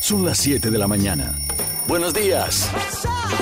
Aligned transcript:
Son 0.00 0.24
las 0.24 0.38
7 0.38 0.70
de 0.70 0.78
la 0.78 0.86
mañana. 0.86 1.32
Buenos 1.88 2.12
días. 2.12 2.70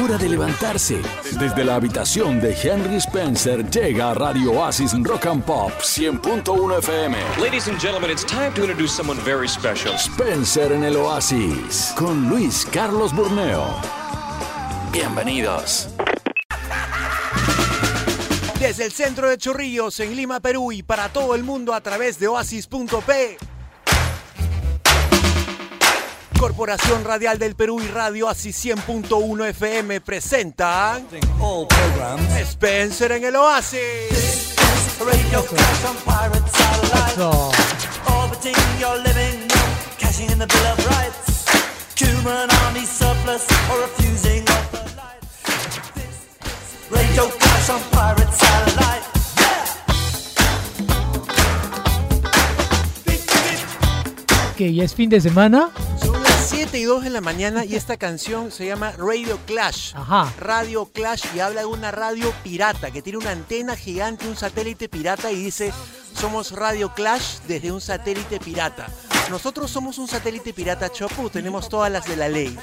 Hora 0.03 0.17
de 0.19 0.29
levantarse. 0.29 1.01
Desde 1.39 1.65
la 1.65 1.75
habitación 1.77 2.41
de 2.41 2.57
Henry 2.63 2.97
Spencer 2.97 3.69
llega 3.71 4.11
a 4.11 4.15
Radio 4.15 4.53
Oasis 4.53 4.93
Rock 5.03 5.27
and 5.27 5.43
Pop 5.43 5.73
100.1 5.81 6.79
FM. 6.79 7.17
Ladies 7.41 7.69
and 7.69 7.81
gentlemen, 7.81 8.11
it's 8.11 8.25
time 8.25 8.53
to 8.55 8.63
introduce 8.63 8.93
someone 8.93 9.19
very 9.25 9.49
special. 9.49 9.95
Spencer 9.99 10.73
en 10.73 10.85
el 10.85 10.97
Oasis 10.97 11.93
con 11.97 12.29
Luis 12.29 12.65
Carlos 12.73 13.13
Burneo. 13.13 13.67
Bienvenidos. 14.93 15.89
Desde 18.61 18.87
el 18.87 18.93
centro 18.93 19.29
de 19.29 19.39
Chorrillos, 19.39 19.99
en 20.01 20.15
Lima, 20.15 20.41
Perú 20.41 20.73
y 20.73 20.83
para 20.83 21.09
todo 21.09 21.35
el 21.35 21.43
mundo 21.43 21.75
a 21.75 21.81
través 21.81 22.19
de 22.19 22.29
oasis.p. 22.29 23.37
Corporación 26.45 27.05
Radial 27.05 27.39
del 27.39 27.55
Perú 27.55 27.81
y 27.81 27.89
Radio 27.89 28.29
Así 28.29 28.51
100.1 28.51 29.49
FM 29.49 30.03
presentan 30.03 31.07
Spencer 32.39 33.13
en 33.13 33.25
el 33.25 33.35
Oasis. 33.35 34.55
Eso. 37.15 37.51
Que 54.59 54.75
ya 54.75 54.85
es 54.85 54.95
fin 54.95 55.09
de 55.09 55.23
semana. 55.23 55.71
Son 56.55 56.61
las 56.61 56.71
7 56.71 56.79
y 56.79 56.85
2 56.85 57.05
de 57.05 57.11
la 57.11 57.21
mañana 57.21 57.65
y 57.65 57.75
esta 57.75 57.97
canción 57.97 58.53
se 58.53 58.67
llama 58.67 58.93
Radio 58.93 59.39
Clash. 59.47 59.93
Ajá. 59.95 60.33
Radio 60.39 60.87
Clash 60.87 61.25
y 61.35 61.41
habla 61.41 61.63
de 61.63 61.67
una 61.67 61.91
radio 61.91 62.33
pirata 62.45 62.93
que 62.93 63.03
tiene 63.03 63.19
una 63.19 63.33
antena 63.33 63.75
gigante, 63.77 64.29
un 64.29 64.37
satélite 64.37 64.89
pirata 64.89 65.33
y 65.33 65.37
dice 65.37 65.73
somos 66.13 66.53
Radio 66.53 66.95
Clash 66.95 67.39
desde 67.49 67.73
un 67.73 67.81
satélite 67.81 68.39
pirata. 68.39 68.87
Nosotros 69.31 69.71
somos 69.71 69.99
un 69.99 70.07
satélite 70.07 70.53
pirata 70.53 70.91
Chopu, 70.91 71.29
tenemos 71.29 71.69
todas 71.69 71.91
las 71.91 72.07
de 72.07 72.17
la 72.17 72.29
ley. 72.29 72.57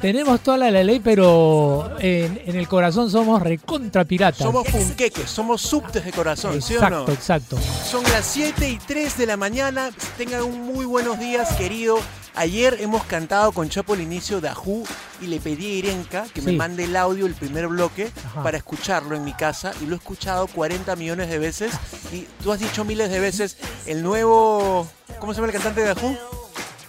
Tenemos 0.00 0.40
toda 0.40 0.58
la, 0.58 0.70
la 0.70 0.84
ley, 0.84 1.00
pero 1.00 1.90
en, 1.98 2.40
en 2.44 2.56
el 2.56 2.68
corazón 2.68 3.10
somos 3.10 3.42
recontra 3.42 4.04
piratas. 4.04 4.46
Somos 4.46 4.66
punqueques, 4.68 5.30
somos 5.30 5.62
subtes 5.62 6.04
de 6.04 6.12
corazón, 6.12 6.60
¿sí 6.60 6.74
o 6.74 6.76
exacto, 6.76 7.04
no? 7.06 7.12
exacto. 7.12 7.58
Son 7.90 8.02
las 8.04 8.26
7 8.26 8.68
y 8.68 8.76
3 8.76 9.16
de 9.16 9.26
la 9.26 9.36
mañana. 9.38 9.90
Tengan 10.18 10.42
un 10.42 10.60
muy 10.66 10.84
buenos 10.84 11.18
días, 11.18 11.54
querido. 11.56 11.98
Ayer 12.36 12.76
hemos 12.80 13.02
cantado 13.04 13.50
con 13.52 13.70
Chapo 13.70 13.94
el 13.94 14.02
inicio 14.02 14.42
de 14.42 14.48
Ajú 14.50 14.84
y 15.22 15.26
le 15.26 15.40
pedí 15.40 15.66
a 15.66 15.74
Irenka 15.78 16.26
que 16.34 16.42
me 16.42 16.52
mande 16.52 16.84
el 16.84 16.94
audio, 16.94 17.24
el 17.24 17.34
primer 17.34 17.66
bloque, 17.66 18.12
Ajá. 18.26 18.42
para 18.42 18.58
escucharlo 18.58 19.16
en 19.16 19.24
mi 19.24 19.32
casa. 19.32 19.72
Y 19.80 19.86
lo 19.86 19.94
he 19.94 19.98
escuchado 19.98 20.46
40 20.46 20.94
millones 20.96 21.30
de 21.30 21.38
veces. 21.38 21.72
Y 22.12 22.26
tú 22.42 22.52
has 22.52 22.60
dicho 22.60 22.84
miles 22.84 23.10
de 23.10 23.20
veces 23.20 23.56
el 23.86 24.02
nuevo. 24.02 24.86
¿Cómo 25.18 25.32
se 25.32 25.38
llama 25.40 25.46
el 25.46 25.54
cantante 25.54 25.80
de 25.80 25.90
Ajú? 25.90 26.16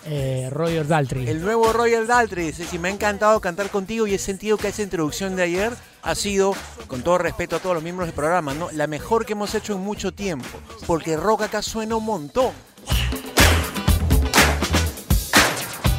Eh, 0.10 0.50
Roger 0.52 0.86
Daltrey. 0.86 1.28
El 1.30 1.42
nuevo 1.42 1.72
Royal 1.72 2.08
Daltrey. 2.08 2.48
Dice: 2.48 2.66
Si 2.66 2.78
me 2.78 2.90
ha 2.90 2.92
encantado 2.92 3.40
cantar 3.40 3.70
contigo 3.70 4.06
y 4.06 4.14
he 4.16 4.20
sentido 4.20 4.58
que 4.58 4.68
esa 4.68 4.82
introducción 4.82 5.38
de 5.38 5.44
ayer 5.44 5.74
ha 6.02 6.16
sido, 6.16 6.54
con 6.88 7.04
todo 7.04 7.18
respeto 7.18 7.56
a 7.56 7.60
todos 7.60 7.74
los 7.76 7.84
miembros 7.84 8.08
del 8.08 8.16
programa, 8.16 8.54
¿no? 8.54 8.70
la 8.72 8.88
mejor 8.88 9.26
que 9.26 9.34
hemos 9.34 9.56
hecho 9.56 9.74
en 9.74 9.80
mucho 9.82 10.14
tiempo. 10.14 10.48
Porque 10.86 11.16
rock 11.16 11.44
acá 11.44 11.62
suena 11.62 11.96
un 11.96 12.06
montón. 12.06 12.52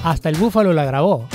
Hasta 0.04 0.28
el 0.28 0.36
búfalo 0.36 0.72
la 0.72 0.84
grabó. 0.84 1.28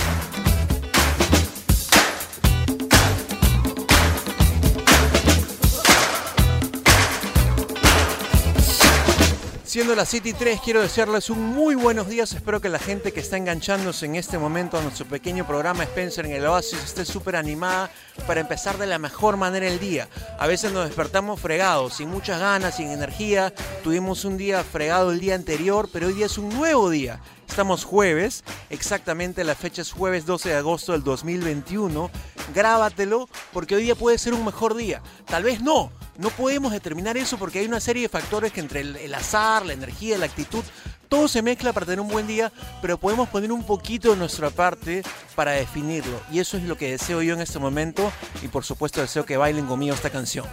Siendo 9.74 9.96
las 9.96 10.10
7 10.10 10.30
y 10.30 10.34
3, 10.34 10.62
quiero 10.64 10.84
desearles 10.84 11.32
un 11.32 11.42
muy 11.42 11.74
buenos 11.74 12.08
días. 12.08 12.32
Espero 12.34 12.62
que 12.62 12.70
la 12.70 12.78
gente 12.78 13.12
que 13.12 13.20
está 13.20 13.38
enganchándose 13.38 14.06
en 14.06 14.16
este 14.16 14.38
momento 14.38 14.78
a 14.78 14.84
nuestro 14.84 15.08
pequeño 15.08 15.48
programa 15.48 15.82
Spencer 15.82 16.28
en 16.28 16.34
el 16.34 16.46
Oasis 16.46 16.78
esté 16.84 17.06
súper 17.06 17.36
animada 17.36 17.90
para 18.28 18.40
empezar 18.40 18.78
de 18.78 18.86
la 18.86 19.00
mejor 19.00 19.36
manera 19.36 19.68
el 19.68 19.80
día. 19.80 20.08
A 20.38 20.46
veces 20.46 20.72
nos 20.74 20.86
despertamos 20.86 21.40
fregados, 21.40 21.96
sin 21.96 22.08
muchas 22.10 22.40
ganas, 22.40 22.76
sin 22.76 22.92
energía. 22.92 23.52
Tuvimos 23.84 24.26
un 24.26 24.38
día 24.38 24.64
fregado 24.64 25.12
el 25.12 25.20
día 25.20 25.34
anterior, 25.34 25.90
pero 25.92 26.06
hoy 26.06 26.14
día 26.14 26.28
es 26.28 26.38
un 26.38 26.50
nuevo 26.50 26.92
día. 26.92 27.20
Estamos 27.48 27.84
jueves, 27.84 28.44
exactamente 28.70 29.44
la 29.44 29.56
fecha 29.56 29.82
es 29.82 29.92
jueves 29.92 30.26
12 30.26 30.50
de 30.50 30.56
agosto 30.56 30.92
del 30.94 31.04
2021. 31.04 32.10
Grábatelo 32.54 33.30
porque 33.52 33.76
hoy 33.76 33.84
día 33.84 33.96
puede 33.96 34.18
ser 34.18 34.34
un 34.34 34.44
mejor 34.44 34.76
día. 34.76 35.02
Tal 35.26 35.44
vez 35.44 35.62
no, 35.62 35.92
no 36.18 36.30
podemos 36.30 36.72
determinar 36.72 37.18
eso 37.18 37.38
porque 37.38 37.60
hay 37.60 37.66
una 37.66 37.80
serie 37.80 38.04
de 38.04 38.10
factores 38.10 38.52
que 38.52 38.60
entre 38.60 38.82
el, 38.82 39.14
azar, 39.14 39.66
la 39.66 39.74
energía, 39.74 40.18
la 40.18 40.26
actitud, 40.26 40.64
todo 41.10 41.28
se 41.28 41.42
mezcla 41.42 41.74
para 41.74 41.86
tener 41.86 42.00
un 42.00 42.08
buen 42.08 42.28
día, 42.28 42.52
pero 42.82 42.98
podemos 42.98 43.30
poner 43.30 43.52
un 43.52 43.64
poquito 43.64 44.12
de 44.12 44.18
nuestra 44.18 44.50
parte 44.50 45.04
para 45.36 45.52
definirlo. 45.52 46.20
Y 46.32 46.40
eso 46.40 46.58
es 46.58 46.64
lo 46.64 46.78
que 46.78 46.92
deseo 46.92 47.22
yo 47.22 47.34
en 47.34 47.42
este 47.42 47.60
momento 47.60 48.12
y 48.42 48.48
por 48.48 48.64
supuesto 48.64 49.02
deseo 49.02 49.26
que 49.26 49.38
bailen 49.38 49.68
conmigo 49.68 49.94
esta 49.94 50.10
canción. 50.10 50.46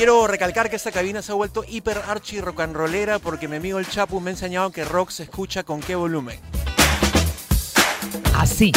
Quiero 0.00 0.26
recalcar 0.26 0.70
que 0.70 0.76
esta 0.76 0.92
cabina 0.92 1.20
se 1.20 1.30
ha 1.30 1.34
vuelto 1.34 1.62
hiper 1.68 1.98
archi 1.98 2.40
rock 2.40 2.60
and 2.60 2.74
rollera 2.74 3.18
porque 3.18 3.48
mi 3.48 3.56
amigo 3.56 3.78
el 3.78 3.86
Chapu 3.86 4.18
me 4.18 4.30
ha 4.30 4.32
enseñado 4.32 4.72
que 4.72 4.82
rock 4.82 5.10
se 5.10 5.24
escucha 5.24 5.62
con 5.62 5.82
qué 5.82 5.94
volumen. 5.94 6.40
Así. 8.34 8.72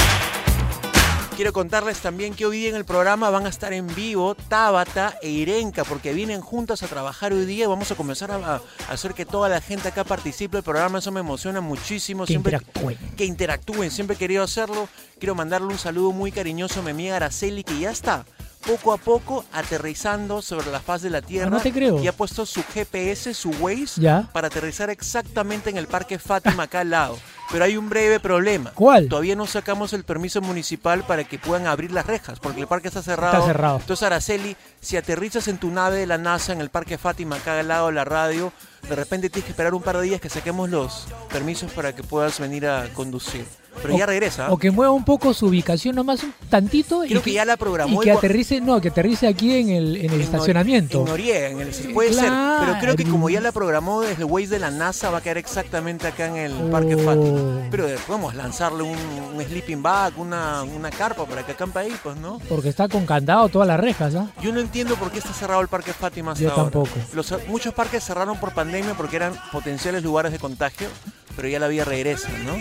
Quiero 1.37 1.53
contarles 1.53 1.99
también 1.99 2.33
que 2.33 2.45
hoy 2.45 2.57
día 2.57 2.69
en 2.71 2.75
el 2.75 2.83
programa 2.83 3.29
van 3.29 3.45
a 3.45 3.49
estar 3.49 3.71
en 3.71 3.87
vivo 3.95 4.35
Tabata 4.35 5.17
e 5.21 5.29
Irenka 5.29 5.85
porque 5.85 6.11
vienen 6.11 6.41
juntas 6.41 6.83
a 6.83 6.87
trabajar 6.87 7.31
hoy 7.31 7.45
día. 7.45 7.69
Vamos 7.69 7.89
a 7.89 7.95
comenzar 7.95 8.29
a, 8.29 8.55
a 8.55 8.61
hacer 8.89 9.13
que 9.13 9.25
toda 9.25 9.47
la 9.47 9.61
gente 9.61 9.87
acá 9.87 10.03
participe 10.03 10.57
del 10.57 10.63
programa. 10.65 10.99
Eso 10.99 11.13
me 11.13 11.21
emociona 11.21 11.61
muchísimo. 11.61 12.25
Que 12.25 12.33
siempre, 12.33 12.57
interactúen. 12.57 12.97
Que 13.15 13.23
interactúen. 13.23 13.91
Siempre 13.91 14.17
he 14.17 14.19
querido 14.19 14.43
hacerlo. 14.43 14.89
Quiero 15.19 15.35
mandarle 15.35 15.67
un 15.67 15.79
saludo 15.79 16.11
muy 16.11 16.33
cariñoso 16.33 16.81
a 16.81 16.83
mi 16.83 16.91
amiga 16.91 17.15
Araceli 17.15 17.63
que 17.63 17.79
ya 17.79 17.91
está 17.91 18.25
poco 18.65 18.93
a 18.93 18.97
poco 18.97 19.45
aterrizando 19.51 20.41
sobre 20.41 20.71
la 20.71 20.79
faz 20.79 21.01
de 21.01 21.09
la 21.09 21.21
Tierra. 21.21 21.49
no 21.49 21.59
te 21.59 21.71
creo. 21.71 22.01
Y 22.01 22.07
ha 22.07 22.13
puesto 22.13 22.45
su 22.45 22.63
GPS, 22.63 23.33
su 23.33 23.49
Waze, 23.51 24.01
Ya. 24.01 24.29
para 24.33 24.47
aterrizar 24.47 24.89
exactamente 24.89 25.69
en 25.69 25.77
el 25.77 25.87
Parque 25.87 26.17
Fátima 26.19 26.63
acá 26.63 26.79
al 26.81 26.89
lado. 26.89 27.17
Pero 27.51 27.65
hay 27.65 27.77
un 27.77 27.89
breve 27.89 28.19
problema. 28.19 28.71
¿Cuál? 28.73 29.07
Todavía 29.09 29.35
no 29.35 29.45
sacamos 29.45 29.93
el 29.93 30.03
permiso 30.05 30.41
municipal 30.41 31.03
para 31.05 31.23
que 31.23 31.37
puedan 31.37 31.67
abrir 31.67 31.91
las 31.91 32.05
rejas, 32.07 32.39
porque 32.39 32.61
el 32.61 32.67
parque 32.67 32.87
está 32.87 33.03
cerrado. 33.03 33.33
Está 33.35 33.45
cerrado. 33.47 33.79
Entonces, 33.79 34.03
Araceli, 34.03 34.55
si 34.81 34.97
aterrizas 34.97 35.47
en 35.47 35.57
tu 35.57 35.69
nave 35.69 35.97
de 35.97 36.07
la 36.07 36.17
NASA 36.17 36.53
en 36.53 36.61
el 36.61 36.69
Parque 36.69 36.97
Fátima, 36.97 37.35
acá 37.35 37.59
al 37.59 37.67
lado 37.67 37.87
de 37.87 37.93
la 37.93 38.05
radio, 38.05 38.51
de 38.89 38.95
repente 38.95 39.29
tienes 39.29 39.45
que 39.45 39.51
esperar 39.51 39.73
un 39.75 39.83
par 39.83 39.97
de 39.97 40.03
días 40.03 40.21
que 40.21 40.29
saquemos 40.29 40.69
los 40.69 41.05
permisos 41.31 41.71
para 41.73 41.93
que 41.93 42.01
puedas 42.03 42.39
venir 42.39 42.65
a 42.65 42.87
conducir. 42.93 43.45
Pero 43.81 43.97
ya 43.97 44.05
regresa. 44.05 44.51
O 44.51 44.57
que 44.57 44.71
mueva 44.71 44.91
un 44.91 45.03
poco 45.03 45.33
su 45.33 45.47
ubicación 45.47 45.95
nomás 45.95 46.23
un 46.23 46.33
tantito 46.49 47.01
Creo 47.07 47.19
y 47.19 47.23
que 47.23 47.33
ya 47.33 47.43
la 47.45 47.57
programó 47.57 48.01
y 48.01 48.05
que 48.05 48.11
aterrice, 48.11 48.61
no, 48.61 48.79
que 48.79 48.89
aterrice 48.89 49.27
aquí 49.27 49.57
en 49.57 49.69
el, 49.69 49.97
en 49.97 50.05
el 50.05 50.11
en 50.11 50.17
Nor- 50.19 50.21
estacionamiento. 50.23 50.99
En 50.99 51.05
Noriega, 51.05 51.49
en 51.49 51.61
el, 51.61 51.69
puede 51.93 52.13
ser. 52.13 52.31
Pero 52.59 52.73
creo 52.79 52.95
que 52.95 53.03
como 53.05 53.29
ya 53.29 53.41
la 53.41 53.51
programó 53.51 54.01
desde 54.01 54.23
el 54.23 54.25
Waze 54.25 54.47
de 54.47 54.59
la 54.59 54.71
NASA, 54.71 55.09
va 55.09 55.17
a 55.17 55.21
quedar 55.21 55.37
exactamente 55.37 56.07
acá 56.07 56.27
en 56.27 56.37
el 56.37 56.53
Oh. 56.53 56.69
Parque 56.71 56.95
Fátima. 56.97 57.67
Pero 57.71 57.87
eh, 57.89 57.95
podemos 58.07 58.35
lanzarle 58.35 58.83
un, 58.83 58.97
un 59.35 59.43
sleeping 59.43 59.81
bag, 59.81 60.13
una, 60.17 60.63
una 60.63 60.89
carpa 60.91 61.25
para 61.25 61.45
que 61.45 61.53
acampe 61.53 61.79
ahí, 61.79 61.93
pues, 62.03 62.15
¿no? 62.17 62.39
Porque 62.47 62.69
está 62.69 62.87
con 62.87 63.05
candado 63.05 63.49
todas 63.49 63.67
las 63.67 63.79
rejas, 63.79 64.15
¿ah? 64.15 64.27
Yo 64.41 64.51
no 64.53 64.59
entiendo 64.59 64.95
por 64.95 65.11
qué 65.11 65.17
está 65.19 65.33
cerrado 65.33 65.61
el 65.61 65.67
Parque 65.67 65.93
Fátima 65.93 66.31
hasta 66.33 66.43
Yo 66.43 66.51
ahora. 66.51 66.63
tampoco. 66.63 66.89
Los, 67.13 67.33
muchos 67.47 67.73
parques 67.73 68.03
cerraron 68.03 68.37
por 68.39 68.53
pandemia 68.53 68.93
porque 68.93 69.15
eran 69.17 69.33
potenciales 69.51 70.03
lugares 70.03 70.31
de 70.31 70.39
contagio, 70.39 70.87
pero 71.35 71.47
ya 71.47 71.59
la 71.59 71.67
vida 71.67 71.85
regresa, 71.85 72.29
¿no? 72.39 72.55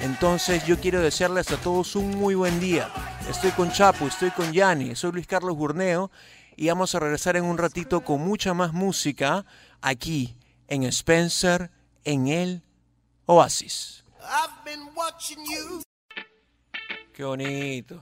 Entonces 0.00 0.64
yo 0.66 0.80
quiero 0.80 1.00
desearles 1.00 1.50
a 1.50 1.56
todos 1.56 1.94
un 1.96 2.10
muy 2.16 2.34
buen 2.34 2.58
día. 2.60 2.88
Estoy 3.28 3.50
con 3.50 3.70
Chapo, 3.70 4.06
estoy 4.06 4.30
con 4.30 4.52
Yanni, 4.52 4.96
soy 4.96 5.12
Luis 5.12 5.26
Carlos 5.26 5.56
Burneo 5.56 6.10
y 6.56 6.68
vamos 6.68 6.94
a 6.94 7.00
regresar 7.00 7.36
en 7.36 7.44
un 7.44 7.58
ratito 7.58 8.02
con 8.02 8.20
mucha 8.20 8.54
más 8.54 8.72
música 8.72 9.44
aquí 9.80 10.36
en 10.68 10.84
Spencer 10.84 11.70
en 12.04 12.28
el 12.28 12.62
Oasis. 13.26 14.04
I've 14.22 14.64
been 14.64 14.88
watching 14.94 15.38
you. 15.44 15.82
Qué 17.12 17.24
bonito. 17.24 18.00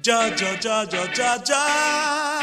Ya, 0.00 0.34
ya, 0.36 0.58
ya, 0.60 0.84
ya, 0.84 1.12
ya, 1.12 1.44
ya, 1.44 2.27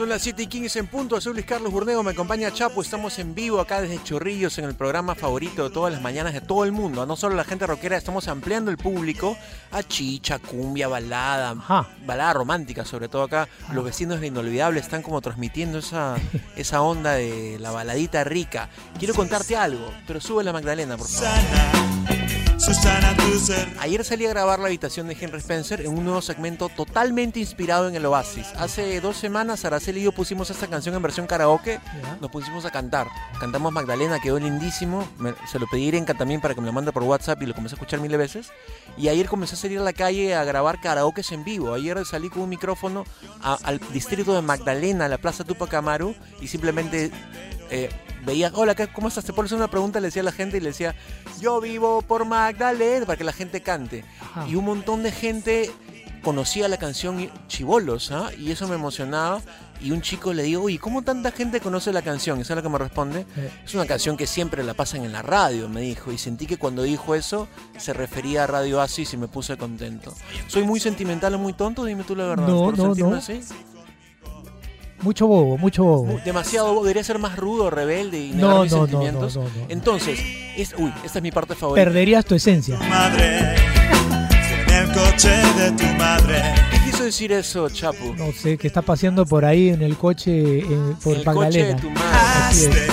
Son 0.00 0.08
las 0.08 0.22
7 0.22 0.44
y 0.44 0.46
15 0.46 0.78
en 0.78 0.86
punto. 0.86 1.20
Soy 1.20 1.34
Luis 1.34 1.44
Carlos 1.44 1.70
Burneo, 1.70 2.02
me 2.02 2.12
acompaña 2.12 2.50
Chapo. 2.50 2.80
Estamos 2.80 3.18
en 3.18 3.34
vivo 3.34 3.60
acá 3.60 3.82
desde 3.82 4.02
Chorrillos 4.02 4.56
en 4.56 4.64
el 4.64 4.74
programa 4.74 5.14
favorito 5.14 5.64
de 5.64 5.68
todas 5.68 5.92
las 5.92 6.00
mañanas 6.00 6.32
de 6.32 6.40
todo 6.40 6.64
el 6.64 6.72
mundo. 6.72 7.04
No 7.04 7.16
solo 7.16 7.36
la 7.36 7.44
gente 7.44 7.66
rockera, 7.66 7.98
estamos 7.98 8.26
ampliando 8.26 8.70
el 8.70 8.78
público 8.78 9.36
a 9.70 9.82
chicha, 9.82 10.38
cumbia, 10.38 10.88
balada, 10.88 11.50
Ajá. 11.50 11.86
balada 12.06 12.32
romántica, 12.32 12.86
sobre 12.86 13.08
todo 13.08 13.24
acá. 13.24 13.46
Los 13.74 13.84
vecinos 13.84 14.22
de 14.22 14.28
Inolvidable 14.28 14.80
están 14.80 15.02
como 15.02 15.20
transmitiendo 15.20 15.76
esa, 15.76 16.16
esa 16.56 16.80
onda 16.80 17.12
de 17.12 17.58
la 17.60 17.70
baladita 17.70 18.24
rica. 18.24 18.70
Quiero 18.98 19.12
contarte 19.12 19.54
algo, 19.54 19.92
pero 20.06 20.18
sube 20.18 20.42
la 20.42 20.54
Magdalena, 20.54 20.96
por 20.96 21.08
favor. 21.08 21.99
Susana. 22.60 23.16
Ayer 23.80 24.04
salí 24.04 24.26
a 24.26 24.30
grabar 24.30 24.58
la 24.58 24.66
habitación 24.66 25.08
de 25.08 25.16
Henry 25.18 25.38
Spencer 25.38 25.80
en 25.80 25.88
un 25.96 26.04
nuevo 26.04 26.20
segmento 26.20 26.68
totalmente 26.68 27.40
inspirado 27.40 27.88
en 27.88 27.94
el 27.94 28.04
Oasis. 28.04 28.48
Hace 28.58 29.00
dos 29.00 29.16
semanas 29.16 29.64
Araceli 29.64 30.00
y 30.00 30.04
yo 30.04 30.12
pusimos 30.12 30.50
esta 30.50 30.66
canción 30.66 30.94
en 30.94 31.00
versión 31.02 31.26
karaoke, 31.26 31.80
nos 32.20 32.30
pusimos 32.30 32.64
a 32.66 32.70
cantar. 32.70 33.06
Cantamos 33.40 33.72
Magdalena, 33.72 34.18
quedó 34.20 34.38
lindísimo. 34.38 35.08
Me- 35.18 35.34
se 35.50 35.58
lo 35.58 35.66
pedí 35.68 35.84
a 35.84 35.88
Irenka 35.88 36.14
también 36.14 36.40
para 36.40 36.54
que 36.54 36.60
me 36.60 36.66
lo 36.66 36.72
mande 36.72 36.92
por 36.92 37.02
WhatsApp 37.02 37.40
y 37.42 37.46
lo 37.46 37.54
comencé 37.54 37.74
a 37.74 37.76
escuchar 37.76 38.00
miles 38.00 38.18
veces. 38.18 38.50
Y 38.98 39.08
ayer 39.08 39.26
comencé 39.26 39.54
a 39.54 39.58
salir 39.58 39.78
a 39.78 39.82
la 39.82 39.92
calle 39.94 40.34
a 40.34 40.44
grabar 40.44 40.80
karaoke 40.80 41.22
en 41.30 41.44
vivo. 41.44 41.72
Ayer 41.74 42.04
salí 42.04 42.28
con 42.28 42.42
un 42.42 42.48
micrófono 42.50 43.04
a- 43.42 43.58
al 43.62 43.80
distrito 43.92 44.34
de 44.34 44.42
Magdalena, 44.42 45.06
a 45.06 45.08
la 45.08 45.18
Plaza 45.18 45.44
Tupac 45.44 45.72
Amaru, 45.74 46.14
y 46.40 46.48
simplemente 46.48 47.10
eh, 47.70 47.88
veía, 48.24 48.50
hola, 48.54 48.74
¿qué- 48.74 48.88
¿cómo 48.88 49.08
estás? 49.08 49.24
Te 49.24 49.32
pones 49.32 49.52
una 49.52 49.68
pregunta, 49.68 50.00
le 50.00 50.08
decía 50.08 50.22
a 50.22 50.24
la 50.26 50.32
gente 50.32 50.56
y 50.56 50.60
le 50.60 50.68
decía, 50.68 50.94
yo 51.40 51.60
vivo 51.60 52.02
por 52.02 52.24
Magdalena, 52.24 53.06
para 53.06 53.16
que 53.16 53.24
la 53.24 53.32
gente 53.32 53.62
cante. 53.62 54.04
Ajá. 54.20 54.46
Y 54.48 54.54
un 54.56 54.64
montón 54.64 55.02
de 55.02 55.12
gente 55.12 55.70
conocía 56.22 56.68
la 56.68 56.76
canción 56.76 57.30
Chivolos, 57.48 58.10
¿ah? 58.12 58.30
y 58.38 58.50
eso 58.50 58.68
me 58.68 58.74
emocionaba. 58.74 59.40
Y 59.82 59.92
un 59.92 60.02
chico 60.02 60.34
le 60.34 60.42
digo, 60.42 60.64
oye, 60.64 60.78
¿cómo 60.78 61.00
tanta 61.00 61.30
gente 61.32 61.58
conoce 61.58 61.90
la 61.90 62.02
canción? 62.02 62.38
¿Y 62.38 62.44
sabes 62.44 62.62
lo 62.62 62.68
que 62.68 62.72
me 62.74 62.76
responde? 62.78 63.20
Eh. 63.38 63.50
Es 63.64 63.74
una 63.74 63.86
canción 63.86 64.14
que 64.18 64.26
siempre 64.26 64.62
la 64.62 64.74
pasan 64.74 65.06
en 65.06 65.12
la 65.12 65.22
radio, 65.22 65.70
me 65.70 65.80
dijo. 65.80 66.12
Y 66.12 66.18
sentí 66.18 66.44
que 66.44 66.58
cuando 66.58 66.82
dijo 66.82 67.14
eso, 67.14 67.48
se 67.78 67.94
refería 67.94 68.44
a 68.44 68.46
Radio 68.46 68.82
Asis 68.82 69.14
y 69.14 69.16
me 69.16 69.26
puse 69.26 69.56
contento. 69.56 70.14
¿Soy 70.48 70.64
muy 70.64 70.80
sentimental 70.80 71.34
o 71.34 71.38
muy 71.38 71.54
tonto? 71.54 71.86
Dime 71.86 72.04
tú 72.04 72.14
la 72.14 72.26
verdad. 72.26 72.46
No, 72.48 72.58
¿Por 72.60 72.76
no, 72.76 72.94
no. 72.94 73.14
así? 73.16 73.40
Mucho 75.02 75.26
bobo, 75.26 75.56
mucho 75.56 75.82
bobo. 75.84 76.20
Demasiado, 76.24 76.80
debería 76.82 77.02
ser 77.04 77.18
más 77.18 77.36
rudo, 77.36 77.70
rebelde 77.70 78.18
y 78.20 78.30
No, 78.32 78.36
negar 78.48 78.62
mis 78.62 78.72
no, 78.72 78.78
no, 78.78 78.86
sentimientos. 78.86 79.36
no, 79.36 79.42
no, 79.44 79.48
no. 79.48 79.66
Entonces, 79.68 80.20
es, 80.56 80.74
uy, 80.76 80.92
esta 81.04 81.18
es 81.18 81.22
mi 81.22 81.30
parte 81.32 81.54
favorita. 81.54 81.84
Perderías 81.84 82.24
tu 82.24 82.34
esencia. 82.34 82.78
madre, 82.78 83.54
en 84.68 84.74
el 84.74 84.92
coche 84.92 85.30
de 85.30 85.70
tu 85.72 85.84
madre. 85.98 86.42
¿Qué 86.70 86.78
quiso 86.90 87.04
decir 87.04 87.32
eso, 87.32 87.68
Chapu? 87.70 88.14
No 88.14 88.30
sé, 88.32 88.58
que 88.58 88.66
está 88.66 88.82
paseando 88.82 89.24
por 89.24 89.44
ahí 89.44 89.70
en 89.70 89.82
el 89.82 89.96
coche 89.96 90.58
eh, 90.58 90.64
por 91.02 91.16
el 91.16 91.24
coche 91.24 91.62
de 91.64 91.74
Magdalena. 91.74 91.76
tu 91.80 91.90
madre. 91.90 92.86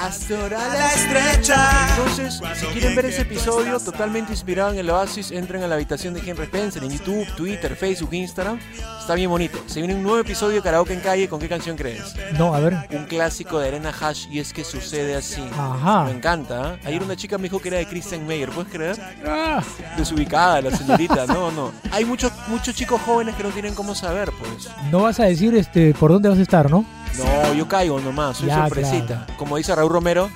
Hasta 0.00 0.48
la 0.48 0.94
estrecha. 0.94 1.88
Entonces, 1.90 2.40
si 2.58 2.66
quieren 2.66 2.96
ver 2.96 3.04
ese 3.06 3.22
episodio 3.22 3.78
totalmente 3.78 4.32
inspirado 4.32 4.72
en 4.72 4.78
el 4.78 4.88
Oasis, 4.88 5.30
entren 5.30 5.62
a 5.62 5.66
la 5.66 5.74
habitación 5.74 6.14
de 6.14 6.20
Henry 6.20 6.44
Spencer 6.44 6.82
en 6.82 6.90
YouTube, 6.90 7.26
Twitter, 7.36 7.76
Facebook, 7.76 8.14
Instagram. 8.14 8.58
Está 8.98 9.14
bien 9.14 9.28
bonito. 9.28 9.58
Se 9.66 9.80
viene 9.80 9.94
un 9.94 10.02
nuevo 10.02 10.18
episodio 10.18 10.56
de 10.56 10.62
Karaoke 10.62 10.94
en 10.94 11.00
Calle. 11.00 11.28
¿Con 11.28 11.38
qué 11.38 11.48
canción 11.48 11.76
crees? 11.76 12.14
No, 12.38 12.54
a 12.54 12.60
ver. 12.60 12.76
Un 12.92 13.04
clásico 13.04 13.58
de 13.58 13.68
Arena 13.68 13.92
Hash 14.00 14.26
y 14.30 14.38
es 14.38 14.54
que 14.54 14.64
sucede 14.64 15.16
así. 15.16 15.42
Ajá. 15.56 16.04
Me 16.04 16.12
encanta. 16.12 16.74
¿eh? 16.74 16.80
Ayer 16.86 17.02
una 17.02 17.16
chica 17.16 17.36
me 17.36 17.44
dijo 17.44 17.60
que 17.60 17.68
era 17.68 17.76
de 17.78 17.86
Kristen 17.86 18.26
Meyer. 18.26 18.48
¿Puedes 18.50 18.72
creer? 18.72 18.96
Ah, 19.26 19.62
Desubicada 19.98 20.62
la 20.62 20.70
señorita. 20.76 21.26
No, 21.26 21.50
no. 21.50 21.72
Hay 21.92 22.06
muchos 22.06 22.32
muchos 22.48 22.74
chicos 22.74 23.00
jóvenes 23.02 23.34
que 23.34 23.42
no 23.42 23.50
tienen 23.50 23.74
cómo 23.74 23.94
saber, 23.94 24.30
pues. 24.38 24.70
no 24.90 25.00
vas 25.02 25.20
a 25.20 25.24
decir 25.24 25.54
este 25.54 25.92
por 25.92 26.10
dónde 26.10 26.28
vas 26.30 26.38
a 26.38 26.42
estar, 26.42 26.70
¿no? 26.70 26.84
No, 27.18 27.54
yo 27.54 27.68
caigo 27.68 28.00
nomás. 28.00 28.38
Soy 28.38 28.48
Ya, 28.48 28.66
sorpresita. 28.68 29.26
Como 29.36 29.56
dice 29.56 29.74
Raúl 29.74 29.92
Romero. 29.92 30.30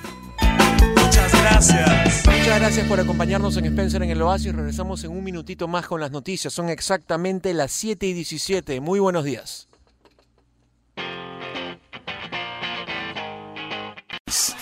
Muchas 0.97 1.31
gracias. 1.41 2.25
Muchas 2.25 2.59
gracias 2.59 2.87
por 2.87 2.99
acompañarnos 2.99 3.57
en 3.57 3.65
Spencer 3.65 4.03
en 4.03 4.11
el 4.11 4.21
Oasis. 4.21 4.53
Regresamos 4.53 5.03
en 5.03 5.11
un 5.11 5.23
minutito 5.23 5.67
más 5.67 5.87
con 5.87 5.99
las 5.99 6.11
noticias. 6.11 6.53
Son 6.53 6.69
exactamente 6.69 7.53
las 7.53 7.71
7 7.71 8.05
y 8.05 8.13
17. 8.13 8.81
Muy 8.81 8.99
buenos 8.99 9.23
días. 9.23 9.67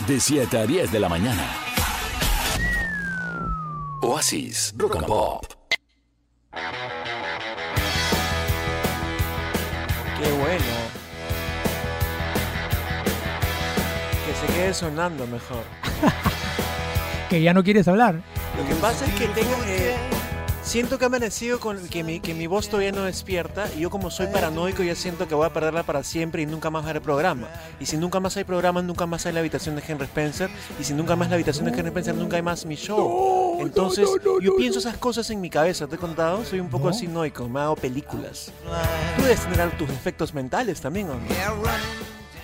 De 0.08 0.20
7 0.20 0.58
a 0.58 0.66
10 0.66 0.92
de 0.92 1.00
la 1.00 1.10
mañana. 1.10 1.50
Oasis, 4.02 4.74
Rock 4.78 4.98
and 4.98 5.06
Pop. 5.08 5.46
Qué 10.20 10.32
bueno. 10.32 10.83
Se 14.48 14.54
quede 14.54 14.74
sonando 14.74 15.26
mejor. 15.28 15.64
Que 17.30 17.42
ya 17.42 17.52
no 17.54 17.64
quieres 17.64 17.88
hablar. 17.88 18.16
Lo 18.58 18.68
que 18.68 18.76
pasa 18.76 19.06
es 19.08 19.14
que 19.16 19.26
tengo, 19.30 19.56
eh, 19.66 19.96
siento 20.62 21.00
que 21.00 21.06
ha 21.06 21.08
amanecido 21.08 21.60
con 21.60 21.88
que 21.88 22.04
mi, 22.04 22.20
que 22.20 22.36
mi 22.36 22.46
voz 22.46 22.70
todavía 22.70 22.92
no 22.92 23.06
despierta 23.06 23.66
y 23.76 23.80
yo 23.80 23.90
como 23.90 24.12
soy 24.12 24.28
paranoico 24.28 24.84
ya 24.84 24.94
siento 24.94 25.28
que 25.28 25.34
voy 25.34 25.48
a 25.48 25.50
perderla 25.52 25.82
para 25.82 26.04
siempre 26.04 26.44
y 26.44 26.46
nunca 26.46 26.70
más 26.70 26.84
haber 26.84 27.02
programa. 27.02 27.48
Y 27.80 27.88
si 27.88 27.98
nunca 27.98 28.20
más 28.20 28.38
hay 28.38 28.44
programa, 28.44 28.84
nunca 28.84 29.08
más 29.08 29.26
hay 29.26 29.34
la 29.34 29.40
habitación 29.40 29.76
de 29.76 29.82
Henry 29.88 30.04
Spencer. 30.06 30.52
Y 30.80 30.84
si 30.84 30.94
nunca 30.94 31.16
más 31.16 31.30
la 31.30 31.36
habitación 31.36 31.66
de 31.66 31.72
Henry 31.72 31.88
Spencer, 31.88 32.14
nunca 32.14 32.36
hay 32.36 32.44
más 32.44 32.68
mi 32.68 32.76
show. 32.76 33.58
Entonces 33.62 34.08
yo 34.42 34.56
pienso 34.56 34.78
esas 34.78 34.98
cosas 34.98 35.28
en 35.32 35.42
mi 35.42 35.50
cabeza, 35.50 35.88
¿te 35.88 35.96
he 35.96 35.98
contado? 35.98 36.46
Soy 36.46 36.60
un 36.60 36.70
poco 36.70 36.90
No. 36.90 36.90
así 36.92 37.08
noico, 37.08 37.50
me 37.50 37.62
hago 37.62 37.76
películas. 37.78 38.52
Tú 39.18 39.24
debes 39.24 39.42
tener 39.42 39.76
tus 39.76 39.90
efectos 39.90 40.36
mentales 40.36 40.82
también, 40.82 41.10
¿o 41.10 41.16
no? 41.16 41.22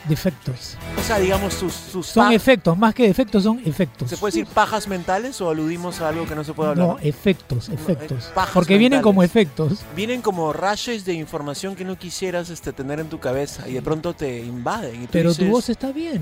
Defectos. 0.10 0.76
O 1.00 1.04
sea, 1.04 1.20
digamos 1.20 1.54
sus... 1.54 1.72
sus 1.72 2.08
Son 2.08 2.34
efectos, 2.34 2.76
más 2.78 2.94
que 2.96 3.04
defectos, 3.08 3.44
son 3.44 3.62
efectos. 3.64 4.10
¿Se 4.10 4.18
puede 4.18 4.32
decir 4.32 4.48
pajas 4.54 4.88
mentales 4.88 5.40
o 5.40 5.50
aludimos 5.50 6.02
a 6.02 6.10
algo 6.10 6.26
que 6.28 6.36
no 6.36 6.44
se 6.44 6.54
puede 6.54 6.72
hablar? 6.72 6.88
No, 6.88 6.98
efectos, 7.00 7.70
efectos. 7.70 8.32
pajas 8.34 8.54
Porque 8.54 8.78
vienen 8.78 9.02
como 9.02 9.22
efectos. 9.24 9.80
Vienen 9.96 10.22
como 10.22 10.52
rayos 10.52 11.06
de 11.06 11.14
información 11.14 11.76
que 11.76 11.86
no 11.86 11.96
quisieras 11.98 12.50
este, 12.50 12.74
tener 12.74 13.00
en 13.00 13.08
tu 13.08 13.20
cabeza 13.20 13.70
y 13.70 13.74
de 13.74 13.82
pronto 13.84 14.14
te 14.14 14.40
invaden. 14.40 15.04
Y 15.04 15.06
tú 15.06 15.12
Pero 15.12 15.34
tu 15.36 15.46
voz 15.46 15.70
está 15.70 15.92
bien. 15.92 16.22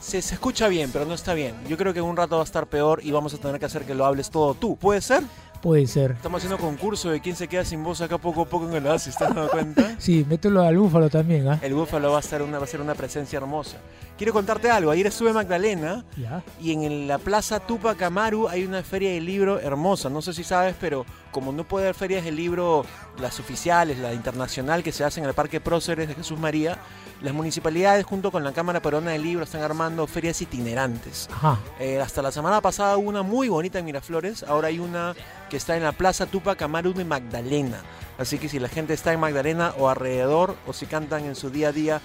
se, 0.00 0.20
se 0.22 0.34
escucha 0.34 0.68
bien, 0.68 0.90
pero 0.90 1.04
no 1.04 1.14
está 1.14 1.34
bien. 1.34 1.54
Yo 1.68 1.76
creo 1.76 1.92
que 1.92 1.98
en 1.98 2.06
un 2.06 2.16
rato 2.16 2.36
va 2.36 2.42
a 2.42 2.44
estar 2.44 2.66
peor 2.66 3.00
y 3.04 3.10
vamos 3.12 3.34
a 3.34 3.38
tener 3.38 3.60
que 3.60 3.66
hacer 3.66 3.84
que 3.84 3.94
lo 3.94 4.06
hables 4.06 4.30
todo 4.30 4.54
tú. 4.54 4.76
¿Puede 4.76 5.00
ser? 5.02 5.22
Puede 5.62 5.86
ser. 5.86 6.10
Estamos 6.10 6.38
haciendo 6.44 6.58
concurso 6.58 7.10
de 7.10 7.20
quién 7.20 7.36
se 7.36 7.46
queda 7.46 7.64
sin 7.64 7.84
voz 7.84 8.00
acá 8.00 8.18
poco 8.18 8.42
a 8.42 8.46
poco 8.46 8.68
en 8.68 8.74
el 8.74 8.86
Oasis, 8.86 9.16
¿te 9.16 9.24
has 9.24 9.34
dado 9.34 9.48
cuenta? 9.48 9.94
Sí, 9.98 10.26
mételo 10.28 10.62
al 10.62 10.76
búfalo 10.76 11.08
también, 11.08 11.46
¿ah? 11.48 11.60
El 11.62 11.74
búfalo 11.74 12.10
va 12.10 12.18
a, 12.18 12.22
ser 12.22 12.42
una, 12.42 12.58
va 12.58 12.64
a 12.64 12.66
ser 12.66 12.80
una 12.80 12.94
presencia 12.96 13.36
hermosa. 13.36 13.76
Quiero 14.18 14.32
contarte 14.32 14.68
algo. 14.70 14.90
Ayer 14.90 15.06
estuve 15.06 15.28
en 15.28 15.36
Magdalena 15.36 16.04
Ya. 16.16 16.42
y 16.60 16.72
en 16.72 17.06
la 17.06 17.18
Plaza 17.18 17.60
Tupac 17.60 18.02
Amaru 18.02 18.48
hay 18.48 18.64
una 18.64 18.82
feria 18.82 19.10
de 19.12 19.20
libro 19.20 19.60
hermosa. 19.60 20.10
No 20.10 20.20
sé 20.20 20.32
si 20.32 20.42
sabes, 20.42 20.74
pero 20.80 21.06
como 21.30 21.52
no 21.52 21.62
puede 21.62 21.86
haber 21.86 21.94
ferias 21.94 22.24
de 22.24 22.32
libro, 22.32 22.84
las 23.20 23.38
oficiales, 23.38 23.98
la 23.98 24.12
internacional 24.12 24.82
que 24.82 24.90
se 24.90 25.04
hace 25.04 25.20
en 25.20 25.26
el 25.26 25.34
Parque 25.34 25.60
Próceres 25.60 26.08
de 26.08 26.14
Jesús 26.16 26.38
María, 26.38 26.78
las 27.22 27.32
municipalidades 27.34 28.04
junto 28.04 28.30
con 28.32 28.42
la 28.44 28.52
Cámara 28.52 28.80
Peruana 28.82 29.12
del 29.12 29.22
Libro 29.22 29.44
están 29.44 29.62
armando 29.62 30.06
ferias 30.06 30.40
itinerantes. 30.42 31.28
Ajá. 31.32 31.58
Eh, 31.78 32.00
hasta 32.00 32.20
la 32.22 32.32
semana 32.32 32.60
pasada 32.60 32.96
hubo 32.96 33.08
una 33.08 33.22
muy 33.22 33.48
bonita 33.48 33.78
en 33.78 33.84
Miraflores, 33.84 34.42
ahora 34.42 34.68
hay 34.68 34.78
una 34.78 35.14
que 35.48 35.56
está 35.56 35.76
en 35.76 35.82
la 35.84 35.92
Plaza 35.92 36.26
Tupac 36.26 36.60
Amaru 36.62 36.92
de 36.94 37.04
Magdalena. 37.04 37.80
Así 38.18 38.38
que 38.38 38.48
si 38.48 38.58
la 38.58 38.68
gente 38.68 38.94
está 38.94 39.12
en 39.12 39.20
Magdalena 39.20 39.72
o 39.78 39.88
alrededor, 39.88 40.56
o 40.66 40.72
si 40.72 40.86
cantan 40.86 41.24
en 41.24 41.34
su 41.34 41.50
día 41.50 41.68
a 41.68 41.72
día, 41.72 42.00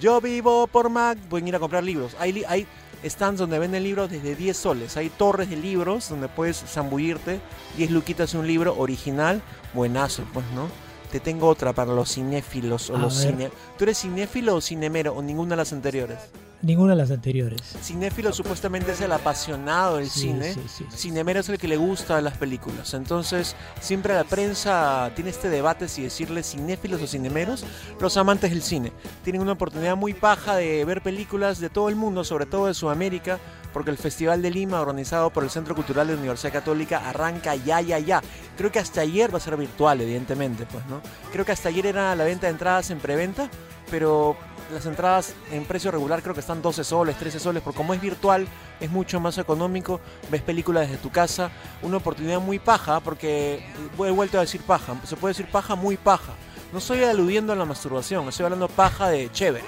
yo 0.00 0.20
vivo 0.20 0.66
por 0.66 0.88
Mag, 0.90 1.18
pueden 1.28 1.48
ir 1.48 1.56
a 1.56 1.58
comprar 1.60 1.84
libros. 1.84 2.16
Hay, 2.18 2.32
li- 2.32 2.44
hay 2.48 2.66
stands 3.04 3.38
donde 3.40 3.58
venden 3.58 3.82
libros 3.82 4.10
desde 4.10 4.34
10 4.36 4.56
soles, 4.56 4.96
hay 4.96 5.08
torres 5.10 5.50
de 5.50 5.56
libros 5.56 6.08
donde 6.08 6.28
puedes 6.28 6.56
zambullirte, 6.58 7.40
10 7.76 7.90
luquitas 7.90 8.32
un 8.34 8.46
libro 8.46 8.76
original, 8.78 9.42
buenazo, 9.74 10.24
pues, 10.32 10.46
¿no? 10.54 10.68
Te 11.12 11.20
tengo 11.20 11.46
otra 11.46 11.72
para 11.74 11.92
los 11.92 12.14
cinéfilos 12.14 12.88
o 12.90 12.96
A 12.96 12.98
los 12.98 13.18
ver. 13.22 13.30
cine. 13.34 13.50
¿Tú 13.78 13.84
eres 13.84 13.98
cinéfilo 14.00 14.56
o 14.56 14.60
cinemero 14.60 15.12
o 15.14 15.22
ninguna 15.22 15.50
de 15.50 15.56
las 15.58 15.72
anteriores? 15.72 16.18
Ninguna 16.62 16.92
de 16.92 16.96
las 16.98 17.10
anteriores. 17.10 17.60
Cinéfilo 17.82 18.32
supuestamente 18.32 18.92
es 18.92 19.00
el 19.00 19.10
apasionado 19.12 19.96
del 19.96 20.08
Sí, 20.08 20.20
cine. 20.20 20.54
sí. 20.68 20.86
Cinemero 20.96 21.40
es 21.40 21.48
el 21.48 21.58
que 21.58 21.66
le 21.68 21.76
gusta 21.76 22.20
las 22.20 22.38
películas. 22.38 22.94
Entonces, 22.94 23.56
siempre 23.80 24.14
la 24.14 24.22
prensa 24.24 25.10
tiene 25.16 25.30
este 25.30 25.50
debate 25.50 25.88
si 25.88 26.02
decirle 26.04 26.42
cinéfilos 26.44 27.02
o 27.02 27.06
cinemeros. 27.06 27.64
Los 28.00 28.16
amantes 28.16 28.50
del 28.50 28.62
cine 28.62 28.92
tienen 29.24 29.42
una 29.42 29.52
oportunidad 29.52 29.96
muy 29.96 30.14
paja 30.14 30.54
de 30.56 30.84
ver 30.84 31.02
películas 31.02 31.58
de 31.58 31.68
todo 31.68 31.88
el 31.88 31.96
mundo, 31.96 32.22
sobre 32.24 32.46
todo 32.46 32.66
de 32.68 32.74
Sudamérica, 32.74 33.38
porque 33.72 33.90
el 33.90 33.98
Festival 33.98 34.42
de 34.42 34.50
Lima, 34.50 34.80
organizado 34.80 35.30
por 35.30 35.44
el 35.44 35.50
Centro 35.50 35.74
Cultural 35.74 36.06
de 36.06 36.14
la 36.14 36.18
Universidad 36.18 36.52
Católica, 36.52 37.08
arranca 37.08 37.54
ya, 37.54 37.80
ya, 37.80 37.98
ya. 37.98 38.22
Creo 38.56 38.70
que 38.70 38.78
hasta 38.78 39.00
ayer 39.00 39.32
va 39.32 39.38
a 39.38 39.40
ser 39.40 39.56
virtual, 39.56 40.00
evidentemente, 40.00 40.66
pues, 40.66 40.84
¿no? 40.86 41.00
Creo 41.32 41.44
que 41.44 41.52
hasta 41.52 41.68
ayer 41.68 41.86
era 41.86 42.14
la 42.14 42.24
venta 42.24 42.46
de 42.46 42.52
entradas 42.52 42.90
en 42.90 42.98
preventa, 42.98 43.48
pero 43.90 44.36
las 44.72 44.86
entradas 44.86 45.34
en 45.50 45.64
precio 45.64 45.90
regular 45.90 46.22
creo 46.22 46.34
que 46.34 46.40
están 46.40 46.62
12 46.62 46.84
soles, 46.84 47.16
13 47.18 47.38
soles, 47.38 47.62
porque 47.62 47.76
como 47.76 47.94
es 47.94 48.00
virtual 48.00 48.46
es 48.80 48.90
mucho 48.90 49.20
más 49.20 49.38
económico, 49.38 50.00
ves 50.30 50.42
películas 50.42 50.88
desde 50.88 51.02
tu 51.02 51.10
casa, 51.10 51.50
una 51.82 51.98
oportunidad 51.98 52.40
muy 52.40 52.58
paja, 52.58 53.00
porque 53.00 53.64
he 53.98 54.10
vuelto 54.10 54.38
a 54.38 54.40
decir 54.40 54.62
paja, 54.62 54.96
se 55.04 55.16
puede 55.16 55.32
decir 55.34 55.50
paja 55.50 55.74
muy 55.74 55.96
paja, 55.96 56.32
No 56.72 56.78
estoy 56.78 57.04
aludiendo 57.04 57.52
a 57.52 57.56
la 57.56 57.66
masturbación, 57.66 58.26
estoy 58.28 58.44
hablando 58.44 58.66
paja 58.66 59.08
de 59.08 59.30
chévere. 59.30 59.64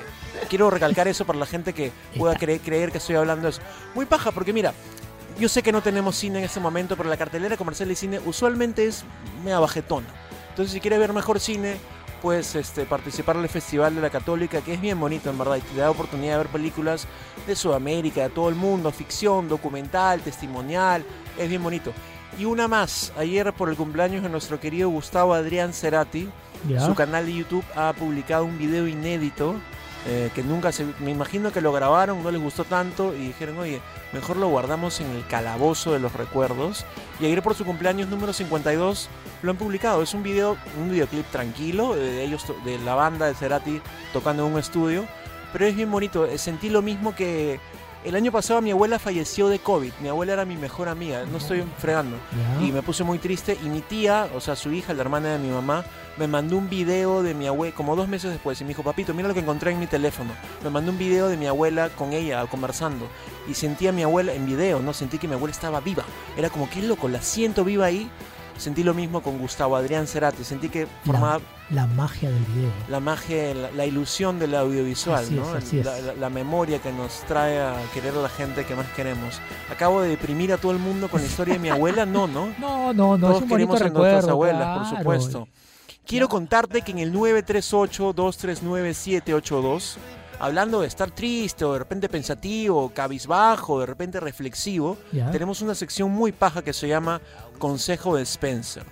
Quiero 0.48 0.70
recalcar 0.70 1.08
eso 1.08 1.24
para 1.24 1.38
la 1.38 1.46
gente 1.46 1.72
que 1.72 1.92
pueda 2.18 2.34
cre- 2.36 2.60
creer 2.64 2.90
que 2.92 2.98
estoy 2.98 3.16
hablando 3.16 3.44
de 3.44 3.50
eso. 3.50 3.62
Muy 3.94 4.06
paja, 4.06 4.30
porque 4.32 4.52
mira, 4.52 4.72
yo 5.38 5.48
sé 5.48 5.62
que 5.62 5.72
no 5.72 5.82
tenemos 5.82 6.16
cine 6.16 6.38
en 6.38 6.44
este 6.44 6.60
momento, 6.60 6.96
pero 6.96 7.08
la 7.08 7.16
cartelera 7.16 7.56
comercial 7.56 7.88
de 7.88 7.96
cine 7.96 8.20
usualmente 8.24 8.86
es 8.86 9.04
mega 9.44 9.58
bajetona. 9.60 10.06
Entonces, 10.50 10.72
si 10.72 10.80
quieres 10.80 10.98
ver 11.00 11.12
mejor 11.12 11.40
cine, 11.40 11.76
puedes 12.22 12.54
este, 12.54 12.84
participar 12.86 13.36
en 13.36 13.42
el 13.42 13.48
Festival 13.48 13.94
de 13.96 14.00
la 14.00 14.10
Católica, 14.10 14.60
que 14.60 14.74
es 14.74 14.80
bien 14.80 14.98
bonito 15.00 15.28
en 15.30 15.36
verdad, 15.38 15.56
y 15.56 15.60
te 15.60 15.76
da 15.80 15.90
oportunidad 15.90 16.32
de 16.34 16.38
ver 16.38 16.46
películas 16.48 17.06
de 17.46 17.56
Sudamérica, 17.56 18.22
de 18.22 18.30
todo 18.30 18.48
el 18.48 18.54
mundo, 18.54 18.90
ficción, 18.92 19.48
documental, 19.48 20.20
testimonial, 20.20 21.04
es 21.36 21.48
bien 21.48 21.62
bonito. 21.62 21.92
Y 22.38 22.44
una 22.46 22.66
más, 22.68 23.12
ayer 23.18 23.52
por 23.52 23.68
el 23.68 23.76
cumpleaños 23.76 24.22
de 24.22 24.28
nuestro 24.28 24.58
querido 24.58 24.88
Gustavo 24.88 25.34
Adrián 25.34 25.72
Cerati, 25.72 26.28
Ya. 26.68 26.80
su 26.80 26.94
canal 26.94 27.26
de 27.26 27.34
YouTube 27.34 27.64
ha 27.76 27.92
publicado 27.92 28.44
un 28.44 28.56
video 28.58 28.88
inédito 28.88 29.54
eh, 30.06 30.30
que 30.34 30.42
nunca 30.42 30.70
se... 30.72 30.86
Me 31.00 31.10
imagino 31.10 31.50
que 31.52 31.60
lo 31.60 31.72
grabaron, 31.72 32.22
no 32.22 32.30
les 32.30 32.40
gustó 32.40 32.64
tanto 32.64 33.14
y 33.14 33.28
dijeron, 33.28 33.58
oye, 33.58 33.80
mejor 34.12 34.36
lo 34.36 34.48
guardamos 34.48 35.00
en 35.00 35.10
el 35.10 35.26
calabozo 35.26 35.92
de 35.92 35.98
los 35.98 36.12
recuerdos. 36.12 36.84
Y 37.20 37.26
ayer 37.26 37.42
por 37.42 37.54
su 37.54 37.64
cumpleaños 37.64 38.08
número 38.08 38.32
52 38.32 39.08
lo 39.42 39.50
han 39.50 39.56
publicado. 39.56 40.02
Es 40.02 40.14
un 40.14 40.22
video, 40.22 40.56
un 40.80 40.90
videoclip 40.90 41.26
tranquilo 41.30 41.94
de 41.94 42.22
ellos, 42.22 42.44
de 42.64 42.78
la 42.78 42.94
banda 42.94 43.26
de 43.26 43.34
Cerati 43.34 43.80
tocando 44.12 44.46
en 44.46 44.52
un 44.52 44.58
estudio. 44.58 45.06
Pero 45.52 45.66
es 45.66 45.76
bien 45.76 45.90
bonito. 45.90 46.26
eh, 46.26 46.36
Sentí 46.36 46.68
lo 46.68 46.82
mismo 46.82 47.14
que 47.14 47.60
el 48.04 48.14
año 48.14 48.30
pasado 48.30 48.60
mi 48.60 48.70
abuela 48.70 48.98
falleció 48.98 49.48
de 49.48 49.58
COVID. 49.58 49.92
Mi 50.00 50.08
abuela 50.08 50.34
era 50.34 50.44
mi 50.44 50.56
mejor 50.56 50.88
amiga. 50.88 51.24
No 51.24 51.38
estoy 51.38 51.64
fregando. 51.78 52.16
Y 52.60 52.70
me 52.70 52.82
puse 52.82 53.02
muy 53.02 53.18
triste. 53.18 53.58
Y 53.64 53.68
mi 53.68 53.80
tía, 53.80 54.28
o 54.34 54.40
sea, 54.40 54.56
su 54.56 54.72
hija, 54.72 54.92
la 54.92 55.00
hermana 55.00 55.30
de 55.30 55.38
mi 55.38 55.48
mamá, 55.48 55.84
me 56.18 56.28
mandó 56.28 56.58
un 56.58 56.68
video 56.68 57.22
de 57.22 57.34
mi 57.34 57.46
abuela, 57.46 57.74
como 57.74 57.96
dos 57.96 58.06
meses 58.06 58.30
después. 58.30 58.60
Y 58.60 58.64
me 58.64 58.68
dijo, 58.68 58.82
papito, 58.82 59.14
mira 59.14 59.28
lo 59.28 59.34
que 59.34 59.40
encontré 59.40 59.72
en 59.72 59.80
mi 59.80 59.86
teléfono. 59.86 60.32
Me 60.62 60.70
mandó 60.70 60.92
un 60.92 60.98
video 60.98 61.28
de 61.28 61.38
mi 61.38 61.46
abuela 61.46 61.88
con 61.88 62.12
ella, 62.12 62.44
conversando. 62.46 63.08
Y 63.48 63.54
sentí 63.54 63.88
a 63.88 63.92
mi 63.92 64.02
abuela 64.02 64.34
en 64.34 64.44
video, 64.44 64.80
¿no? 64.80 64.92
Sentí 64.92 65.18
que 65.18 65.26
mi 65.26 65.34
abuela 65.34 65.52
estaba 65.52 65.80
viva. 65.80 66.04
Era 66.36 66.50
como, 66.50 66.68
qué 66.68 66.82
loco, 66.82 67.08
la 67.08 67.22
siento 67.22 67.64
viva 67.64 67.86
ahí. 67.86 68.10
Sentí 68.58 68.84
lo 68.84 68.94
mismo 68.94 69.22
con 69.22 69.38
Gustavo 69.38 69.76
Adrián 69.76 70.06
Cerati. 70.06 70.44
Sentí 70.44 70.68
que 70.68 70.86
formaba 71.04 71.40
La 71.70 71.86
magia 71.86 72.28
del 72.30 72.44
video. 72.44 72.70
la 72.88 73.00
magia, 73.00 73.54
la, 73.54 73.70
la 73.70 73.86
ilusión 73.86 74.38
del 74.38 74.54
audiovisual, 74.54 75.24
Así 75.24 75.34
¿no? 75.34 75.56
es, 75.56 75.64
así 75.64 75.78
es. 75.80 75.86
La, 75.86 75.98
la- 75.98 76.14
la 76.14 76.28
memoria 76.30 76.78
que 76.78 76.92
nos 76.92 77.20
trae 77.26 77.58
a 77.60 77.74
querer 77.94 78.12
a 78.14 78.18
la 78.20 78.28
gente 78.28 78.66
que 78.66 78.74
más 78.74 78.86
queremos. 78.94 79.40
Acabo 79.72 80.02
de 80.02 80.10
deprimir 80.10 80.52
a 80.52 80.58
todo 80.58 80.72
el 80.72 80.78
mundo 80.78 81.08
con 81.08 81.22
la 81.22 81.26
historia 81.26 81.54
de 81.54 81.60
mi 81.60 81.70
abuela, 81.70 82.04
no, 82.04 82.26
¿no? 82.26 82.52
No, 82.58 82.92
no, 82.92 83.16
no, 83.16 83.26
Todos 83.28 83.36
es 83.38 83.42
un 83.44 83.48
queremos 83.48 83.80
a 83.80 83.84
recuerdo. 83.84 84.10
nuestras 84.10 84.30
abuelas, 84.30 84.78
por 84.88 84.98
supuesto. 84.98 85.48
Quiero 86.06 86.28
contarte 86.28 86.82
que 86.82 86.90
en 86.92 86.98
el 86.98 87.14
938-239-782, 87.14 89.94
hablando 90.38 90.80
de 90.82 90.86
estar 90.86 91.10
triste 91.10 91.64
o 91.64 91.72
de 91.72 91.78
repente 91.78 92.08
pensativo, 92.08 92.90
cabizbajo, 92.94 93.80
de 93.80 93.86
repente 93.86 94.20
reflexivo, 94.20 94.96
Ya. 95.12 95.30
tenemos 95.30 95.62
una 95.62 95.74
sección 95.74 96.10
muy 96.10 96.32
paja 96.32 96.62
que 96.62 96.72
se 96.72 96.88
llama 96.88 97.20
Consejo 97.58 98.16
de 98.16 98.22
Spencer. 98.24 98.84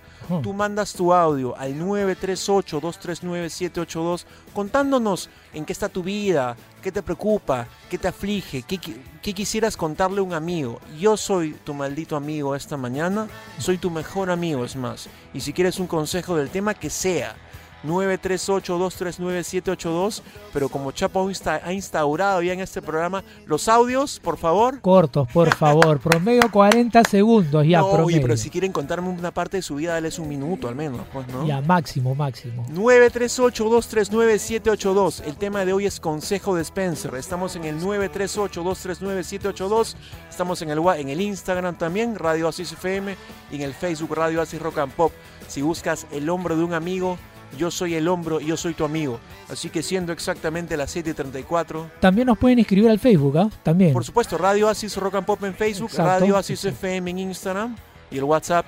Tú 0.42 0.52
mandas 0.52 0.92
tu 0.92 1.12
audio 1.12 1.56
al 1.56 1.74
938-239-782 1.74 4.24
contándonos 4.54 5.28
en 5.52 5.64
qué 5.64 5.72
está 5.72 5.88
tu 5.88 6.02
vida, 6.02 6.56
qué 6.82 6.92
te 6.92 7.02
preocupa, 7.02 7.66
qué 7.90 7.98
te 7.98 8.08
aflige, 8.08 8.62
qué, 8.62 8.78
qué 8.78 9.34
quisieras 9.34 9.76
contarle 9.76 10.20
a 10.20 10.22
un 10.22 10.32
amigo. 10.32 10.80
Yo 10.98 11.16
soy 11.16 11.54
tu 11.64 11.74
maldito 11.74 12.16
amigo 12.16 12.54
esta 12.54 12.76
mañana, 12.76 13.28
soy 13.58 13.78
tu 13.78 13.90
mejor 13.90 14.30
amigo, 14.30 14.64
es 14.64 14.76
más. 14.76 15.08
Y 15.34 15.40
si 15.40 15.52
quieres 15.52 15.78
un 15.78 15.86
consejo 15.86 16.36
del 16.36 16.50
tema, 16.50 16.74
que 16.74 16.90
sea. 16.90 17.36
938-239-782, 17.84 20.22
pero 20.52 20.68
como 20.68 20.90
Chapo 20.92 21.28
insta- 21.30 21.60
ha 21.64 21.72
instaurado 21.72 22.42
ya 22.42 22.52
en 22.52 22.60
este 22.60 22.82
programa, 22.82 23.22
los 23.46 23.68
audios, 23.68 24.20
por 24.20 24.36
favor, 24.38 24.80
Cortos, 24.80 25.28
por 25.32 25.54
favor. 25.56 25.98
promedio 26.00 26.50
40 26.50 27.04
segundos 27.04 27.64
ya, 27.66 27.78
no, 27.80 27.86
oye, 27.86 28.20
pero 28.20 28.36
si 28.36 28.50
quieren 28.50 28.72
contarme 28.72 29.08
una 29.08 29.30
parte 29.32 29.56
de 29.58 29.62
su 29.62 29.76
vida, 29.76 29.92
dales 29.94 30.18
un 30.18 30.28
minuto 30.28 30.68
al 30.68 30.74
menos, 30.74 31.00
pues, 31.12 31.26
¿no? 31.28 31.46
Ya, 31.46 31.60
máximo, 31.60 32.14
máximo. 32.14 32.66
938-239-782. 32.72 35.22
El 35.24 35.36
tema 35.36 35.64
de 35.64 35.72
hoy 35.72 35.86
es 35.86 36.00
Consejo 36.00 36.54
de 36.56 36.62
Spencer. 36.62 37.14
Estamos 37.14 37.54
en 37.56 37.64
el 37.64 37.80
938-239-782. 37.80 39.94
Estamos 40.30 40.62
en 40.62 40.70
el, 40.70 40.78
en 40.98 41.08
el 41.08 41.20
Instagram 41.20 41.76
también, 41.76 42.16
Radio 42.16 42.48
Asis 42.48 42.72
FM, 42.72 43.16
y 43.50 43.56
en 43.56 43.62
el 43.62 43.74
Facebook 43.74 44.14
Radio 44.14 44.40
Asis 44.40 44.60
Rock 44.60 44.78
and 44.78 44.92
Pop. 44.92 45.12
Si 45.48 45.62
buscas 45.62 46.06
el 46.12 46.28
hombro 46.30 46.56
de 46.56 46.64
un 46.64 46.74
amigo, 46.74 47.18
yo 47.58 47.70
soy 47.70 47.94
el 47.94 48.08
hombro 48.08 48.40
y 48.40 48.46
yo 48.46 48.56
soy 48.56 48.74
tu 48.74 48.84
amigo. 48.84 49.18
Así 49.50 49.68
que 49.70 49.82
siendo 49.82 50.12
exactamente 50.12 50.76
las 50.76 50.94
7.34, 50.96 51.90
También 52.00 52.26
nos 52.26 52.38
pueden 52.38 52.58
escribir 52.58 52.90
al 52.90 52.98
Facebook, 52.98 53.38
¿ah? 53.38 53.48
También. 53.62 53.92
por 53.92 54.04
supuesto, 54.04 54.36
Radio 54.38 54.68
Asis 54.68 54.96
Rock 54.96 55.16
and 55.16 55.26
Pop 55.26 55.42
en 55.44 55.54
Facebook, 55.54 55.90
Exacto, 55.90 56.10
Radio 56.20 56.36
Asis 56.36 56.60
sí. 56.60 56.68
FM 56.68 57.10
en 57.10 57.18
Instagram 57.18 57.76
y 58.10 58.18
el 58.18 58.24
WhatsApp. 58.24 58.64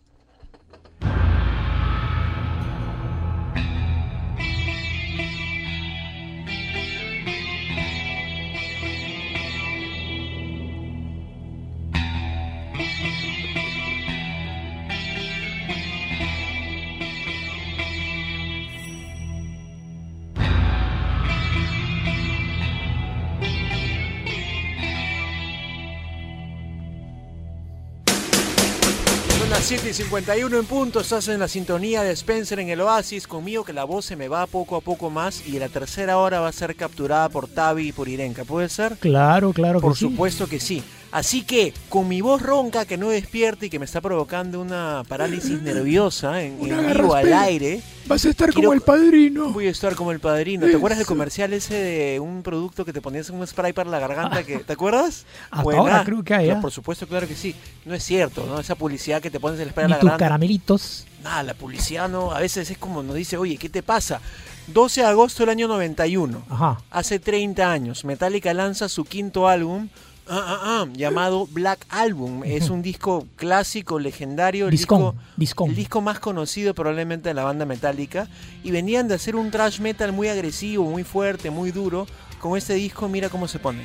7 29.67 29.91
y 29.91 29.93
51 29.95 30.59
en 30.59 30.65
punto, 30.65 31.01
estás 31.01 31.27
en 31.27 31.41
la 31.41 31.49
sintonía 31.49 32.05
de 32.05 32.13
Spencer 32.13 32.61
en 32.61 32.69
el 32.69 32.81
Oasis, 32.81 33.27
conmigo 33.27 33.65
que 33.65 33.73
la 33.73 33.83
voz 33.83 34.05
se 34.05 34.15
me 34.15 34.29
va 34.29 34.47
poco 34.47 34.77
a 34.77 34.81
poco 34.81 35.11
más 35.11 35.45
y 35.45 35.59
la 35.59 35.69
tercera 35.69 36.19
hora 36.19 36.39
va 36.39 36.47
a 36.47 36.53
ser 36.53 36.77
capturada 36.77 37.29
por 37.31 37.49
Tavi 37.49 37.89
y 37.89 37.93
por 37.93 38.07
Irenka, 38.09 38.45
¿puede 38.45 38.69
ser? 38.69 38.97
Claro, 38.99 39.53
claro 39.53 39.81
Por 39.81 39.95
que 39.95 39.99
sí. 39.99 40.05
supuesto 40.05 40.47
que 40.47 40.61
sí. 40.61 40.85
Así 41.13 41.43
que, 41.43 41.73
con 41.89 42.09
mi 42.09 42.21
voz 42.21 42.43
ronca 42.43 42.85
que 42.85 42.97
no 42.99 43.09
despierta 43.09 43.65
y 43.67 43.71
que 43.71 43.79
me 43.79 43.85
está 43.85 44.01
provocando 44.01 44.61
una 44.61 45.03
parálisis 45.09 45.63
nerviosa 45.63 46.43
en, 46.43 46.59
en 46.61 46.87
vivo 46.95 47.15
al 47.15 47.33
aire, 47.33 47.81
Vas 48.07 48.25
a 48.25 48.29
estar 48.31 48.51
Quiero- 48.53 48.69
como 48.69 48.73
el 48.75 48.83
padrino. 48.83 49.51
voy 49.51 49.67
a 49.67 49.71
estar 49.71 49.95
como 49.97 50.13
el 50.13 50.21
padrino. 50.21 50.67
¿Te 50.67 50.77
acuerdas 50.77 50.99
del 50.99 51.07
comercial 51.09 51.53
ese 51.53 51.75
de 51.75 52.21
un 52.21 52.43
producto 52.45 52.85
que 52.85 52.93
te 52.93 53.01
ponías 53.01 53.29
en 53.31 53.37
un 53.37 53.47
spray 53.47 53.73
para 53.73 53.91
la 53.91 53.99
garganta? 53.99 54.45
Que, 54.45 54.59
¿Te 54.59 54.73
acuerdas? 54.75 55.25
Hasta 55.51 55.63
Buena. 55.65 55.81
ahora 55.81 56.05
creo 56.05 56.23
que 56.23 56.33
hay. 56.35 56.55
Por 56.61 56.71
supuesto, 56.71 57.07
claro 57.09 57.27
que 57.27 57.35
sí. 57.35 57.55
No 57.85 57.95
es 57.95 58.05
cierto, 58.05 58.47
¿no? 58.47 58.61
Esa 58.61 58.75
publicidad 58.77 59.21
que 59.21 59.31
te 59.31 59.41
pones 59.41 59.59
el 59.59 59.71
spray 59.71 59.85
a 59.85 59.89
Y 59.89 59.91
la 59.91 59.99
tus 59.99 60.05
garganta. 60.09 60.25
caramelitos. 60.25 61.05
Nada, 61.25 61.43
la 61.43 61.55
publicidad 61.55 62.09
no, 62.09 62.31
a 62.33 62.39
veces 62.39 62.71
es 62.71 62.79
como 62.79 63.03
nos 63.03 63.17
dice, 63.17 63.37
oye, 63.37 63.57
¿qué 63.57 63.69
te 63.69 63.83
pasa? 63.83 64.21
12 64.69 65.01
de 65.01 65.07
agosto 65.09 65.43
del 65.43 65.51
año 65.51 65.67
91. 65.69 66.43
Ajá. 66.49 66.79
Hace 66.91 67.19
30 67.19 67.73
años, 67.73 68.05
Metallica 68.05 68.53
lanza 68.55 68.89
su 68.89 69.05
quinto 69.05 69.49
álbum, 69.49 69.89
Ah, 70.29 70.43
ah, 70.45 70.61
ah, 70.63 70.87
llamado 70.93 71.47
Black 71.47 71.87
Album. 71.89 72.43
Es 72.45 72.69
un 72.69 72.83
disco 72.83 73.27
clásico, 73.37 73.99
legendario. 74.01 74.67
El 74.67 74.73
disco, 74.73 75.15
el 75.39 75.75
disco 75.77 76.01
más 76.01 76.19
conocido 76.19 76.75
probablemente 76.75 77.29
de 77.29 77.35
la 77.35 77.45
banda 77.45 77.65
metálica. 77.65 78.29
Y 78.65 78.73
venían 78.73 79.07
de 79.07 79.15
hacer 79.15 79.37
un 79.37 79.51
thrash 79.51 79.79
metal 79.81 80.13
muy 80.13 80.29
agresivo, 80.29 80.85
muy 80.85 81.05
fuerte, 81.05 81.51
muy 81.51 81.71
duro. 81.71 82.07
Con 82.41 82.59
este 82.59 82.75
disco, 82.75 83.09
mira 83.09 83.29
cómo 83.29 83.47
se 83.47 83.59
pone. 83.61 83.83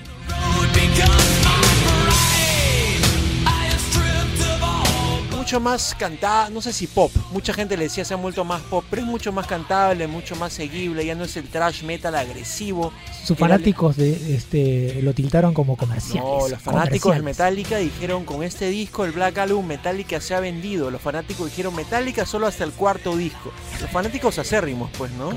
Mucho 5.51 5.59
más 5.59 5.95
cantada, 5.99 6.49
no 6.49 6.61
sé 6.61 6.71
si 6.71 6.87
pop. 6.87 7.11
Mucha 7.33 7.51
gente 7.51 7.75
le 7.75 7.83
decía 7.83 8.05
se 8.05 8.13
han 8.13 8.21
vuelto 8.21 8.45
más 8.45 8.61
pop, 8.61 8.85
pero 8.89 9.01
es 9.01 9.07
mucho 9.09 9.33
más 9.33 9.47
cantable, 9.47 10.07
mucho 10.07 10.33
más 10.37 10.53
seguible. 10.53 11.05
Ya 11.05 11.13
no 11.13 11.25
es 11.25 11.35
el 11.35 11.49
thrash 11.49 11.83
metal 11.83 12.15
agresivo. 12.15 12.93
Sus 13.25 13.37
fanáticos 13.37 13.97
de, 13.97 14.33
este, 14.33 15.01
lo 15.01 15.13
tiltaron 15.13 15.53
como 15.53 15.75
comerciales. 15.75 16.23
No, 16.23 16.47
los 16.47 16.61
fanáticos 16.61 17.15
de. 17.15 17.21
Metallica 17.21 17.75
dijeron 17.79 18.23
con 18.23 18.43
este 18.43 18.69
disco, 18.69 19.03
el 19.03 19.11
Black 19.11 19.39
Album, 19.39 19.67
Metallica 19.67 20.21
se 20.21 20.35
ha 20.35 20.39
vendido. 20.39 20.89
Los 20.89 21.01
fanáticos 21.01 21.47
dijeron 21.47 21.75
Metallica 21.75 22.25
solo 22.25 22.47
hasta 22.47 22.63
el 22.63 22.71
cuarto 22.71 23.17
disco. 23.17 23.51
Los 23.81 23.91
fanáticos 23.91 24.39
acérrimos, 24.39 24.89
pues, 24.97 25.11
¿no? 25.11 25.31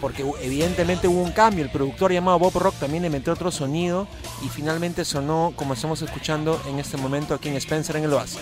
Porque 0.00 0.24
evidentemente 0.42 1.08
hubo 1.08 1.20
un 1.20 1.32
cambio. 1.32 1.64
El 1.64 1.72
productor 1.72 2.12
llamado 2.12 2.38
Bob 2.38 2.56
Rock 2.56 2.76
también 2.78 3.02
le 3.02 3.10
metió 3.10 3.32
otro 3.32 3.50
sonido 3.50 4.06
y 4.46 4.48
finalmente 4.48 5.04
sonó 5.04 5.52
como 5.56 5.74
estamos 5.74 6.00
escuchando 6.02 6.62
en 6.68 6.78
este 6.78 6.96
momento 6.98 7.34
aquí 7.34 7.48
en 7.48 7.56
Spencer 7.56 7.96
en 7.96 8.04
el 8.04 8.12
Oasis. 8.12 8.38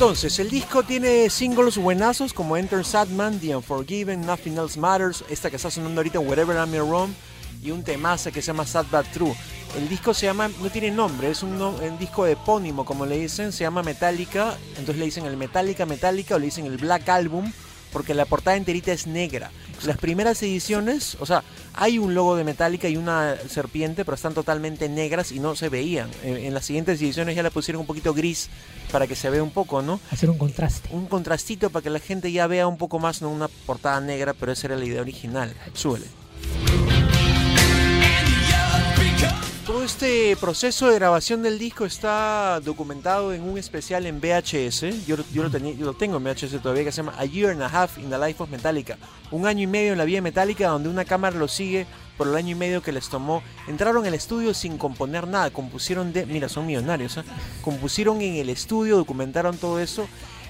Entonces, 0.00 0.38
el 0.38 0.48
disco 0.48 0.84
tiene 0.84 1.28
singles 1.28 1.76
buenazos 1.76 2.32
como 2.32 2.56
Enter 2.56 2.84
Sadman, 2.84 3.40
The 3.40 3.56
Unforgiven, 3.56 4.20
Nothing 4.20 4.56
Else 4.56 4.78
Matters, 4.78 5.24
esta 5.28 5.50
que 5.50 5.56
está 5.56 5.72
sonando 5.72 5.98
ahorita, 5.98 6.20
Wherever 6.20 6.56
I'm 6.56 6.72
Rome, 6.88 7.12
y 7.60 7.72
un 7.72 7.82
temazo 7.82 8.30
que 8.30 8.40
se 8.40 8.46
llama 8.46 8.64
Sad 8.64 8.86
But 8.92 9.06
True. 9.12 9.34
El 9.76 9.88
disco 9.88 10.14
se 10.14 10.26
llama, 10.26 10.50
no 10.62 10.70
tiene 10.70 10.92
nombre, 10.92 11.30
es 11.30 11.42
un, 11.42 11.60
un 11.60 11.98
disco 11.98 12.28
epónimo, 12.28 12.84
como 12.84 13.06
le 13.06 13.18
dicen, 13.18 13.50
se 13.50 13.64
llama 13.64 13.82
Metallica, 13.82 14.56
entonces 14.76 14.98
le 14.98 15.06
dicen 15.06 15.26
el 15.26 15.36
Metallica 15.36 15.84
Metallica 15.84 16.36
o 16.36 16.38
le 16.38 16.44
dicen 16.44 16.66
el 16.66 16.76
Black 16.76 17.08
Album, 17.08 17.52
porque 17.92 18.14
la 18.14 18.24
portada 18.24 18.56
enterita 18.56 18.92
es 18.92 19.08
negra. 19.08 19.50
Las 19.84 19.96
primeras 19.96 20.42
ediciones, 20.42 21.16
o 21.20 21.26
sea, 21.26 21.44
hay 21.74 21.98
un 21.98 22.14
logo 22.14 22.36
de 22.36 22.44
Metallica 22.44 22.88
y 22.88 22.96
una 22.96 23.36
serpiente, 23.48 24.04
pero 24.04 24.14
están 24.14 24.34
totalmente 24.34 24.88
negras 24.88 25.32
y 25.32 25.40
no 25.40 25.54
se 25.54 25.68
veían. 25.68 26.10
En, 26.22 26.36
en 26.36 26.54
las 26.54 26.64
siguientes 26.64 27.00
ediciones 27.00 27.36
ya 27.36 27.42
la 27.42 27.50
pusieron 27.50 27.80
un 27.80 27.86
poquito 27.86 28.14
gris 28.14 28.48
para 28.90 29.06
que 29.06 29.14
se 29.14 29.30
vea 29.30 29.42
un 29.42 29.50
poco, 29.50 29.82
¿no? 29.82 30.00
Hacer 30.10 30.30
un 30.30 30.38
contraste. 30.38 30.88
Un 30.92 31.06
contrastito 31.06 31.70
para 31.70 31.82
que 31.82 31.90
la 31.90 32.00
gente 32.00 32.32
ya 32.32 32.46
vea 32.46 32.66
un 32.66 32.78
poco 32.78 32.98
más, 32.98 33.22
no 33.22 33.30
una 33.30 33.48
portada 33.48 34.00
negra, 34.00 34.34
pero 34.34 34.52
esa 34.52 34.68
era 34.68 34.76
la 34.76 34.84
idea 34.84 35.00
original. 35.00 35.54
Súbele. 35.74 36.06
Todo 39.68 39.84
este 39.84 40.34
proceso 40.36 40.88
de 40.88 40.94
grabación 40.94 41.42
del 41.42 41.58
disco 41.58 41.84
está 41.84 42.58
documentado 42.64 43.34
en 43.34 43.42
un 43.42 43.58
especial 43.58 44.06
en 44.06 44.18
VHS. 44.18 45.06
Yo, 45.06 45.16
lo- 45.18 45.92
tengo 45.94 46.16
en 46.16 46.24
VHS 46.24 46.62
todavía 46.62 46.84
que 46.84 46.90
se 46.92 47.02
llama 47.02 47.14
A 47.18 47.26
Year 47.26 47.50
and 47.50 47.62
a 47.62 47.66
Half 47.66 47.98
in 47.98 48.08
the 48.08 48.16
Life 48.16 48.42
of 48.42 48.48
Metallica. 48.48 48.96
Un 49.30 49.46
año 49.46 49.64
y 49.64 49.66
medio 49.66 49.92
en 49.92 49.98
la 49.98 50.06
vida 50.06 50.16
de 50.16 50.22
Metallica 50.22 50.68
donde 50.68 50.88
una 50.88 51.04
cámara 51.04 51.36
lo 51.36 51.48
sigue 51.48 51.86
por 52.16 52.28
el 52.28 52.34
año 52.36 52.52
y 52.52 52.54
medio 52.54 52.82
que 52.82 52.92
les 52.92 53.10
tomó. 53.10 53.42
Entraron 53.68 54.06
al 54.06 54.14
estudio 54.14 54.54
sin 54.54 54.78
componer 54.78 55.28
nada. 55.28 55.50
Compusieron 55.50 56.14
de... 56.14 56.24
Mira, 56.24 56.48
son 56.48 56.64
millonarios. 56.66 57.18
¿ah? 57.18 57.24
Compusieron 57.60 58.22
en 58.22 58.36
el 58.36 58.48
estudio, 58.48 58.96
documentaron 58.96 59.58
todo 59.58 59.80
eso. 59.80 60.08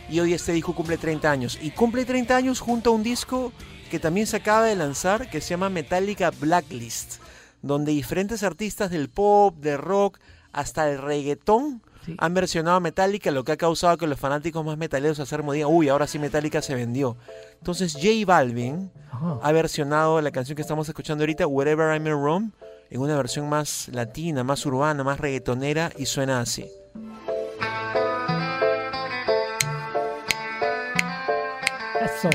Y 0.08 0.20
hoy 0.20 0.32
este 0.32 0.52
disco 0.52 0.76
cumple 0.76 0.96
30 0.96 1.28
años. 1.28 1.58
Y 1.60 1.72
cumple 1.72 2.04
30 2.04 2.36
años 2.36 2.60
junto 2.60 2.90
a 2.90 2.92
un 2.92 3.02
disco 3.02 3.52
que 3.90 3.98
también 3.98 4.28
se 4.28 4.36
acaba 4.36 4.64
de 4.64 4.76
lanzar 4.76 5.28
que 5.28 5.40
se 5.40 5.50
llama 5.50 5.70
Metallica 5.70 6.30
Blacklist 6.30 7.16
donde 7.62 7.92
diferentes 7.92 8.42
artistas 8.42 8.90
del 8.90 9.08
pop, 9.08 9.56
del 9.58 9.78
rock, 9.78 10.18
hasta 10.52 10.90
el 10.90 10.98
reggaetón 10.98 11.82
Sí. 12.06 12.14
han 12.18 12.32
versionado 12.32 12.76
a 12.78 12.80
Metallica, 12.80 13.30
lo 13.30 13.44
que 13.44 13.52
ha 13.52 13.56
causado 13.58 13.98
que 13.98 14.06
los 14.06 14.18
fanáticos 14.18 14.64
más 14.64 14.78
metaleros 14.78 15.20
acermo 15.20 15.52
digan, 15.52 15.68
uy, 15.70 15.90
ahora 15.90 16.06
sí 16.06 16.18
Metallica 16.18 16.62
se 16.62 16.74
vendió. 16.74 17.16
Entonces 17.58 17.92
J 17.92 18.08
Balvin 18.24 18.90
Ajá. 19.10 19.38
ha 19.42 19.52
versionado 19.52 20.20
la 20.22 20.30
canción 20.30 20.56
que 20.56 20.62
estamos 20.62 20.88
escuchando 20.88 21.22
ahorita, 21.22 21.46
Wherever 21.46 21.92
I'm 21.92 22.06
in 22.06 22.12
Rome, 22.14 22.50
en 22.88 23.00
una 23.02 23.14
versión 23.16 23.48
más 23.50 23.88
latina, 23.88 24.42
más 24.42 24.64
urbana, 24.64 25.04
más 25.04 25.20
reggaetonera 25.20 25.92
y 25.98 26.06
suena 26.06 26.40
así. 26.40 26.64
Eso. 32.04 32.30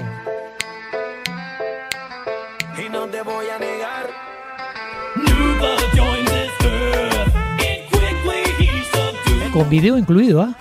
Con 9.54 9.70
video 9.70 10.00
incluido, 10.00 10.42
¿ah? 10.42 10.56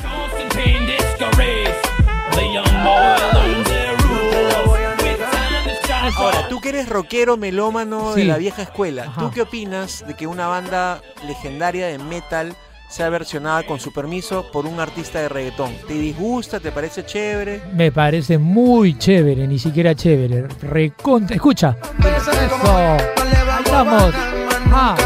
Ahora, 6.14 6.46
tú 6.48 6.61
que 6.61 6.68
eres 6.68 6.88
rockero 6.88 7.38
melómano 7.38 8.14
de 8.14 8.24
la 8.24 8.37
vieja 8.37 8.62
escuela, 8.62 9.05
Ajá. 9.05 9.22
¿tú 9.22 9.31
qué 9.33 9.42
opinas 9.42 10.05
de 10.07 10.14
que 10.14 10.26
una 10.26 10.46
banda 10.46 11.00
legendaria 11.26 11.87
de 11.87 11.98
metal 11.98 12.55
sea 12.88 13.09
versionada 13.09 13.62
con 13.64 13.81
su 13.81 13.92
permiso 13.92 14.50
por 14.52 14.66
un 14.66 14.78
artista 14.78 15.20
de 15.20 15.31
reggaetón? 15.31 15.74
¿Te 15.88 15.94
disgusta? 15.94 16.61
¿Te 16.61 16.70
parece 16.70 17.07
chévere? 17.07 17.62
Me 17.72 17.90
parece 17.90 18.37
muy 18.37 18.98
chévere, 18.98 19.48
ni 19.48 19.59
siquiera 19.59 19.94
chévere. 19.94 20.46
Recontra. 20.61 21.35
Escucha. 21.35 21.76
Eso. 21.98 22.31
Vamos. 23.72 24.14
Ah, 24.70 24.96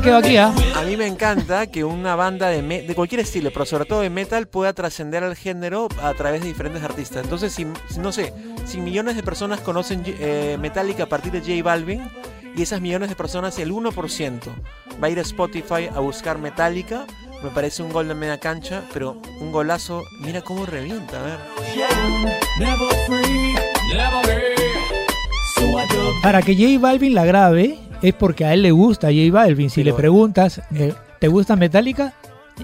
me 0.00 0.04
quedo 0.06 0.16
aquí, 0.16 0.36
¿ah? 0.36 0.52
A 0.76 0.82
mí 0.82 0.96
me 0.96 1.06
encanta 1.06 1.66
que 1.66 1.84
una 1.84 2.16
banda 2.16 2.48
de, 2.48 2.62
me- 2.62 2.82
de 2.82 2.94
cualquier 2.94 3.20
estilo, 3.20 3.50
pero 3.52 3.66
sobre 3.66 3.84
todo 3.84 4.00
de 4.00 4.10
metal, 4.10 4.48
pueda 4.48 4.72
trascender 4.72 5.22
al 5.22 5.36
género 5.36 5.88
a 6.02 6.14
través 6.14 6.40
de 6.42 6.48
diferentes 6.48 6.82
artistas. 6.82 7.22
Entonces, 7.24 7.52
si, 7.52 7.66
si- 7.88 7.98
no 8.00 8.10
sé, 8.12 8.32
si 8.64 8.80
millones 8.80 9.16
de 9.16 9.22
personas 9.22 9.60
conocen 9.60 10.02
eh, 10.06 10.56
Metallica 10.60 11.04
a 11.04 11.06
partir 11.06 11.32
de 11.32 11.40
J 11.40 11.62
Balvin, 11.62 12.02
y 12.56 12.62
esas 12.62 12.80
millones 12.80 13.08
de 13.10 13.14
personas, 13.14 13.58
el 13.58 13.72
1% 13.72 14.40
va 15.02 15.06
a 15.06 15.10
ir 15.10 15.18
a 15.18 15.22
Spotify 15.22 15.88
a 15.94 16.00
buscar 16.00 16.38
Metallica, 16.38 17.04
me 17.42 17.50
parece 17.50 17.82
un 17.82 17.92
gol 17.92 18.08
de 18.08 18.14
media 18.14 18.38
cancha, 18.38 18.82
pero 18.92 19.20
un 19.40 19.52
golazo, 19.52 20.02
mira 20.20 20.40
cómo 20.42 20.66
revienta, 20.66 21.20
a 21.20 21.22
ver. 21.22 21.38
Para 26.22 26.42
que 26.42 26.54
J 26.54 26.78
Balvin 26.80 27.14
la 27.14 27.24
grabe 27.24 27.78
es 28.02 28.14
porque 28.14 28.44
a 28.44 28.54
él 28.54 28.62
le 28.62 28.70
gusta 28.72 29.08
J 29.08 29.30
Balvin. 29.32 29.70
Si 29.70 29.82
Pero- 29.82 29.94
le 29.96 30.00
preguntas, 30.00 30.60
eh, 30.74 30.94
¿te 31.18 31.28
gusta 31.28 31.56
Metallica? 31.56 32.14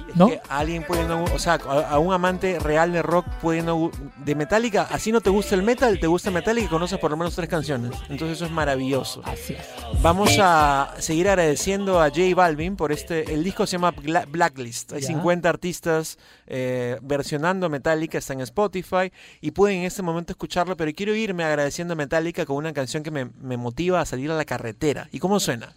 Es 0.08 0.16
¿No? 0.16 0.28
que 0.28 0.40
alguien 0.48 0.84
puede 0.84 1.04
no, 1.04 1.24
o 1.24 1.38
sea, 1.38 1.54
a, 1.54 1.88
a 1.90 1.98
un 1.98 2.12
amante 2.12 2.58
real 2.58 2.92
de 2.92 3.02
rock 3.02 3.26
puede 3.40 3.62
no 3.62 3.90
de 4.24 4.34
Metallica, 4.34 4.86
así 4.90 5.12
no 5.12 5.20
te 5.20 5.30
gusta 5.30 5.54
el 5.54 5.62
metal, 5.62 5.98
te 6.00 6.06
gusta 6.06 6.30
Metallica 6.30 6.66
y 6.66 6.68
conoces 6.68 6.98
por 6.98 7.10
lo 7.10 7.16
menos 7.16 7.34
tres 7.34 7.48
canciones. 7.48 7.92
Entonces 8.08 8.36
eso 8.36 8.46
es 8.46 8.50
maravilloso. 8.50 9.22
Así 9.24 9.54
es. 9.54 9.66
Vamos 10.02 10.36
a 10.40 10.94
seguir 10.98 11.28
agradeciendo 11.28 12.00
a 12.00 12.08
J 12.10 12.22
Balvin 12.34 12.76
por 12.76 12.92
este. 12.92 13.32
El 13.32 13.44
disco 13.44 13.66
se 13.66 13.72
llama 13.72 13.92
Bla- 13.92 14.26
Blacklist. 14.26 14.92
Hay 14.92 15.00
Ya. 15.02 15.08
50 15.08 15.48
artistas 15.48 16.18
eh, 16.46 16.98
versionando 17.02 17.68
Metallica, 17.68 18.18
está 18.18 18.32
en 18.32 18.40
Spotify 18.42 19.12
y 19.40 19.50
pueden 19.52 19.78
en 19.80 19.84
este 19.84 20.02
momento 20.02 20.32
escucharlo. 20.32 20.76
Pero 20.76 20.92
quiero 20.94 21.14
irme 21.14 21.44
agradeciendo 21.44 21.92
a 21.92 21.96
Metallica 21.96 22.44
con 22.46 22.56
una 22.56 22.72
canción 22.72 23.02
que 23.02 23.10
me, 23.10 23.26
me 23.40 23.56
motiva 23.56 24.00
a 24.00 24.06
salir 24.06 24.30
a 24.30 24.34
la 24.34 24.44
carretera. 24.44 25.08
¿Y 25.12 25.18
cómo 25.18 25.38
suena? 25.40 25.72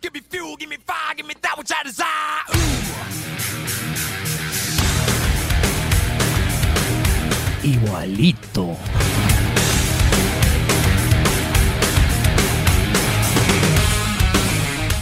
Give 0.00 0.12
me 0.12 0.22
fuel, 0.28 0.56
give 0.58 0.68
me 0.68 0.78
fire, 0.78 1.16
give 1.16 1.26
me 1.28 1.34
that 1.36 1.56
which 1.56 1.70
I 1.70 1.84
desire. 1.86 2.81
Igualito. 7.62 8.76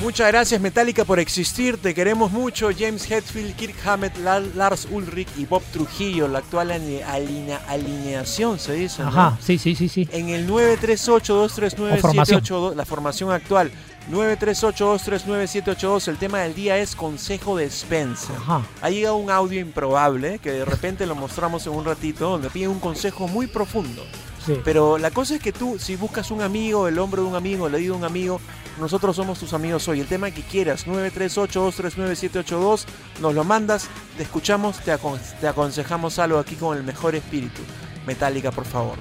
Muchas 0.02 0.28
gracias 0.28 0.60
Metallica 0.60 1.04
por 1.04 1.20
existir, 1.20 1.76
te 1.76 1.94
queremos 1.94 2.32
mucho. 2.32 2.70
James 2.76 3.08
Hetfield, 3.08 3.54
Kirk 3.54 3.74
Hammett, 3.86 4.16
La- 4.18 4.40
Lars 4.40 4.88
Ulrich 4.90 5.28
y 5.36 5.44
Bob 5.44 5.62
Trujillo, 5.72 6.26
la 6.26 6.38
actual 6.38 6.70
aline- 6.70 7.04
alinea- 7.04 7.60
alineación 7.68 8.58
se 8.58 8.72
dice. 8.72 9.02
¿no? 9.02 9.08
Ajá, 9.08 9.38
sí, 9.40 9.58
sí, 9.58 9.76
sí, 9.76 9.88
sí. 9.88 10.08
En 10.10 10.30
el 10.30 10.46
938-239-782, 10.48 11.98
O 11.98 12.00
formación. 12.00 12.76
la 12.76 12.84
formación 12.86 13.30
actual. 13.30 13.70
938-239-782, 14.10 16.08
el 16.08 16.16
tema 16.16 16.38
del 16.40 16.54
día 16.54 16.78
es 16.78 16.96
Consejo 16.96 17.56
de 17.56 17.66
Spencer. 17.66 18.34
Ajá. 18.36 18.62
Ha 18.80 18.90
llegado 18.90 19.16
un 19.16 19.30
audio 19.30 19.60
improbable 19.60 20.38
que 20.38 20.52
de 20.52 20.64
repente 20.64 21.06
lo 21.06 21.14
mostramos 21.14 21.66
en 21.66 21.74
un 21.74 21.84
ratito, 21.84 22.30
donde 22.30 22.50
pide 22.50 22.68
un 22.68 22.80
consejo 22.80 23.28
muy 23.28 23.46
profundo. 23.46 24.02
Sí. 24.44 24.54
Pero 24.64 24.96
la 24.98 25.10
cosa 25.10 25.34
es 25.34 25.42
que 25.42 25.52
tú, 25.52 25.78
si 25.78 25.96
buscas 25.96 26.30
un 26.30 26.40
amigo, 26.40 26.88
el 26.88 26.98
hombro 26.98 27.22
de 27.22 27.28
un 27.28 27.34
amigo, 27.34 27.66
el 27.66 27.74
oído 27.74 27.92
de 27.94 27.98
un 27.98 28.04
amigo, 28.06 28.40
nosotros 28.80 29.14
somos 29.16 29.38
tus 29.38 29.52
amigos 29.52 29.86
hoy. 29.88 30.00
El 30.00 30.06
tema 30.06 30.30
que 30.30 30.42
quieras, 30.42 30.86
938-239-782, 30.86 32.84
nos 33.20 33.34
lo 33.34 33.44
mandas, 33.44 33.88
te 34.16 34.22
escuchamos, 34.22 34.78
te, 34.78 34.96
te 35.40 35.48
aconsejamos 35.48 36.18
algo 36.18 36.38
aquí 36.38 36.56
con 36.56 36.76
el 36.76 36.82
mejor 36.82 37.14
espíritu. 37.14 37.60
Metallica, 38.06 38.50
por 38.50 38.64
favor. 38.64 38.96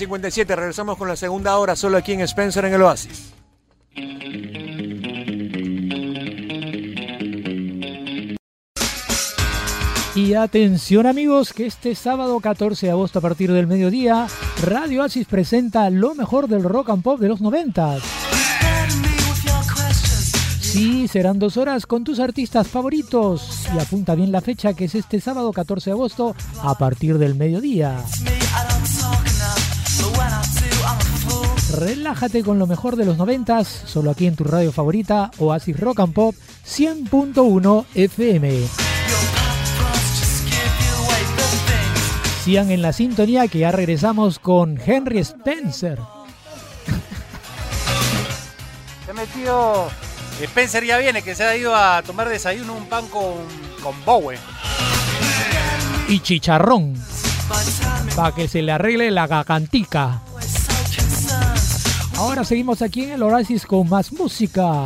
7 0.00 0.04
y 0.04 0.06
57, 0.06 0.56
regresamos 0.56 0.96
con 0.96 1.08
la 1.08 1.16
segunda 1.16 1.58
hora 1.58 1.76
solo 1.76 1.98
aquí 1.98 2.12
en 2.12 2.20
Spencer 2.22 2.64
en 2.64 2.72
el 2.72 2.82
Oasis. 2.82 3.32
Y 10.14 10.34
atención 10.34 11.06
amigos, 11.06 11.52
que 11.52 11.66
este 11.66 11.94
sábado 11.94 12.40
14 12.40 12.86
de 12.86 12.92
agosto 12.92 13.18
a 13.18 13.22
partir 13.22 13.52
del 13.52 13.66
mediodía, 13.66 14.26
Radio 14.62 15.02
Oasis 15.02 15.26
presenta 15.26 15.88
lo 15.90 16.14
mejor 16.14 16.48
del 16.48 16.62
rock 16.62 16.90
and 16.90 17.02
pop 17.02 17.20
de 17.20 17.28
los 17.28 17.42
90. 17.42 17.98
Sí, 20.60 21.08
serán 21.08 21.38
dos 21.38 21.56
horas 21.56 21.84
con 21.84 22.04
tus 22.04 22.20
artistas 22.20 22.68
favoritos. 22.68 23.66
Y 23.74 23.78
apunta 23.78 24.14
bien 24.14 24.32
la 24.32 24.40
fecha 24.40 24.72
que 24.72 24.86
es 24.86 24.94
este 24.94 25.20
sábado 25.20 25.52
14 25.52 25.90
de 25.90 25.92
agosto 25.92 26.34
a 26.62 26.74
partir 26.76 27.18
del 27.18 27.34
mediodía. 27.34 28.04
Relájate 31.72 32.42
con 32.42 32.58
lo 32.58 32.66
mejor 32.66 32.96
de 32.96 33.04
los 33.04 33.16
90 33.16 33.64
solo 33.64 34.10
aquí 34.10 34.26
en 34.26 34.36
tu 34.36 34.44
radio 34.44 34.72
favorita, 34.72 35.30
Oasis 35.38 35.78
Rock 35.78 36.00
and 36.00 36.12
Pop 36.12 36.34
100.1 36.66 37.84
FM. 37.94 38.66
Sigan 42.44 42.70
en 42.70 42.82
la 42.82 42.92
sintonía 42.92 43.46
que 43.48 43.60
ya 43.60 43.70
regresamos 43.70 44.38
con 44.38 44.80
Henry 44.84 45.18
Spencer. 45.20 45.98
Se 49.06 49.12
metió. 49.12 49.88
Spencer 50.40 50.84
ya 50.84 50.98
viene, 50.98 51.22
que 51.22 51.34
se 51.34 51.44
ha 51.44 51.56
ido 51.56 51.76
a 51.76 52.02
tomar 52.02 52.28
desayuno 52.28 52.74
un 52.74 52.86
pan 52.86 53.06
con, 53.08 53.34
con 53.82 53.94
Bowie. 54.04 54.38
y 56.08 56.18
chicharrón 56.20 56.94
para 58.16 58.34
que 58.34 58.48
se 58.48 58.62
le 58.62 58.72
arregle 58.72 59.10
la 59.10 59.26
gagantica. 59.26 60.22
Ahora 62.20 62.44
seguimos 62.44 62.82
aquí 62.82 63.04
en 63.04 63.12
el 63.12 63.22
Oasis 63.22 63.64
con 63.64 63.88
más 63.88 64.12
música. 64.12 64.84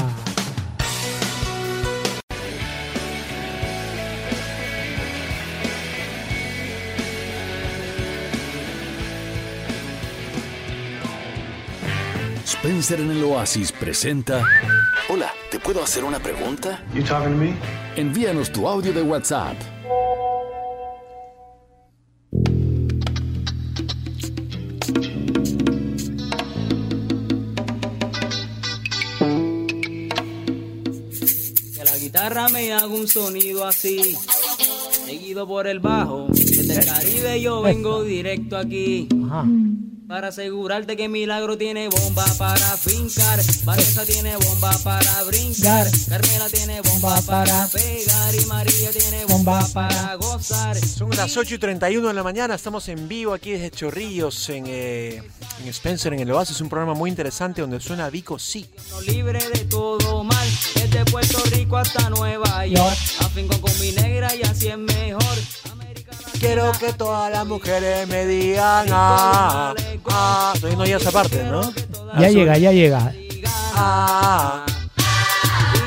Spencer 12.44 13.00
en 13.00 13.10
el 13.10 13.24
Oasis 13.24 13.72
presenta. 13.72 14.44
Hola, 15.08 15.32
¿te 15.50 15.58
puedo 15.58 15.82
hacer 15.82 16.04
una 16.04 16.20
pregunta? 16.20 16.84
You 16.94 17.02
talking 17.02 17.32
to 17.32 17.36
me? 17.36 17.56
Envíanos 17.96 18.52
tu 18.52 18.68
audio 18.68 18.92
de 18.92 19.02
WhatsApp. 19.02 19.56
Haga 32.74 32.87
un 32.87 33.08
sonido 33.08 33.66
así, 33.66 34.16
seguido 35.06 35.46
por 35.46 35.66
el 35.66 35.80
bajo. 35.80 36.26
Desde 36.30 36.80
el 36.80 36.84
Caribe 36.84 37.40
yo 37.40 37.62
vengo 37.62 38.02
directo 38.02 38.56
aquí. 38.56 39.08
Ajá. 39.26 39.46
Para 40.06 40.28
asegurarte 40.28 40.98
que 40.98 41.08
Milagro 41.08 41.56
tiene 41.56 41.88
bomba 41.88 42.26
para 42.37 42.76
fincar, 42.76 43.40
Vanessa 43.64 44.04
tiene 44.04 44.37
bomba 44.37 44.70
para 44.84 45.22
brincar, 45.24 45.87
Carmela 46.10 46.46
tiene 46.50 46.82
bomba 46.82 47.22
para 47.22 47.66
pegar 47.68 48.34
y 48.34 48.44
María 48.44 48.90
tiene 48.90 49.24
bomba 49.24 49.66
para 49.72 50.14
gozar. 50.16 50.76
Son 50.76 51.08
las 51.08 51.34
8 51.34 51.54
y 51.54 51.58
31 51.58 52.06
de 52.06 52.14
la 52.14 52.22
mañana, 52.22 52.54
estamos 52.54 52.87
en 52.90 53.08
vivo 53.08 53.32
aquí 53.32 53.52
desde 53.52 53.70
Chorrillos, 53.70 54.50
en, 54.50 54.64
eh, 54.66 55.22
en 55.62 55.68
Spencer, 55.68 56.12
en 56.12 56.20
el 56.20 56.30
Oasis, 56.32 56.60
un 56.60 56.68
programa 56.68 56.92
muy 56.92 57.08
interesante 57.08 57.62
donde 57.62 57.80
suena 57.80 58.10
Vico 58.10 58.38
Sí. 58.38 58.66
Libre 59.06 59.38
de 59.54 59.64
todo 59.64 60.22
mal, 60.22 60.43
Puerto 61.06 61.38
Rico 61.50 61.76
hasta 61.76 62.10
Nueva 62.10 62.66
York, 62.66 62.96
afinco 63.20 63.60
con 63.60 63.78
mi 63.80 63.92
negra 63.92 64.34
y 64.34 64.42
así 64.42 64.68
es 64.68 64.78
mejor. 64.78 65.36
Quiero 66.38 66.72
que 66.72 66.92
todas 66.92 67.32
las 67.32 67.46
mujeres 67.46 68.06
me 68.08 68.26
digan 68.26 68.86
ah, 68.90 69.74
ah. 70.10 70.52
Todavía 70.60 70.76
no 70.78 70.84
ya 70.84 70.96
esa 70.98 71.10
parte, 71.10 71.42
¿no? 71.44 71.72
Ya 72.18 72.28
llega, 72.28 72.58
ya 72.58 72.70
llega. 72.70 73.12
Ah, 73.74 74.64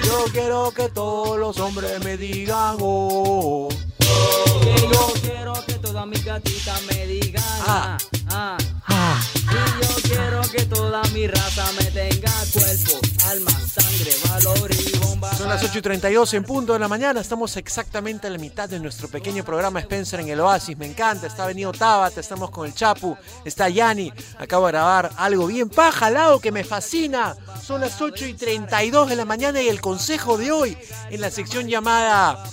yo 0.03 0.25
quiero 0.31 0.71
que 0.71 0.89
todos 0.89 1.37
los 1.37 1.57
hombres 1.59 2.03
me 2.03 2.17
digan 2.17 2.75
oh. 2.79 3.69
Que 3.99 4.81
yo 4.91 5.13
quiero 5.21 5.53
que 5.65 5.73
todas 5.73 6.07
mis 6.07 6.25
gatitas 6.25 6.81
me 6.91 7.05
digan 7.05 7.43
ah, 7.67 7.97
ah. 8.31 8.57
Ah, 8.87 9.21
Y 9.35 9.83
yo 9.83 9.95
quiero 10.03 10.41
que 10.41 10.63
toda 10.63 11.03
mi 11.13 11.27
raza 11.27 11.65
me 11.73 11.85
tenga 11.91 12.31
cuerpo, 12.51 12.99
alma, 13.29 13.51
sangre, 13.51 14.11
valor 14.29 14.71
y. 14.71 14.96
Son 15.37 15.49
las 15.49 15.63
8 15.63 15.79
y 15.79 15.81
32 15.81 16.33
en 16.35 16.43
punto 16.43 16.73
de 16.73 16.79
la 16.79 16.87
mañana. 16.87 17.19
Estamos 17.21 17.55
exactamente 17.57 18.27
a 18.27 18.29
la 18.29 18.37
mitad 18.37 18.67
de 18.69 18.79
nuestro 18.79 19.07
pequeño 19.07 19.43
programa 19.43 19.79
Spencer 19.79 20.19
en 20.19 20.29
el 20.29 20.39
Oasis. 20.39 20.77
Me 20.77 20.85
encanta. 20.85 21.27
Está 21.27 21.45
venido 21.45 21.71
Tabata, 21.71 22.19
estamos 22.19 22.49
con 22.49 22.65
el 22.67 22.73
Chapu, 22.73 23.17
está 23.45 23.69
Yani. 23.69 24.11
Acabo 24.39 24.65
de 24.67 24.73
grabar 24.73 25.11
algo 25.17 25.47
bien 25.47 25.69
paja 25.69 26.07
al 26.07 26.13
lado 26.15 26.39
que 26.39 26.51
me 26.51 26.63
fascina. 26.63 27.35
Son 27.63 27.81
las 27.81 27.99
8 28.01 28.25
y 28.27 28.33
32 28.33 29.09
de 29.09 29.15
la 29.15 29.25
mañana 29.25 29.61
y 29.61 29.67
el 29.67 29.81
consejo 29.81 30.37
de 30.37 30.51
hoy 30.51 30.77
en 31.09 31.21
la 31.21 31.29
sección 31.31 31.67
llamada. 31.67 32.43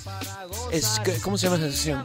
Es, 0.71 1.01
¿Cómo 1.23 1.37
se 1.37 1.47
llama 1.49 1.57
esa 1.57 1.71
sección? 1.71 2.05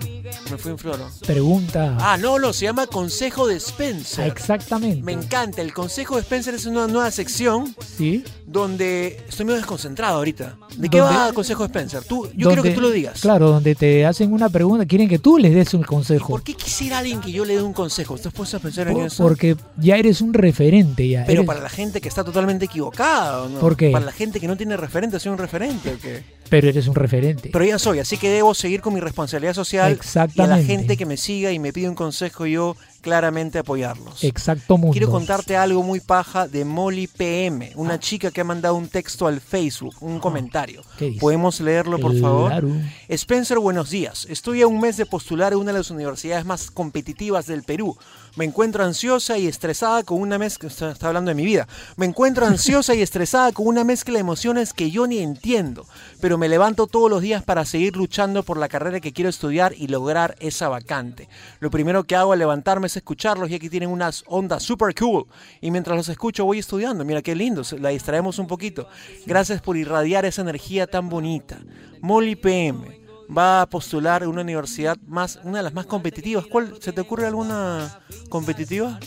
Me 0.52 0.58
fui 0.58 0.72
en 0.72 0.78
flor, 0.78 0.98
¿no? 1.00 1.10
pregunta. 1.26 1.96
Ah, 2.00 2.18
no, 2.18 2.40
no, 2.40 2.52
se 2.54 2.66
llama 2.66 2.88
Consejo 2.88 3.48
de 3.48 3.56
Spencer. 3.58 4.28
Exactamente. 4.28 5.02
Me 5.04 5.12
encanta. 5.14 5.62
El 5.62 5.74
Consejo 5.74 6.16
de 6.16 6.22
Spencer 6.22 6.54
es 6.56 6.66
una 6.66 6.88
nueva 6.88 7.10
sección 7.12 7.76
Sí. 7.98 8.24
donde 8.46 9.24
estoy 9.28 9.46
medio 9.46 9.58
desconcentrado 9.58 10.18
ahorita. 10.18 10.49
¿De 10.78 10.90
qué 10.90 11.02
va 11.02 11.28
el 11.30 11.34
Consejo 11.34 11.66
Spencer? 11.66 12.04
Tú, 12.04 12.28
yo 12.36 12.48
quiero 12.48 12.64
que 12.64 12.70
Donde- 12.70 12.76
tú 12.76 12.82
lo 12.82 12.92
digas. 12.92 13.20
Claro, 13.22 13.50
donde 13.50 13.76
te 13.76 14.06
hacen 14.06 14.32
una 14.34 14.50
pregunta, 14.50 14.86
quieren 14.86 15.08
que 15.10 15.20
tú 15.20 15.38
les 15.38 15.54
des 15.54 15.74
un 15.74 15.84
consejo. 15.84 16.28
¿Por 16.30 16.44
qué 16.44 16.54
quisiera 16.54 17.00
alguien 17.00 17.20
que 17.22 17.32
yo 17.32 17.46
le 17.46 17.56
dé 17.56 17.62
un 17.64 17.74
consejo? 17.74 18.16
¿Estás 18.16 18.34
puesto 18.34 18.58
a 18.58 18.60
pensar 18.60 18.88
en 18.88 18.94
Por- 18.94 19.06
eso? 19.06 19.24
porque 19.24 19.56
ya 19.78 19.98
eres 19.98 20.22
un 20.22 20.34
referente 20.34 21.08
ya. 21.08 21.24
Pero 21.26 21.42
eres- 21.42 21.48
para 21.48 21.62
la 21.62 21.70
gente 21.70 22.02
que 22.02 22.08
está 22.08 22.24
totalmente 22.24 22.66
equivocada, 22.66 23.44
¿o 23.44 23.50
¿no? 23.50 23.60
¿Por 23.60 23.76
qué? 23.78 23.92
Para 23.92 24.06
la 24.06 24.12
gente 24.12 24.40
que 24.40 24.48
no 24.48 24.56
tiene 24.58 24.78
referente, 24.78 25.20
soy 25.20 25.32
un 25.32 25.38
referente. 25.38 25.94
¿o 25.94 26.00
qué? 26.00 26.40
pero 26.50 26.68
eres 26.68 26.88
un 26.88 26.96
referente. 26.96 27.50
Pero 27.54 27.64
ya 27.64 27.78
soy, 27.78 28.00
así 28.00 28.18
que 28.18 28.28
debo 28.32 28.56
seguir 28.56 28.82
con 28.82 28.92
mi 28.96 29.00
responsabilidad 29.00 29.54
social 29.54 29.84
y 29.84 29.86
a 29.86 29.90
la 29.90 30.02
Exactamente. 30.02 30.66
gente 30.66 30.98
que 30.98 31.06
me 31.06 31.16
siga 31.16 31.52
y 31.52 31.60
me 31.60 31.72
pide 31.72 31.88
un 31.90 31.94
consejo, 31.94 32.48
yo 32.48 32.76
claramente 33.02 33.60
apoyarlos. 33.60 34.24
Exacto 34.24 34.78
mundo. 34.78 34.94
Quiero 34.94 35.10
contarte 35.10 35.56
algo 35.56 35.84
muy 35.84 36.00
paja 36.00 36.48
de 36.48 36.66
Molly 36.66 37.08
PM, 37.08 37.72
una 37.76 38.00
chica 38.00 38.32
que 38.32 38.42
ha 38.42 38.44
mandado 38.44 38.76
un 38.76 38.88
texto 38.88 39.28
al 39.28 39.42
Facebook, 39.42 39.96
un 40.02 40.20
comentario. 40.20 40.82
¿Qué 40.98 41.06
dice? 41.06 41.20
¿Podemos 41.20 41.60
leerlo, 41.62 42.00
por 42.00 42.20
favor? 42.20 42.52
Claro. 42.52 42.70
Spencer, 43.08 43.60
buenos 43.60 43.90
días. 43.90 44.28
Estoy 44.30 44.62
a 44.62 44.68
un 44.68 44.80
mes 44.80 44.98
de 44.98 45.06
postular 45.06 45.54
en 45.54 45.60
una 45.60 45.72
de 45.72 45.80
las 45.80 45.92
universidades 45.92 46.46
más 46.46 46.72
competitivas 46.72 47.46
del 47.48 47.64
Perú. 47.64 47.98
Me 48.40 48.46
encuentro 48.46 48.86
ansiosa 48.86 49.38
y 49.38 49.48
estresada 49.48 50.04
con 50.04 50.22
una 50.22 50.38
mezcla. 50.38 50.70
Hablando 51.02 51.28
de 51.28 51.36
mi 51.36 51.44
vida. 51.44 51.68
Me 51.98 52.06
encuentro 52.06 52.46
ansiosa 52.46 52.96
y 52.96 53.02
estresada 53.02 53.52
con 53.52 53.68
una 53.68 53.82
emociones 53.82 54.72
que 54.72 54.92
yo 54.92 55.08
ni 55.08 55.20
entiendo. 55.20 55.86
Pero 56.22 56.38
me 56.38 56.48
levanto 56.48 56.88
todos 56.88 57.10
los 57.10 57.22
días 57.22 57.44
para 57.44 57.66
seguir 57.66 57.98
luchando 57.98 58.44
por 58.44 58.56
la 58.56 58.70
carrera 58.70 59.02
que 59.02 59.12
quiero 59.12 59.30
estudiar 59.30 59.74
y 59.76 59.88
lograr 59.88 60.38
esa 60.40 60.70
vacante. 60.70 61.28
Lo 61.60 61.70
primero 61.70 62.06
que 62.06 62.16
hago 62.16 62.32
al 62.32 62.40
levantarme 62.40 62.88
es 62.88 62.96
escucharlos, 62.96 63.50
ya 63.50 63.60
que 63.60 63.70
tienen 63.70 63.90
unas 63.90 64.24
ondas 64.26 64.64
super 64.64 64.96
cool. 64.96 65.26
Y 65.60 65.70
mientras 65.70 65.98
los 65.98 66.08
escucho, 66.08 66.46
voy 66.46 66.60
estudiando. 66.60 67.04
Mira 67.04 67.22
qué 67.22 67.36
lindo. 67.36 67.64
La 67.78 67.90
distraemos 67.90 68.40
un 68.40 68.48
poquito. 68.48 68.88
Gracias 69.26 69.62
por 69.62 69.76
irradiar 69.76 70.24
esa 70.24 70.44
energía 70.44 70.88
tan 70.88 71.10
bonita. 71.10 71.60
Molly 72.00 72.38
PM 72.38 73.09
va 73.36 73.62
a 73.62 73.66
postular 73.70 74.24
en 74.24 74.30
una 74.30 74.42
universidad 74.42 74.98
más, 75.08 75.40
una 75.44 75.58
de 75.58 75.64
las 75.64 75.74
más 75.74 75.86
competitivas. 75.86 76.46
¿Cuál 76.48 76.76
se 76.80 76.92
te 76.92 77.02
ocurre 77.02 77.28
alguna 77.28 78.00
competitiva? 78.30 79.00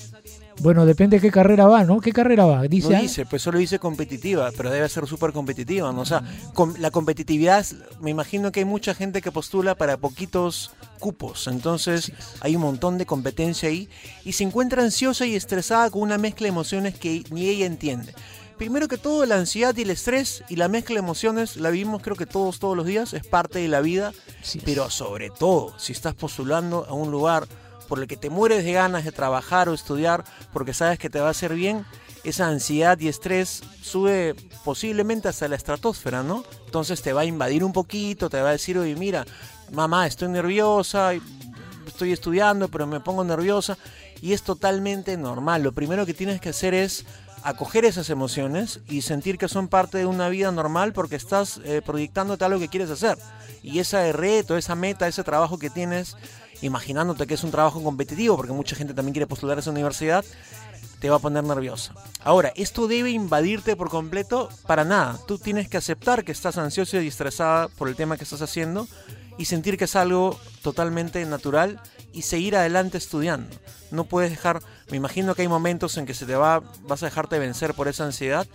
Bueno, 0.61 0.85
depende 0.87 1.17
de 1.17 1.23
qué 1.23 1.31
carrera 1.31 1.67
va, 1.67 1.83
¿no? 1.83 2.01
¿Qué 2.01 2.13
carrera 2.13 2.45
va? 2.45 2.63
Dice, 2.63 2.91
no 2.91 2.97
ah, 2.97 3.01
dice, 3.01 3.27
pues 3.27 3.43
solo 3.43 3.59
dice 3.59 3.79
competitiva, 3.79 4.51
pero 4.57 4.71
debe 4.71 4.89
ser 4.89 5.07
súper 5.07 5.33
competitiva, 5.33 5.93
¿no? 5.93 6.03
O 6.03 6.05
sea, 6.05 6.23
com- 6.53 6.75
la 6.79 6.91
competitividad, 6.91 7.67
me 8.01 8.11
imagino 8.11 8.53
que 8.53 8.61
hay 8.61 8.67
mucha 8.67 8.95
gente 8.95 9.23
que 9.23 9.33
postula 9.33 9.75
para 9.75 9.97
poquitos 9.97 10.73
cupos, 11.01 11.49
entonces 11.49 12.13
hay 12.41 12.55
un 12.55 12.63
montón 12.63 12.97
de 12.99 13.07
competencia 13.07 13.71
ahí 13.71 13.89
y 14.25 14.33
se 14.35 14.45
encuentra 14.45 14.83
ansiosa 14.83 15.27
y 15.27 15.35
estresada 15.35 15.91
con 15.91 16.03
una 16.03 16.19
mezcla 16.19 16.45
de 16.45 16.51
emociones 16.51 16.97
que 16.97 17.25
ni 17.31 17.49
ella 17.49 17.67
entiende. 17.67 18.15
Primero 18.63 18.87
que 18.87 18.97
todo, 18.97 19.27
la 19.27 19.35
ansiedad 19.39 19.77
y 19.77 19.83
el 19.83 19.91
estrés 19.91 20.45
y 20.49 20.55
la 20.55 20.69
mezcla 20.69 20.95
de 20.95 21.01
emociones 21.01 21.57
la 21.57 21.71
vivimos 21.71 22.01
creo 22.01 22.15
que 22.15 22.27
todos, 22.27 22.61
todos 22.61 22.77
los 22.77 22.87
días, 22.87 23.13
es 23.13 23.27
parte 23.27 23.59
de 23.59 23.67
la 23.67 23.81
vida, 23.81 24.13
Sí. 24.41 24.63
pero 24.65 24.89
sobre 24.89 25.31
todo, 25.31 25.77
si 25.81 25.91
estás 25.91 26.15
postulando 26.15 26.87
a 26.89 26.93
un 26.93 27.11
lugar 27.11 27.49
por 27.89 27.99
el 27.99 28.07
que 28.07 28.17
te 28.17 28.31
mueres 28.31 28.63
de 28.63 28.73
ganas 28.73 29.05
de 29.05 29.11
trabajar 29.11 29.69
o 29.69 29.75
estudiar 29.75 30.23
porque 30.53 30.75
sabes 30.75 31.01
que 31.01 31.11
te 31.11 31.19
va 31.19 31.27
a 31.27 31.31
hacer 31.33 31.55
bien, 31.55 31.85
esa 32.23 32.47
ansiedad 32.47 33.01
y 33.01 33.09
estrés 33.09 33.65
sube 33.83 34.37
posiblemente 34.65 35.27
hasta 35.27 35.49
la 35.49 35.57
estratosfera, 35.57 36.23
¿no? 36.23 36.45
Entonces 36.65 37.03
te 37.03 37.13
va 37.13 37.23
a 37.23 37.25
invadir 37.25 37.65
un 37.65 37.73
poquito, 37.73 38.31
te 38.31 38.41
va 38.41 38.51
a 38.51 38.53
decir, 38.53 38.79
oye, 38.79 38.95
mira, 38.95 39.25
mamá, 39.73 40.07
estoy 40.07 40.29
nerviosa, 40.29 41.15
estoy 41.85 42.13
estudiando, 42.13 42.69
pero 42.69 42.87
me 42.87 43.01
pongo 43.01 43.25
nerviosa. 43.25 43.77
Y 44.21 44.35
es 44.35 44.43
totalmente 44.45 45.17
normal. 45.17 45.65
Lo 45.65 45.73
primero 45.73 46.07
que 46.07 46.15
tienes 46.15 46.41
que 46.41 46.51
hacer 46.51 46.75
es 46.75 47.05
acoger 47.43 47.85
esas 47.85 48.11
emociones 48.11 48.81
y 48.89 49.03
sentir 49.03 49.39
que 49.39 49.49
son 49.49 49.69
parte 49.69 49.99
de 49.99 50.07
una 50.07 50.29
vida 50.29 50.51
normal 50.53 50.93
porque 50.93 51.17
estás 51.17 51.61
eh, 51.65 51.83
proyectándote 51.85 52.45
a 52.45 52.49
lo 52.49 52.59
que 52.59 52.69
quieres 52.69 52.91
hacer. 52.91 53.19
Y 53.63 53.79
ese 53.79 54.13
reto, 54.13 54.57
esa 54.57 54.75
meta, 54.75 55.09
ese 55.09 55.25
trabajo 55.25 55.59
que 55.59 55.71
tienes, 55.71 56.17
imaginándote 56.63 57.27
que 57.27 57.35
es 57.35 57.45
un 57.45 57.51
trabajo 57.51 57.83
competitivo, 57.83 58.37
porque 58.37 58.53
mucha 58.53 58.77
gente 58.77 58.95
también 58.95 59.13
quiere 59.13 59.27
postular 59.27 59.57
a 59.57 59.61
esa 59.61 59.71
universidad, 59.71 60.25
te 61.01 61.11
va 61.11 61.17
a 61.17 61.21
poner 61.21 61.43
nerviosa. 61.43 61.95
Ahora, 62.23 62.53
esto 62.55 62.87
debe 62.87 63.11
invadirte 63.11 63.75
por 63.75 63.91
completo 63.91 64.49
para 64.67 64.85
nada. 64.85 65.19
Tú 65.27 65.37
tienes 65.37 65.69
que 65.69 65.77
aceptar 65.77 66.25
que 66.25 66.31
estás 66.31 66.59
ansiosa 66.59 67.03
y 67.03 67.09
estresada 67.09 67.69
por 67.69 67.89
el 67.89 67.97
tema 67.97 68.17
que 68.17 68.25
estás 68.25 68.41
haciendo 68.41 68.87
y 69.37 69.47
sentir 69.47 69.77
que 69.77 69.85
es 69.85 69.97
algo 69.97 70.39
totalmente 70.63 71.25
natural 71.27 71.81
y 72.13 72.23
seguir 72.23 72.55
adelante 72.55 72.99
estudiando. 72.99 73.57
No 73.91 74.05
puedes 74.05 74.31
dejar, 74.31 74.63
me 74.93 74.99
imagino 74.99 75.35
que 75.35 75.43
hay 75.43 75.49
momentos 75.49 75.97
en 75.97 76.07
que 76.07 76.13
se 76.15 76.27
te 76.27 76.37
va, 76.37 76.63
vas 76.87 77.03
a 77.03 77.07
dejarte 77.07 77.39
vencer 77.41 77.73
por 77.75 77.89
esa 77.89 78.05
ansiedad, 78.05 78.47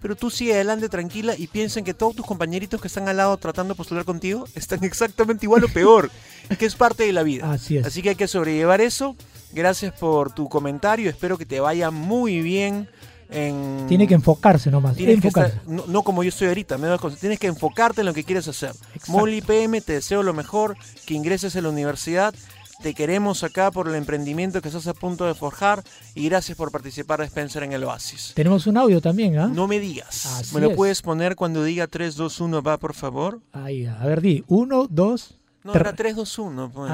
pero 0.00 0.16
tú 0.16 0.30
sigue 0.30 0.54
adelante 0.54 0.88
tranquila 0.88 1.34
y 1.36 1.46
piensa 1.46 1.78
en 1.78 1.84
que 1.84 1.92
todos 1.94 2.16
tus 2.16 2.26
compañeritos 2.26 2.80
que 2.80 2.88
están 2.88 3.08
al 3.08 3.18
lado 3.18 3.36
tratando 3.36 3.74
de 3.74 3.76
postular 3.76 4.04
contigo 4.06 4.46
están 4.54 4.82
exactamente 4.84 5.46
igual 5.46 5.62
o 5.64 5.68
peor, 5.68 6.10
que 6.58 6.66
es 6.66 6.74
parte 6.74 7.04
de 7.04 7.12
la 7.12 7.22
vida. 7.22 7.52
Así 7.52 7.76
es. 7.76 7.86
Así 7.86 8.02
que 8.02 8.08
hay 8.08 8.16
que 8.16 8.26
sobrellevar 8.26 8.80
eso. 8.80 9.14
Gracias 9.52 9.92
por 9.92 10.32
tu 10.34 10.48
comentario, 10.48 11.10
espero 11.10 11.36
que 11.36 11.44
te 11.44 11.60
vaya 11.60 11.90
muy 11.90 12.40
bien 12.40 12.88
en... 13.28 13.84
Tiene 13.86 14.06
que 14.08 14.14
enfocarse 14.14 14.70
nomás. 14.70 14.96
Tienes 14.96 15.20
que 15.20 15.28
enfocarse. 15.28 15.56
estar- 15.58 15.68
no, 15.68 15.84
no 15.86 16.02
como 16.02 16.22
yo 16.22 16.30
estoy 16.30 16.48
ahorita, 16.48 16.78
me 16.78 16.88
tienes 17.20 17.38
que 17.38 17.46
enfocarte 17.48 18.00
en 18.00 18.06
lo 18.06 18.14
que 18.14 18.24
quieres 18.24 18.48
hacer. 18.48 18.70
Exacto. 18.94 19.12
Molly 19.12 19.42
PM, 19.42 19.80
te 19.82 19.92
deseo 19.94 20.22
lo 20.22 20.32
mejor, 20.32 20.76
que 21.06 21.14
ingreses 21.14 21.54
a 21.56 21.60
la 21.60 21.68
universidad. 21.68 22.34
Te 22.82 22.94
queremos 22.94 23.44
acá 23.44 23.70
por 23.70 23.86
el 23.88 23.94
emprendimiento 23.94 24.60
que 24.60 24.66
estás 24.68 24.88
a 24.88 24.94
punto 24.94 25.24
de 25.24 25.34
forjar 25.34 25.84
y 26.16 26.28
gracias 26.28 26.58
por 26.58 26.72
participar 26.72 27.20
de 27.20 27.26
Spencer 27.26 27.62
en 27.62 27.72
el 27.72 27.84
Oasis. 27.84 28.32
Tenemos 28.34 28.66
un 28.66 28.76
audio 28.76 29.00
también, 29.00 29.38
¿ah? 29.38 29.46
No 29.46 29.68
me 29.68 29.78
digas. 29.78 30.26
Así 30.26 30.52
¿Me 30.54 30.60
lo 30.60 30.70
es. 30.70 30.76
puedes 30.76 31.00
poner 31.00 31.36
cuando 31.36 31.62
diga 31.62 31.86
3, 31.86 32.16
2, 32.16 32.40
1, 32.40 32.60
va, 32.62 32.78
por 32.78 32.94
favor? 32.94 33.38
Ahí, 33.52 33.86
a 33.86 34.04
ver, 34.04 34.20
di. 34.20 34.42
Uno, 34.48 34.88
dos, 34.90 35.36
No, 35.62 35.70
tres. 35.70 35.82
era 35.86 35.92
3, 35.94 36.16
2, 36.16 36.38
1. 36.40 36.70
pues. 36.74 36.92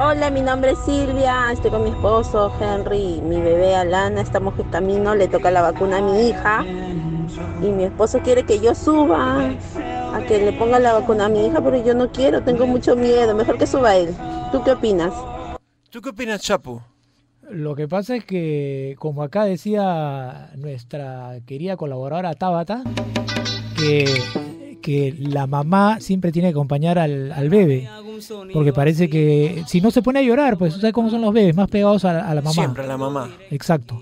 Hola, 0.00 0.30
mi 0.30 0.42
nombre 0.42 0.70
es 0.72 0.78
Silvia, 0.84 1.50
estoy 1.52 1.72
con 1.72 1.82
mi 1.82 1.90
esposo 1.90 2.52
Henry 2.60 3.16
y 3.16 3.20
mi 3.20 3.40
bebé 3.40 3.74
Alana, 3.74 4.20
estamos 4.20 4.56
en 4.60 4.70
camino, 4.70 5.16
le 5.16 5.26
toca 5.26 5.50
la 5.50 5.62
vacuna 5.62 5.96
a 5.98 6.02
mi 6.02 6.28
hija 6.28 6.64
y 6.64 7.66
mi 7.72 7.82
esposo 7.82 8.20
quiere 8.20 8.44
que 8.44 8.60
yo 8.60 8.76
suba 8.76 9.50
a 10.16 10.24
que 10.26 10.38
le 10.38 10.52
ponga 10.52 10.78
la 10.78 10.94
vacuna 10.94 11.26
a 11.26 11.28
mi 11.28 11.46
hija, 11.46 11.62
pero 11.62 11.82
yo 11.84 11.94
no 11.94 12.10
quiero, 12.10 12.42
tengo 12.42 12.66
mucho 12.66 12.96
miedo, 12.96 13.34
mejor 13.34 13.58
que 13.58 13.66
suba 13.66 13.96
él. 13.96 14.14
¿Tú 14.50 14.62
qué 14.64 14.72
opinas? 14.72 15.12
¿Tú 15.90 16.00
qué 16.00 16.10
opinas, 16.10 16.40
Chapo? 16.40 16.82
Lo 17.50 17.74
que 17.76 17.86
pasa 17.86 18.16
es 18.16 18.24
que, 18.24 18.96
como 18.98 19.22
acá 19.22 19.44
decía 19.44 20.50
nuestra 20.56 21.38
querida 21.46 21.76
colaboradora 21.76 22.34
Tabata, 22.34 22.82
que, 23.76 24.06
que 24.82 25.14
la 25.18 25.46
mamá 25.46 26.00
siempre 26.00 26.32
tiene 26.32 26.48
que 26.48 26.52
acompañar 26.52 26.98
al, 26.98 27.30
al 27.32 27.48
bebé. 27.48 27.88
Porque 28.52 28.72
parece 28.72 29.10
que 29.10 29.62
si 29.66 29.80
no 29.80 29.90
se 29.90 30.02
pone 30.02 30.20
a 30.20 30.22
llorar, 30.22 30.56
pues 30.56 30.74
¿sabes 30.74 30.92
cómo 30.92 31.10
son 31.10 31.20
los 31.20 31.34
bebés? 31.34 31.54
Más 31.54 31.68
pegados 31.68 32.04
a, 32.04 32.28
a 32.28 32.34
la 32.34 32.40
mamá. 32.40 32.52
Siempre 32.52 32.86
la 32.86 32.96
mamá. 32.96 33.30
Exacto. 33.50 34.00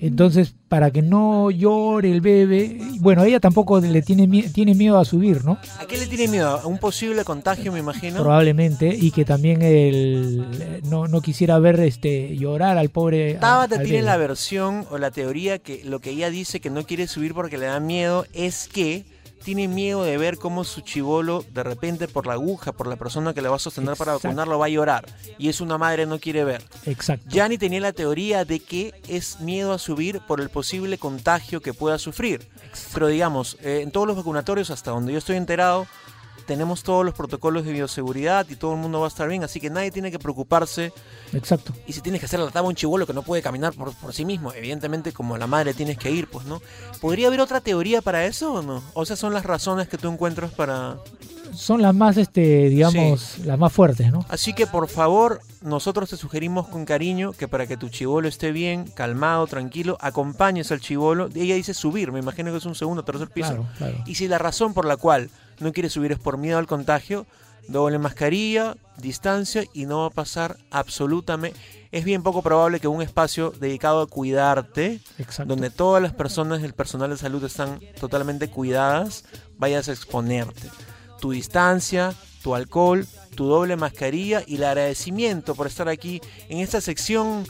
Entonces, 0.00 0.54
para 0.68 0.90
que 0.90 1.02
no 1.02 1.50
llore 1.50 2.10
el 2.10 2.20
bebé, 2.20 2.78
bueno, 3.00 3.24
ella 3.24 3.40
tampoco 3.40 3.80
le 3.80 4.02
tiene, 4.02 4.26
tiene 4.48 4.74
miedo 4.74 4.98
a 4.98 5.04
subir, 5.04 5.44
¿no? 5.44 5.58
¿A 5.78 5.86
qué 5.86 5.96
le 5.96 6.06
tiene 6.06 6.28
miedo? 6.28 6.48
¿A 6.48 6.66
un 6.66 6.78
posible 6.78 7.24
contagio, 7.24 7.72
me 7.72 7.78
imagino? 7.78 8.20
Probablemente, 8.20 8.94
y 8.94 9.10
que 9.12 9.24
también 9.24 9.62
él 9.62 10.44
no, 10.84 11.06
no 11.08 11.20
quisiera 11.20 11.58
ver 11.58 11.80
este 11.80 12.36
llorar 12.36 12.76
al 12.76 12.90
pobre. 12.90 13.34
Tabata 13.34 13.76
tiene 13.76 13.92
bebé. 13.92 14.02
la 14.02 14.16
versión 14.16 14.86
o 14.90 14.98
la 14.98 15.10
teoría 15.10 15.58
que 15.58 15.84
lo 15.84 16.00
que 16.00 16.10
ella 16.10 16.28
dice 16.28 16.60
que 16.60 16.70
no 16.70 16.84
quiere 16.84 17.06
subir 17.06 17.34
porque 17.34 17.56
le 17.56 17.66
da 17.66 17.80
miedo 17.80 18.26
es 18.34 18.68
que 18.68 19.04
tiene 19.44 19.68
miedo 19.68 20.02
de 20.02 20.16
ver 20.16 20.38
cómo 20.38 20.64
su 20.64 20.80
chivolo 20.80 21.44
de 21.52 21.62
repente 21.62 22.08
por 22.08 22.26
la 22.26 22.32
aguja, 22.32 22.72
por 22.72 22.86
la 22.86 22.96
persona 22.96 23.34
que 23.34 23.42
le 23.42 23.48
va 23.48 23.56
a 23.56 23.60
sostener 23.60 23.96
para 23.96 24.14
vacunarlo 24.14 24.58
va 24.58 24.66
a 24.66 24.70
llorar 24.70 25.04
y 25.38 25.48
es 25.48 25.60
una 25.60 25.78
madre 25.78 26.06
no 26.06 26.18
quiere 26.18 26.44
ver. 26.44 26.62
Exacto. 26.86 27.28
Yanni 27.28 27.58
tenía 27.58 27.80
la 27.80 27.92
teoría 27.92 28.44
de 28.44 28.60
que 28.60 28.94
es 29.06 29.40
miedo 29.40 29.72
a 29.72 29.78
subir 29.78 30.20
por 30.20 30.40
el 30.40 30.48
posible 30.48 30.98
contagio 30.98 31.60
que 31.60 31.74
pueda 31.74 31.98
sufrir. 31.98 32.48
Pero 32.92 33.08
digamos, 33.08 33.58
eh, 33.62 33.80
en 33.82 33.90
todos 33.90 34.06
los 34.06 34.16
vacunatorios, 34.16 34.70
hasta 34.70 34.90
donde 34.90 35.12
yo 35.12 35.18
estoy 35.18 35.36
enterado, 35.36 35.86
tenemos 36.46 36.82
todos 36.82 37.04
los 37.04 37.14
protocolos 37.14 37.64
de 37.64 37.72
bioseguridad 37.72 38.46
y 38.48 38.56
todo 38.56 38.74
el 38.74 38.78
mundo 38.78 39.00
va 39.00 39.06
a 39.06 39.08
estar 39.08 39.28
bien, 39.28 39.44
así 39.44 39.60
que 39.60 39.70
nadie 39.70 39.90
tiene 39.90 40.10
que 40.10 40.18
preocuparse 40.18 40.92
Exacto. 41.32 41.72
y 41.86 41.92
si 41.92 42.00
tienes 42.00 42.20
que 42.20 42.26
hacer 42.26 42.40
la 42.40 42.50
taba 42.50 42.66
a 42.66 42.70
un 42.70 42.76
chivolo 42.76 43.06
que 43.06 43.12
no 43.12 43.22
puede 43.22 43.42
caminar 43.42 43.72
por, 43.74 43.94
por 43.94 44.12
sí 44.12 44.24
mismo, 44.24 44.52
evidentemente 44.52 45.12
como 45.12 45.36
la 45.36 45.46
madre 45.46 45.74
tienes 45.74 45.98
que 45.98 46.10
ir, 46.10 46.28
pues, 46.28 46.46
¿no? 46.46 46.60
¿Podría 47.00 47.28
haber 47.28 47.40
otra 47.40 47.60
teoría 47.60 48.02
para 48.02 48.24
eso 48.26 48.54
o 48.54 48.62
no? 48.62 48.82
O 48.94 49.04
sea, 49.04 49.16
son 49.16 49.32
las 49.32 49.44
razones 49.44 49.88
que 49.88 49.98
tú 49.98 50.08
encuentras 50.08 50.52
para... 50.52 50.96
Son 51.52 51.82
las 51.82 51.94
más, 51.94 52.16
este, 52.16 52.68
digamos, 52.68 53.38
las 53.44 53.58
más 53.58 53.72
fuertes, 53.72 54.10
¿no? 54.10 54.26
Así 54.28 54.54
que 54.54 54.66
por 54.66 54.88
favor, 54.88 55.40
nosotros 55.62 56.10
te 56.10 56.16
sugerimos 56.16 56.66
con 56.66 56.84
cariño 56.84 57.32
que 57.32 57.46
para 57.46 57.66
que 57.66 57.76
tu 57.76 57.88
chivolo 57.88 58.26
esté 58.26 58.50
bien, 58.50 58.86
calmado, 58.86 59.46
tranquilo, 59.46 59.96
acompañes 60.00 60.72
al 60.72 60.80
chivolo. 60.80 61.28
Ella 61.34 61.54
dice 61.54 61.72
subir, 61.72 62.10
me 62.10 62.18
imagino 62.18 62.50
que 62.50 62.58
es 62.58 62.66
un 62.66 62.74
segundo 62.74 63.04
tercer 63.04 63.28
piso. 63.28 63.50
Claro, 63.50 63.66
claro. 63.78 63.98
Y 64.04 64.16
si 64.16 64.26
la 64.26 64.38
razón 64.38 64.74
por 64.74 64.84
la 64.84 64.96
cual 64.96 65.30
no 65.60 65.72
quiere 65.72 65.90
subir 65.90 66.12
es 66.12 66.18
por 66.18 66.38
miedo 66.38 66.58
al 66.58 66.66
contagio, 66.66 67.26
doble 67.68 67.98
mascarilla, 67.98 68.76
distancia 68.98 69.64
y 69.72 69.86
no 69.86 70.00
va 70.00 70.06
a 70.06 70.10
pasar 70.10 70.58
absolutamente. 70.70 71.58
Es 71.92 72.04
bien 72.04 72.22
poco 72.22 72.42
probable 72.42 72.80
que 72.80 72.88
un 72.88 73.02
espacio 73.02 73.52
dedicado 73.52 74.02
a 74.02 74.06
cuidarte, 74.06 75.00
Exacto. 75.18 75.54
donde 75.54 75.70
todas 75.70 76.02
las 76.02 76.12
personas 76.12 76.62
del 76.62 76.74
personal 76.74 77.10
de 77.10 77.16
salud 77.16 77.42
están 77.44 77.80
totalmente 78.00 78.50
cuidadas, 78.50 79.24
vayas 79.56 79.88
a 79.88 79.92
exponerte. 79.92 80.70
Tu 81.20 81.30
distancia, 81.30 82.12
tu 82.42 82.54
alcohol, 82.54 83.06
tu 83.34 83.46
doble 83.46 83.76
mascarilla 83.76 84.42
y 84.46 84.56
el 84.56 84.64
agradecimiento 84.64 85.54
por 85.54 85.66
estar 85.66 85.88
aquí 85.88 86.20
en 86.48 86.58
esta 86.58 86.80
sección 86.80 87.44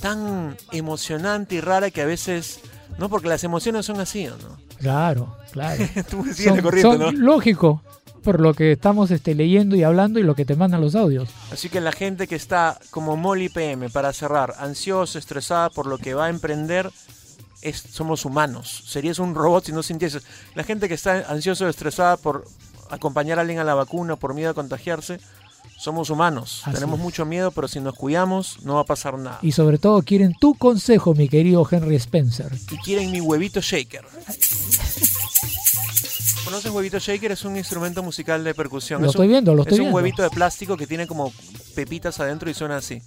tan 0.00 0.56
emocionante 0.72 1.56
y 1.56 1.60
rara 1.60 1.90
que 1.90 2.02
a 2.02 2.06
veces, 2.06 2.60
¿no? 3.00 3.08
Porque 3.08 3.28
las 3.28 3.42
emociones 3.42 3.86
son 3.86 3.98
así, 3.98 4.28
¿o 4.28 4.36
¿no? 4.36 4.58
Claro, 4.78 5.34
claro. 5.52 5.82
Tú 6.10 6.22
Son- 6.34 6.56
la 6.56 6.62
corriente, 6.62 6.82
son 6.82 6.98
¿no? 6.98 7.10
Lógico, 7.12 7.82
por 8.22 8.40
lo 8.40 8.52
que 8.52 8.72
estamos 8.72 9.10
este, 9.10 9.34
leyendo 9.34 9.74
y 9.74 9.82
hablando 9.82 10.20
y 10.20 10.22
lo 10.22 10.34
que 10.34 10.44
te 10.44 10.54
mandan 10.54 10.82
los 10.82 10.94
audios. 10.94 11.30
Así 11.50 11.70
que 11.70 11.80
la 11.80 11.92
gente 11.92 12.28
que 12.28 12.36
está 12.36 12.78
como 12.90 13.16
Molly 13.16 13.48
PM, 13.48 13.88
para 13.88 14.12
cerrar, 14.12 14.52
ansiosa, 14.58 15.18
estresada 15.18 15.70
por 15.70 15.86
lo 15.86 15.96
que 15.96 16.12
va 16.12 16.26
a 16.26 16.28
emprender, 16.28 16.90
es, 17.62 17.78
somos 17.90 18.26
humanos. 18.26 18.84
Serías 18.86 19.18
un 19.18 19.34
robot 19.34 19.64
si 19.64 19.72
no 19.72 19.82
sintieses. 19.82 20.22
La 20.54 20.62
gente 20.62 20.86
que 20.86 20.94
está 20.94 21.24
ansiosa 21.30 21.64
o 21.64 21.68
estresada 21.68 22.18
por 22.18 22.44
acompañar 22.90 23.38
a 23.38 23.40
alguien 23.40 23.60
a 23.60 23.64
la 23.64 23.74
vacuna, 23.74 24.16
por 24.16 24.34
miedo 24.34 24.50
a 24.50 24.54
contagiarse, 24.54 25.20
somos 25.76 26.10
humanos. 26.10 26.62
Así 26.64 26.74
Tenemos 26.74 26.98
es. 26.98 27.02
mucho 27.02 27.24
miedo, 27.24 27.50
pero 27.50 27.68
si 27.68 27.80
nos 27.80 27.94
cuidamos, 27.94 28.58
no 28.64 28.74
va 28.74 28.80
a 28.82 28.84
pasar 28.84 29.18
nada. 29.18 29.38
Y 29.42 29.52
sobre 29.52 29.78
todo 29.78 30.02
quieren 30.02 30.34
tu 30.38 30.54
consejo, 30.54 31.14
mi 31.14 31.28
querido 31.28 31.66
Henry 31.70 31.96
Spencer. 31.96 32.52
Y 32.70 32.76
quieren 32.78 33.10
mi 33.10 33.20
huevito 33.20 33.60
shaker. 33.60 34.04
¿Conoces 36.44 36.70
huevito 36.72 36.98
shaker? 36.98 37.32
Es 37.32 37.44
un 37.44 37.56
instrumento 37.56 38.02
musical 38.02 38.42
de 38.42 38.54
percusión. 38.54 39.00
Lo 39.00 39.06
es 39.08 39.12
estoy 39.12 39.26
un, 39.26 39.32
viendo, 39.32 39.54
lo 39.54 39.62
estoy 39.62 39.74
Es 39.74 39.78
un 39.80 39.84
viendo. 39.86 39.96
huevito 39.96 40.22
de 40.22 40.30
plástico 40.30 40.76
que 40.76 40.86
tiene 40.86 41.06
como 41.06 41.32
pepitas 41.74 42.18
adentro 42.20 42.50
y 42.50 42.54
suena 42.54 42.76
así. 42.78 43.00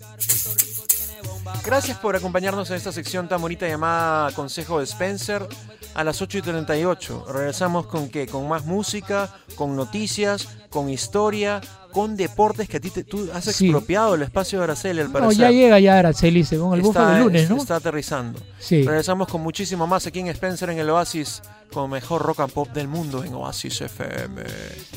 Gracias 1.65 1.97
por 1.97 2.15
acompañarnos 2.15 2.69
en 2.69 2.77
esta 2.77 2.91
sección 2.91 3.27
tan 3.27 3.41
bonita 3.41 3.67
llamada 3.67 4.31
Consejo 4.31 4.79
de 4.79 4.85
Spencer 4.85 5.47
a 5.93 6.03
las 6.03 6.21
8 6.21 6.37
y 6.39 6.41
38. 6.41 7.25
Regresamos 7.33 7.85
con 7.87 8.09
qué? 8.09 8.27
Con 8.27 8.47
más 8.47 8.65
música, 8.65 9.29
con 9.55 9.75
noticias, 9.75 10.47
con 10.69 10.89
historia, 10.89 11.61
con 11.93 12.17
deportes 12.17 12.67
que 12.67 12.77
a 12.77 12.79
ti 12.81 12.89
te, 12.89 13.03
tú 13.03 13.29
has 13.33 13.45
Sí. 13.45 13.67
expropiado 13.67 14.15
el 14.15 14.23
espacio 14.23 14.57
de 14.59 14.63
Araceli 14.65 14.99
al 15.01 15.07
No, 15.07 15.13
parecer. 15.13 15.37
ya 15.37 15.51
llega 15.51 15.79
ya 15.79 15.99
Araceli 15.99 16.43
según 16.43 16.73
el 16.73 16.81
bufo 16.81 17.05
del 17.05 17.23
lunes, 17.23 17.49
¿no? 17.49 17.57
Está 17.57 17.77
aterrizando. 17.77 18.39
Sí. 18.59 18.83
Regresamos 18.83 19.27
con 19.27 19.41
muchísimo 19.41 19.87
más 19.87 20.05
aquí 20.07 20.19
en 20.19 20.27
Spencer 20.27 20.69
en 20.71 20.79
el 20.79 20.89
Oasis, 20.89 21.41
con 21.71 21.89
mejor 21.91 22.21
rock 22.23 22.41
and 22.41 22.51
pop 22.51 22.69
del 22.73 22.87
mundo 22.87 23.23
en 23.23 23.33
Oasis 23.35 23.81
FM. 23.81 24.43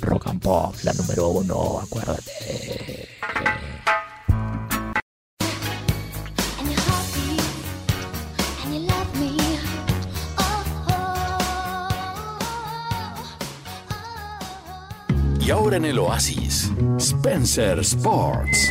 Rock 0.00 0.26
and 0.28 0.40
Pop, 0.42 0.74
la 0.82 0.92
número 0.94 1.28
uno, 1.28 1.80
acuérdate. 1.82 3.08
Y 15.46 15.50
ahora 15.52 15.76
en 15.76 15.84
el 15.84 15.96
oasis, 16.00 16.72
Spencer 16.98 17.78
Sports. 17.78 18.68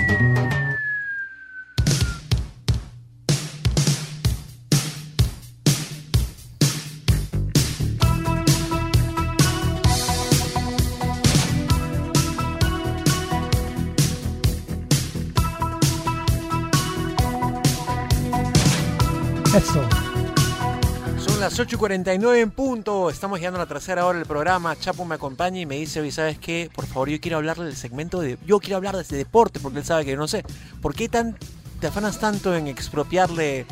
Las 21.55 21.61
8 21.61 21.77
y 21.77 21.79
49 21.79 22.41
en 22.41 22.51
punto. 22.51 23.09
Estamos 23.09 23.39
llegando 23.39 23.61
a 23.61 23.63
la 23.63 23.65
tercera 23.65 24.05
hora 24.05 24.17
del 24.17 24.27
programa. 24.27 24.75
Chapo 24.77 25.05
me 25.05 25.15
acompaña 25.15 25.61
y 25.61 25.65
me 25.65 25.77
dice, 25.77 26.01
oye, 26.01 26.11
¿sabes 26.11 26.37
qué? 26.37 26.69
Por 26.75 26.85
favor, 26.85 27.07
yo 27.07 27.21
quiero 27.21 27.37
hablarle 27.37 27.63
del 27.63 27.77
segmento 27.77 28.19
de... 28.19 28.37
Yo 28.45 28.59
quiero 28.59 28.75
hablar 28.75 28.97
de 28.97 29.03
este 29.03 29.15
deporte 29.15 29.61
porque 29.61 29.79
él 29.79 29.85
sabe 29.85 30.03
que 30.03 30.11
yo 30.11 30.17
no 30.17 30.27
sé. 30.27 30.43
¿Por 30.81 30.93
qué 30.93 31.07
tan, 31.07 31.37
te 31.79 31.87
afanas 31.87 32.19
tanto 32.19 32.53
en 32.53 32.67
expropiarle 32.67 33.65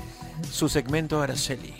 su 0.49 0.69
segmento 0.69 1.19
a 1.19 1.25
Araceli? 1.25 1.73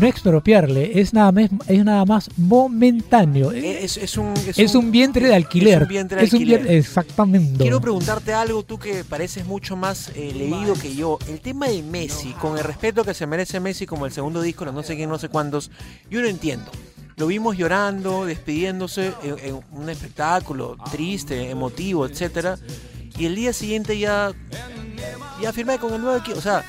No 0.00 0.06
expropiarle, 0.06 1.00
es 1.00 1.14
nada 1.14 1.32
más, 1.32 1.48
es 1.68 1.82
nada 1.84 2.04
más 2.04 2.28
momentáneo. 2.36 3.50
Es, 3.50 3.96
es 3.96 4.18
un, 4.18 4.34
Es 4.56 4.74
un 4.74 4.90
vientre 4.90 5.28
de 5.28 5.34
alquiler. 5.34 5.76
Es 5.78 5.82
un 5.82 5.88
vientre 5.88 6.18
de 6.18 6.24
alquiler. 6.24 6.60
vientre- 6.62 6.76
exactamente. 6.78 7.62
Quiero 7.62 7.80
preguntarte 7.80 8.34
algo, 8.34 8.62
tú 8.62 8.78
que 8.78 9.04
pareces 9.04 9.46
mucho 9.46 9.74
más 9.74 10.10
eh, 10.14 10.32
leído 10.34 10.74
que 10.74 10.94
yo. 10.94 11.18
El 11.28 11.40
tema 11.40 11.68
de 11.68 11.82
Messi, 11.82 12.32
con 12.32 12.58
el 12.58 12.64
respeto 12.64 13.04
que 13.04 13.14
se 13.14 13.26
merece 13.26 13.58
Messi 13.58 13.86
como 13.86 14.04
el 14.04 14.12
segundo 14.12 14.42
disco, 14.42 14.66
los 14.66 14.74
no 14.74 14.82
sé 14.82 14.96
quién, 14.96 15.08
no 15.08 15.18
sé 15.18 15.30
cuántos, 15.30 15.70
yo 16.10 16.20
lo 16.20 16.28
entiendo. 16.28 16.70
Lo 17.16 17.26
vimos 17.28 17.56
llorando, 17.56 18.26
despidiéndose 18.26 19.14
en, 19.22 19.38
en 19.42 19.60
un 19.72 19.88
espectáculo 19.88 20.76
triste, 20.90 21.48
emotivo, 21.50 22.04
etcétera. 22.04 22.58
Y 23.18 23.24
el 23.24 23.34
día 23.34 23.54
siguiente 23.54 23.98
ya, 23.98 24.32
ya 25.40 25.52
firmé 25.54 25.78
con 25.78 25.94
el 25.94 26.02
nuevo 26.02 26.18
equipo. 26.18 26.36
O 26.38 26.42
sea, 26.42 26.62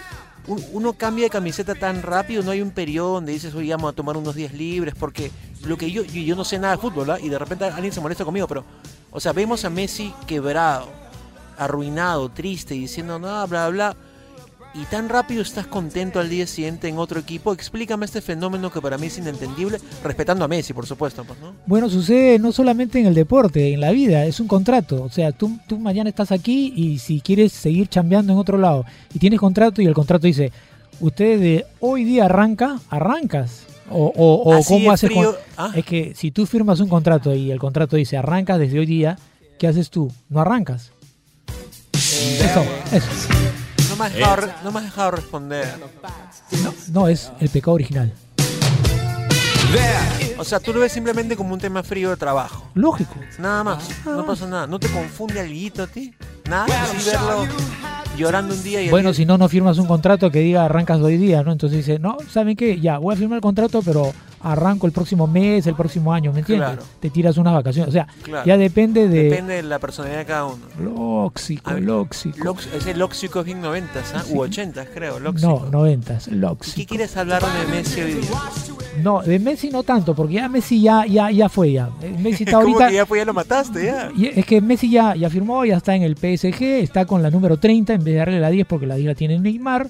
uno 0.47 0.93
cambia 0.93 1.25
de 1.25 1.29
camiseta 1.29 1.75
tan 1.75 2.01
rápido, 2.01 2.41
no 2.41 2.51
hay 2.51 2.61
un 2.61 2.71
periodo 2.71 3.15
donde 3.15 3.33
dices, 3.33 3.53
oye, 3.53 3.71
vamos 3.71 3.91
a 3.91 3.95
tomar 3.95 4.15
unos 4.15 4.35
días 4.35 4.53
libres, 4.53 4.95
porque 4.97 5.31
lo 5.65 5.77
que 5.77 5.91
yo, 5.91 6.03
yo, 6.03 6.35
no 6.35 6.45
sé 6.45 6.57
nada 6.57 6.75
de 6.75 6.81
fútbol, 6.81 7.11
¿ah? 7.11 7.19
y 7.19 7.29
de 7.29 7.37
repente 7.37 7.65
alguien 7.65 7.91
se 7.91 7.99
molesta 7.99 8.23
conmigo, 8.23 8.47
pero, 8.47 8.63
o 9.11 9.19
sea, 9.19 9.33
vemos 9.33 9.65
a 9.65 9.69
Messi 9.69 10.13
quebrado, 10.25 10.87
arruinado, 11.57 12.29
triste, 12.29 12.75
diciendo, 12.75 13.19
no, 13.19 13.27
bla, 13.27 13.45
bla, 13.45 13.69
bla, 13.69 13.97
y 14.79 14.85
tan 14.85 15.09
rápido 15.09 15.41
estás 15.41 15.65
contento 15.67 16.19
al 16.19 16.29
día 16.29 16.45
siguiente 16.45 16.87
en 16.87 16.97
otro 16.97 17.19
equipo. 17.19 17.51
Explícame 17.53 18.05
este 18.05 18.21
fenómeno 18.21 18.71
que 18.71 18.79
para 18.81 18.97
mí 18.97 19.07
es 19.07 19.17
inentendible, 19.17 19.79
respetando 20.03 20.45
a 20.45 20.47
Messi, 20.47 20.73
por 20.73 20.85
supuesto, 20.85 21.23
pues, 21.23 21.39
¿no? 21.39 21.53
Bueno, 21.65 21.89
sucede 21.89 22.37
no 22.39 22.51
solamente 22.51 22.99
en 22.99 23.07
el 23.07 23.13
deporte, 23.15 23.73
en 23.73 23.81
la 23.81 23.91
vida, 23.91 24.25
es 24.25 24.39
un 24.39 24.47
contrato. 24.47 25.03
O 25.03 25.09
sea, 25.09 25.31
tú, 25.31 25.57
tú 25.67 25.79
mañana 25.79 26.09
estás 26.09 26.31
aquí 26.31 26.73
y 26.75 26.99
si 26.99 27.21
quieres 27.21 27.51
seguir 27.53 27.87
chambeando 27.87 28.33
en 28.33 28.39
otro 28.39 28.57
lado 28.57 28.85
y 29.13 29.19
tienes 29.19 29.39
contrato 29.39 29.81
y 29.81 29.85
el 29.85 29.93
contrato 29.93 30.27
dice, 30.27 30.51
usted 30.99 31.39
de 31.39 31.65
hoy 31.79 32.03
día 32.03 32.25
arranca, 32.25 32.79
arrancas. 32.89 33.63
O, 33.89 34.11
o, 34.17 34.63
cómo 34.65 34.91
haces 34.91 35.09
con- 35.09 35.33
ah. 35.55 35.71
Es 35.73 35.85
que 35.85 36.13
si 36.13 36.29
tú 36.31 36.45
firmas 36.45 36.81
un 36.81 36.89
contrato 36.89 37.33
y 37.33 37.51
el 37.51 37.57
contrato 37.59 37.95
dice 37.95 38.17
arrancas 38.17 38.59
desde 38.59 38.79
hoy 38.79 38.85
día, 38.85 39.17
¿qué 39.57 39.65
haces 39.67 39.89
tú? 39.89 40.11
No 40.29 40.41
arrancas. 40.41 40.91
Eso, 41.93 42.65
eso. 42.91 43.07
No 43.97 44.03
me 44.03 44.05
has 44.09 44.13
dejado, 44.13 44.35
re- 44.35 44.53
no 44.63 44.71
me 44.71 44.79
has 44.79 44.85
dejado 44.85 45.11
responder. 45.11 45.75
No, 46.91 47.07
es 47.07 47.31
el 47.39 47.49
pecado 47.49 47.73
original. 47.73 48.13
O 50.37 50.43
sea, 50.43 50.59
tú 50.59 50.71
lo 50.73 50.79
ves 50.81 50.91
simplemente 50.91 51.35
como 51.35 51.53
un 51.53 51.59
tema 51.59 51.81
frío 51.83 52.09
de 52.11 52.17
trabajo. 52.17 52.69
Lógico. 52.75 53.15
Nada 53.39 53.63
más, 53.63 53.89
no 54.05 54.25
pasa 54.25 54.45
nada. 54.47 54.67
¿No 54.67 54.79
te 54.79 54.87
confunde 54.89 55.39
alguito 55.39 55.83
a 55.83 55.87
ti? 55.87 56.13
Nada, 56.47 56.65
así 56.83 57.09
verlo 57.09 57.47
llorando 58.17 58.53
un 58.55 58.63
día 58.63 58.81
y 58.81 58.89
Bueno, 58.89 59.09
día- 59.09 59.15
si 59.17 59.25
no, 59.25 59.37
no 59.37 59.47
firmas 59.47 59.77
un 59.77 59.85
contrato 59.87 60.29
que 60.31 60.39
diga 60.39 60.65
arrancas 60.65 60.99
hoy 60.99 61.17
día, 61.17 61.43
¿no? 61.43 61.51
Entonces 61.51 61.77
dice, 61.85 61.99
no, 61.99 62.17
¿saben 62.31 62.55
qué? 62.55 62.79
Ya, 62.79 62.97
voy 62.97 63.13
a 63.15 63.17
firmar 63.17 63.37
el 63.37 63.41
contrato, 63.41 63.81
pero 63.83 64.11
arranco 64.39 64.85
el 64.87 64.93
próximo 64.93 65.25
mes, 65.27 65.65
el 65.67 65.75
próximo 65.75 66.13
año, 66.13 66.31
¿me 66.31 66.39
entiendes? 66.39 66.69
Claro. 66.69 66.83
Te 66.99 67.09
tiras 67.09 67.37
unas 67.37 67.53
vacaciones. 67.53 67.89
O 67.89 67.91
sea, 67.91 68.07
Claro. 68.23 68.45
ya 68.45 68.55
depende 68.57 69.07
de... 69.07 69.23
Depende 69.23 69.55
de 69.55 69.63
la 69.63 69.79
personalidad 69.79 70.19
de 70.19 70.25
cada 70.25 70.45
uno. 70.45 70.57
Lóxico, 70.79 71.73
ver, 71.73 71.83
lóxico. 71.83 72.37
Lox- 72.43 72.67
ese 72.75 72.93
lóxico 72.95 73.39
es 73.39 73.45
bien 73.45 73.61
90, 73.61 73.99
¿ah? 74.13 74.23
U 74.31 74.39
80, 74.41 74.85
creo, 74.93 75.19
lóxico. 75.19 75.63
No, 75.65 75.69
noventas, 75.71 76.27
¿Y 76.27 76.31
lóxico. 76.35 76.75
qué 76.77 76.85
quieres 76.85 77.17
hablar 77.17 77.41
de 77.43 77.75
Messi 77.75 78.01
hoy 78.01 78.13
día? 78.13 78.29
No, 79.03 79.21
de 79.21 79.37
Messi 79.39 79.69
no 79.69 79.83
tanto, 79.83 80.15
porque 80.15 80.35
ya 80.35 80.49
Messi 80.49 80.81
ya, 80.81 81.05
ya, 81.05 81.29
ya 81.29 81.49
fue 81.49 81.71
ya. 81.73 81.89
Eh, 82.01 82.15
Messi 82.19 82.43
está 82.43 82.57
¿Cómo 82.61 82.67
ahorita... 82.75 82.87
que 82.89 82.95
ya, 82.95 83.05
pues, 83.05 83.21
ya 83.21 83.25
lo 83.25 83.33
mataste, 83.33 83.85
ya? 83.85 84.11
Es 84.35 84.45
que 84.45 84.59
Messi 84.61 84.89
ya, 84.89 85.15
ya 85.15 85.29
firmó, 85.29 85.65
ya 85.65 85.77
está 85.77 85.95
en 85.95 86.03
el 86.03 86.15
PSG, 86.15 86.61
está 86.81 87.05
con 87.05 87.21
la 87.21 87.29
número 87.29 87.57
30 87.57 87.93
en 87.93 88.03
vez 88.07 88.13
de 88.15 88.19
darle 88.19 88.39
la 88.39 88.49
10 88.49 88.65
porque 88.67 88.87
la 88.87 88.95
10 88.95 89.07
la 89.07 89.15
tiene 89.15 89.39
Neymar. 89.39 89.89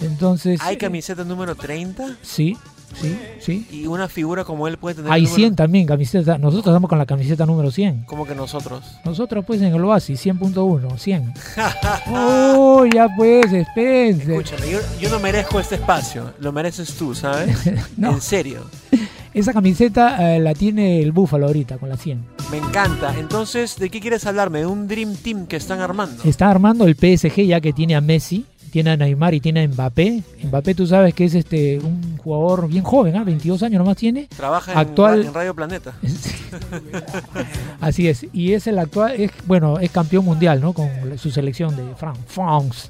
Entonces... 0.00 0.60
¿Hay 0.62 0.76
camiseta 0.76 1.24
número 1.24 1.54
30? 1.54 2.16
Sí, 2.20 2.56
sí, 3.00 3.16
sí. 3.40 3.66
Y 3.70 3.86
una 3.86 4.08
figura 4.08 4.44
como 4.44 4.66
él 4.68 4.76
puede 4.76 4.96
tener. 4.96 5.10
Hay 5.12 5.22
número- 5.22 5.36
100 5.36 5.56
también 5.56 5.86
camisetas. 5.86 6.38
Nosotros 6.38 6.72
estamos 6.72 6.88
con 6.88 6.98
la 6.98 7.06
camiseta 7.06 7.46
número 7.46 7.70
100. 7.70 8.04
Como 8.04 8.26
que 8.26 8.34
nosotros. 8.34 8.84
Nosotros 9.04 9.44
pues 9.46 9.62
en 9.62 9.72
el 9.74 9.84
Oasis 9.84 10.24
100.1, 10.26 10.98
100. 10.98 11.32
Oh, 12.08 12.84
ya 12.92 13.08
pues, 13.16 13.52
Spencer. 13.52 14.32
Escúchame, 14.32 14.70
yo, 14.70 14.78
yo 15.00 15.08
no 15.10 15.18
merezco 15.20 15.58
este 15.60 15.76
espacio. 15.76 16.32
Lo 16.40 16.52
mereces 16.52 16.94
tú, 16.94 17.14
¿sabes? 17.14 17.56
No. 17.96 18.12
En 18.12 18.20
serio. 18.20 18.64
Esa 19.34 19.52
camiseta 19.52 20.36
eh, 20.36 20.40
la 20.40 20.54
tiene 20.54 21.00
el 21.02 21.10
Búfalo 21.12 21.46
ahorita 21.46 21.78
con 21.78 21.88
la 21.88 21.96
100. 21.96 22.24
Me 22.52 22.58
encanta. 22.58 23.12
Entonces, 23.18 23.76
¿de 23.76 23.90
qué 23.90 24.00
quieres 24.00 24.24
hablarme? 24.26 24.60
¿De 24.60 24.66
un 24.66 24.86
Dream 24.86 25.16
Team 25.16 25.46
que 25.46 25.56
están 25.56 25.80
armando? 25.80 26.22
Está 26.24 26.48
armando 26.50 26.86
el 26.86 26.94
PSG 26.94 27.42
ya 27.46 27.60
que 27.60 27.72
tiene 27.72 27.96
a 27.96 28.00
Messi, 28.00 28.44
tiene 28.70 28.90
a 28.90 28.96
Neymar 28.96 29.34
y 29.34 29.40
tiene 29.40 29.62
a 29.64 29.68
Mbappé. 29.68 30.22
Mbappé 30.44 30.74
tú 30.76 30.86
sabes 30.86 31.14
que 31.14 31.24
es 31.24 31.34
este 31.34 31.78
un 31.80 32.16
jugador 32.18 32.68
bien 32.68 32.84
joven, 32.84 33.16
¿ah? 33.16 33.24
22 33.24 33.60
años 33.64 33.78
nomás 33.80 33.96
tiene. 33.96 34.28
Trabaja 34.36 34.70
en, 34.72 34.78
Actual- 34.78 35.24
en 35.26 35.34
Radio 35.34 35.54
Planeta. 35.54 35.94
Así 37.80 38.08
es. 38.08 38.26
Y 38.32 38.52
es 38.52 38.66
el 38.66 38.78
actual, 38.78 39.14
es, 39.20 39.30
bueno, 39.46 39.78
es 39.78 39.90
campeón 39.90 40.24
mundial, 40.24 40.60
¿no? 40.60 40.72
Con 40.72 40.88
su 41.18 41.30
selección 41.30 41.74
de 41.76 41.82
Fran- 41.96 42.16
France. 42.26 42.88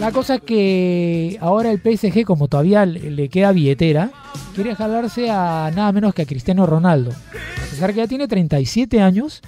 La 0.00 0.12
cosa 0.12 0.36
es 0.36 0.42
que 0.42 1.36
ahora 1.40 1.70
el 1.72 1.80
PSG, 1.80 2.24
como 2.24 2.46
todavía 2.48 2.86
le 2.86 3.28
queda 3.28 3.50
billetera, 3.52 4.10
quiere 4.62 4.74
jalarse 4.74 5.30
a 5.30 5.70
nada 5.72 5.92
menos 5.92 6.12
que 6.12 6.22
a 6.22 6.26
Cristiano 6.26 6.66
Ronaldo. 6.66 7.12
A 7.12 7.70
pesar 7.70 7.90
que 7.90 7.98
ya 7.98 8.08
tiene 8.08 8.26
37 8.26 9.00
años, 9.00 9.40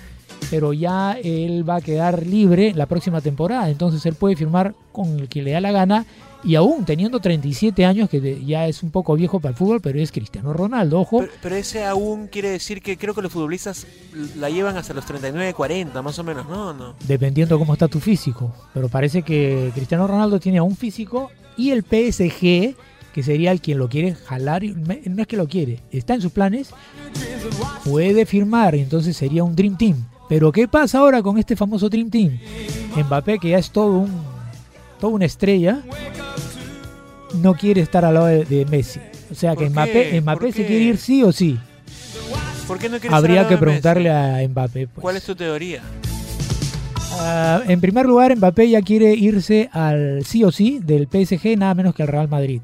pero 0.53 0.73
ya 0.73 1.19
él 1.21 1.69
va 1.69 1.77
a 1.77 1.81
quedar 1.81 2.25
libre 2.25 2.73
la 2.77 2.87
próxima 2.87 3.21
temporada. 3.21 3.69
Entonces 3.69 4.07
él 4.07 4.15
puede 4.15 4.37
firmar 4.37 4.73
con 4.93 5.19
el 5.19 5.29
que 5.29 5.43
le 5.43 5.51
da 5.51 5.61
la 5.61 5.73
gana. 5.73 6.07
Y 6.45 6.55
aún 6.55 6.85
teniendo 6.85 7.19
37 7.19 7.85
años, 7.85 8.09
que 8.09 8.45
ya 8.47 8.69
es 8.69 8.85
un 8.85 8.93
poco 8.93 9.17
viejo 9.17 9.41
para 9.41 9.51
el 9.51 9.57
fútbol, 9.57 9.81
pero 9.81 9.99
es 9.99 10.13
Cristiano 10.13 10.53
Ronaldo, 10.53 11.01
ojo. 11.01 11.19
Pero, 11.19 11.33
pero 11.43 11.57
ese 11.57 11.85
aún 11.85 12.29
quiere 12.29 12.51
decir 12.51 12.81
que 12.81 12.97
creo 12.97 13.13
que 13.13 13.21
los 13.21 13.33
futbolistas 13.33 13.89
la 14.37 14.49
llevan 14.49 14.77
hasta 14.77 14.95
los 14.95 15.07
39, 15.07 15.55
40, 15.55 16.03
más 16.03 16.21
o 16.21 16.23
menos. 16.23 16.49
No, 16.49 16.73
no. 16.73 16.95
dependiendo 17.09 17.59
cómo 17.59 17.73
está 17.73 17.89
tu 17.89 17.99
físico. 17.99 18.55
Pero 18.73 18.89
parece 18.89 19.23
que 19.23 19.73
Cristiano 19.75 20.07
Ronaldo 20.07 20.39
tiene 20.39 20.61
un 20.61 20.77
físico 20.77 21.33
y 21.57 21.73
el 21.73 21.83
PSG, 21.83 22.77
que 23.15 23.23
sería 23.23 23.53
el 23.53 23.61
quien 23.61 23.79
lo 23.79 23.89
quiere 23.89 24.15
jalar, 24.15 24.63
no 24.65 25.23
es 25.23 25.27
que 25.27 25.37
lo 25.37 25.49
quiere, 25.49 25.81
está 25.91 26.15
en 26.15 26.21
sus 26.23 26.33
planes, 26.33 26.71
puede 27.85 28.27
firmar, 28.27 28.75
y 28.75 28.81
entonces 28.81 29.17
sería 29.17 29.45
un 29.45 29.55
Dream 29.57 29.77
Team. 29.77 29.97
Pero 30.29 30.53
¿qué 30.53 30.69
pasa 30.69 30.99
ahora 30.99 31.23
con 31.23 31.39
este 31.39 31.57
famoso 31.57 31.89
Dream 31.89 32.09
Team? 32.11 32.39
Mbappé, 32.97 33.39
que 33.39 33.51
ya 33.51 33.59
es 33.59 33.71
todo 33.71 33.99
un, 34.01 34.23
toda 35.01 35.13
una 35.13 35.25
estrella, 35.25 35.83
no 37.43 37.55
quiere 37.55 37.81
estar 37.81 38.05
al 38.05 38.15
lado 38.15 38.27
de, 38.27 38.45
de 38.45 38.65
Messi. 38.67 39.01
O 39.31 39.35
sea 39.35 39.53
que 39.57 39.65
¿Por 39.65 39.71
Mbappé? 39.71 40.21
Mbappé 40.21 40.41
¿Por 40.47 40.53
se 40.53 40.67
quiere 40.67 40.85
ir 40.85 40.97
sí 40.99 41.23
o 41.23 41.33
sí. 41.33 41.59
¿Por 42.67 42.79
qué 42.79 42.89
no 42.89 42.99
quieres 43.01 43.17
Habría 43.17 43.43
que 43.45 43.55
Messi? 43.55 43.61
preguntarle 43.61 44.11
a 44.11 44.49
Mbappé. 44.49 44.87
pues. 44.89 45.03
¿Cuál 45.03 45.17
es 45.17 45.25
tu 45.25 45.35
teoría? 45.35 45.83
Ah, 47.23 47.63
en 47.67 47.81
primer 47.81 48.07
lugar, 48.07 48.35
Mbappé 48.37 48.71
ya 48.71 48.83
quiere 48.83 49.15
irse 49.15 49.69
al 49.73 50.25
sí 50.25 50.45
o 50.45 50.53
sí 50.53 50.81
del 50.83 51.07
PSG, 51.09 51.57
nada 51.59 51.75
menos 51.75 51.95
que 51.95 52.03
al 52.03 52.09
Real 52.09 52.29
Madrid. 52.29 52.61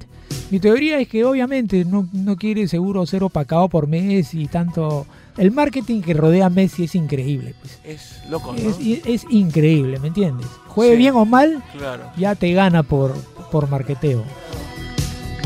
Mi 0.50 0.60
teoría 0.60 1.00
es 1.00 1.08
que 1.08 1.24
obviamente 1.24 1.84
no, 1.84 2.08
no 2.12 2.36
quiere 2.36 2.68
seguro 2.68 3.04
ser 3.06 3.24
opacado 3.24 3.68
por 3.68 3.86
Messi 3.86 4.42
y 4.42 4.46
tanto... 4.48 5.06
El 5.36 5.50
marketing 5.50 6.00
que 6.00 6.14
rodea 6.14 6.46
a 6.46 6.50
Messi 6.50 6.84
es 6.84 6.94
increíble. 6.94 7.54
Pues. 7.60 7.78
Es 7.84 8.20
loco, 8.30 8.52
¿no? 8.54 8.58
Es, 8.58 8.78
es 9.04 9.26
increíble, 9.28 9.98
¿me 9.98 10.08
entiendes? 10.08 10.46
Juegue 10.68 10.92
Sí. 10.92 10.98
bien 10.98 11.14
o 11.14 11.24
mal, 11.26 11.62
Claro. 11.76 12.04
ya 12.16 12.34
te 12.36 12.52
gana 12.54 12.82
por, 12.82 13.12
por 13.50 13.68
marketeo. 13.68 14.22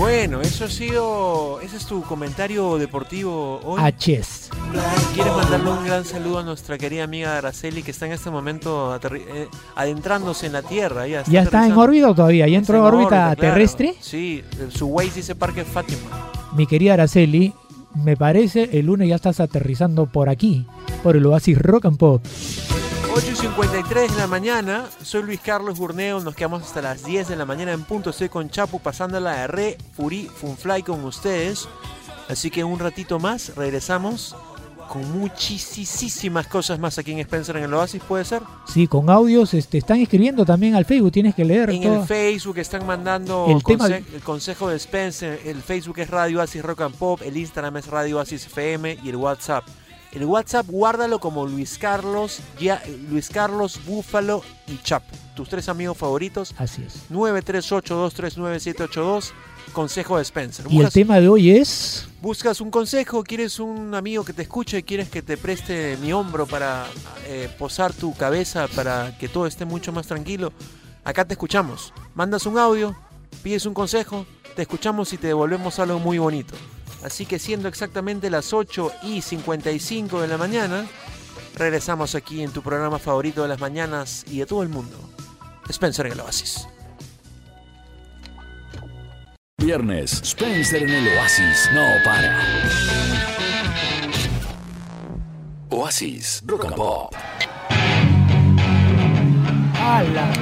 Bueno, 0.01 0.41
eso 0.41 0.65
ha 0.65 0.71
sido. 0.71 1.61
Ese 1.61 1.77
es 1.77 1.85
tu 1.85 2.01
comentario 2.01 2.79
deportivo 2.79 3.61
hoy. 3.63 3.93
¿Quieres 3.99 4.33
mandarle 5.37 5.71
un 5.71 5.85
gran 5.85 6.07
saludo 6.07 6.39
a 6.39 6.43
nuestra 6.43 6.79
querida 6.79 7.05
amiga 7.05 7.37
Araceli 7.37 7.83
que 7.83 7.91
está 7.91 8.07
en 8.07 8.13
este 8.13 8.31
momento 8.31 8.99
eh, 8.99 9.49
adentrándose 9.77 10.47
en 10.47 10.55
la 10.55 10.63
Tierra? 10.63 11.07
Ya 11.07 11.21
está, 11.21 11.31
¿Ya 11.31 11.43
está 11.43 11.67
en 11.67 11.73
órbita 11.73 12.15
todavía? 12.15 12.49
¿Ya 12.49 12.57
entró 12.57 12.79
en 12.79 12.95
órbita 12.95 13.37
terrestre? 13.37 13.95
Sí, 14.01 14.43
eh, 14.59 14.69
su 14.71 14.87
Waze 14.87 15.17
dice 15.17 15.35
Parque 15.35 15.67
Fátima. 15.67 16.31
Mi 16.57 16.67
querida 16.67 16.95
Araceli, 16.95 17.53
me 18.03 18.17
parece, 18.17 18.71
el 18.73 18.87
lunes 18.87 19.07
ya 19.07 19.17
estás 19.17 19.39
aterrizando 19.39 20.07
por 20.07 20.31
aquí, 20.31 20.67
por 21.03 21.15
el 21.15 21.27
Oasis 21.27 21.59
Rock 21.59 21.85
and 21.85 21.99
Pop. 21.99 22.23
8 23.15 23.27
y 23.33 23.37
53 23.37 24.13
de 24.13 24.19
la 24.19 24.27
mañana, 24.27 24.85
soy 25.03 25.23
Luis 25.25 25.41
Carlos 25.41 25.79
Burneo, 25.79 26.21
nos 26.21 26.35
quedamos 26.35 26.63
hasta 26.63 26.81
las 26.81 27.05
10 27.05 27.29
de 27.29 27.37
la 27.37 27.45
mañana 27.45 27.73
en 27.73 27.83
punto, 27.85 28.11
estoy 28.11 28.29
con 28.29 28.49
Chapu 28.51 28.79
pasándola 28.81 29.33
de 29.41 29.47
re, 29.49 29.79
Furí, 29.95 30.29
Funfly 30.33 30.83
con 30.83 31.05
ustedes, 31.05 31.69
así 32.29 32.51
que 32.51 32.63
un 32.63 32.79
ratito 32.79 33.19
más 33.19 33.55
regresamos 33.57 34.37
con 34.89 35.11
muchísimas 35.19 36.47
cosas 36.49 36.79
más 36.79 36.99
aquí 36.99 37.13
en 37.13 37.19
Spencer 37.21 37.57
en 37.57 37.65
el 37.65 37.75
Oasis, 37.75 38.03
¿puede 38.03 38.25
ser? 38.25 38.43
Sí, 38.67 38.87
con 38.87 39.09
audios, 39.11 39.55
este, 39.55 39.79
están 39.79 40.01
escribiendo 40.01 40.45
también 40.45 40.75
al 40.75 40.85
Facebook, 40.85 41.13
tienes 41.13 41.35
que 41.35 41.45
leer. 41.45 41.71
En 41.71 41.83
todo. 41.83 42.01
el 42.03 42.07
Facebook 42.09 42.59
están 42.59 42.87
mandando 42.87 43.47
El 43.49 43.63
tema- 43.63 43.87
el 43.89 44.05
consejo 44.25 44.69
de 44.69 44.77
Spencer, 44.77 45.41
el 45.45 45.63
Facebook 45.63 45.99
es 46.01 46.11
Radio 46.11 46.39
Oasis 46.41 46.63
Rock 46.63 46.83
and 46.83 46.95
Pop, 46.97 47.21
el 47.25 47.37
Instagram 47.37 47.77
es 47.77 47.87
Radio 47.89 48.19
Oasis 48.19 48.47
FM 48.47 48.99
y 49.03 49.09
el 49.11 49.17
WhatsApp. 49.17 49.65
El 50.13 50.25
WhatsApp 50.25 50.67
guárdalo 50.67 51.21
como 51.21 51.47
Luis 51.47 51.79
Carlos, 51.79 52.41
ya, 52.59 52.83
Luis 53.09 53.29
Carlos, 53.29 53.79
Búfalo 53.87 54.43
y 54.67 54.77
Chapo, 54.83 55.15
tus 55.37 55.49
tres 55.49 55.69
amigos 55.69 55.97
favoritos. 55.97 56.53
Así 56.59 56.83
es. 56.85 57.09
938-239-782, 57.11 59.31
consejo 59.73 60.17
de 60.17 60.23
Spencer. 60.23 60.67
Y 60.69 60.81
el 60.81 60.91
tema 60.91 61.21
de 61.21 61.29
hoy 61.29 61.53
es... 61.53 62.09
Buscas 62.21 62.61
un 62.61 62.73
consejo, 62.73 63.23
quieres 63.23 63.61
un 63.61 63.95
amigo 63.95 64.25
que 64.25 64.33
te 64.33 64.43
escuche, 64.43 64.83
quieres 64.83 65.09
que 65.09 65.23
te 65.23 65.37
preste 65.37 65.97
mi 66.03 66.13
hombro 66.13 66.45
para 66.45 66.89
eh, 67.27 67.49
posar 67.57 67.93
tu 67.93 68.13
cabeza 68.15 68.67
para 68.69 69.17
que 69.17 69.29
todo 69.29 69.47
esté 69.47 69.65
mucho 69.65 69.93
más 69.93 70.09
tranquilo. 70.09 70.53
Acá 71.05 71.25
te 71.25 71.35
escuchamos. 71.35 71.95
Mandas 72.15 72.47
un 72.47 72.59
audio, 72.59 72.97
pides 73.45 73.65
un 73.65 73.75
consejo, 73.75 74.27
te 74.57 74.63
escuchamos 74.63 75.13
y 75.13 75.19
te 75.19 75.29
devolvemos 75.29 75.79
algo 75.79 76.01
muy 76.01 76.19
bonito. 76.19 76.57
Así 77.05 77.27
que 77.27 77.39
siendo 77.39 77.69
exactamente 77.69 78.31
las 78.31 78.53
8 78.53 78.93
y 79.03 79.23
55 79.23 80.21
de 80.21 80.29
la 80.29 80.37
mañana, 80.37 80.87
regresamos 81.57 82.15
aquí 82.15 82.43
en 82.43 82.53
tu 82.53 82.63
programa 82.63 82.99
favorito 82.99 83.43
de 83.43 83.49
las 83.49 83.61
mañanas 83.61 84.25
y 84.29 84.39
de 84.39 84.47
todo 84.47 84.63
el 84.63 84.69
mundo. 84.69 84.97
Spencer 85.69 86.07
en 86.07 86.13
el 86.13 86.21
Oasis. 86.21 86.69
Viernes, 89.59 90.21
Spencer 90.23 90.83
en 90.83 90.91
el 90.91 91.19
Oasis 91.19 91.69
no 91.73 91.87
para. 92.05 92.41
Oasis 95.71 96.43
Rock 96.47 96.65
and 96.65 96.75
Pop. 96.75 97.15
¡Hala! 99.75 100.33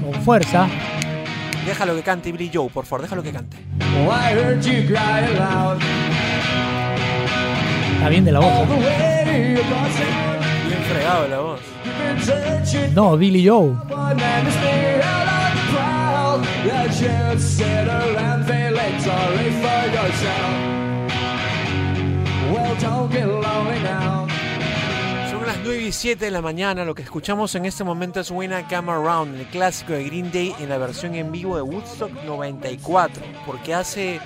Con 0.00 0.22
fuerza. 0.22 0.68
Déjalo 1.68 1.94
que 1.94 2.02
cante 2.02 2.32
Billy 2.32 2.50
Joe, 2.50 2.70
por 2.70 2.86
favor, 2.86 3.02
déjalo 3.02 3.22
que 3.22 3.30
cante. 3.30 3.58
Oh, 3.78 4.10
I 4.10 4.32
heard 4.32 4.64
you 4.64 4.86
crying 4.86 5.36
loud. 5.36 5.78
Está 7.96 8.08
bien 8.08 8.24
de 8.24 8.32
la 8.32 8.40
voz. 8.40 8.50
All 8.50 8.66
the 8.68 8.74
¿eh? 8.74 8.78
way 8.78 9.52
across 9.60 9.96
town. 9.98 10.38
Bien 10.66 10.82
fregado 10.88 11.28
la 11.28 11.40
voz. 11.40 11.60
You've 11.84 11.98
been 11.98 12.22
searching 12.22 12.94
No, 12.94 13.18
Billy 13.18 13.44
Joe. 13.44 13.76
Well, 22.50 22.76
don't 22.80 23.12
get 23.12 23.28
lonely 23.28 23.82
now. 23.82 24.07
Son 25.58 25.66
las 25.66 25.76
9 25.76 25.82
y 25.88 25.92
7 25.92 26.24
de 26.26 26.30
la 26.30 26.40
mañana. 26.42 26.84
Lo 26.84 26.94
que 26.94 27.02
escuchamos 27.02 27.54
en 27.54 27.64
este 27.66 27.82
momento 27.84 28.20
es 28.20 28.30
When 28.30 28.52
I 28.52 28.62
Come 28.72 28.92
Around, 28.92 29.40
el 29.40 29.46
clásico 29.48 29.92
de 29.92 30.04
Green 30.04 30.30
Day 30.30 30.54
en 30.60 30.68
la 30.68 30.78
versión 30.78 31.14
en 31.14 31.32
vivo 31.32 31.56
de 31.56 31.62
Woodstock 31.62 32.10
94. 32.24 33.22
Porque 33.46 33.74
hace 33.74 34.20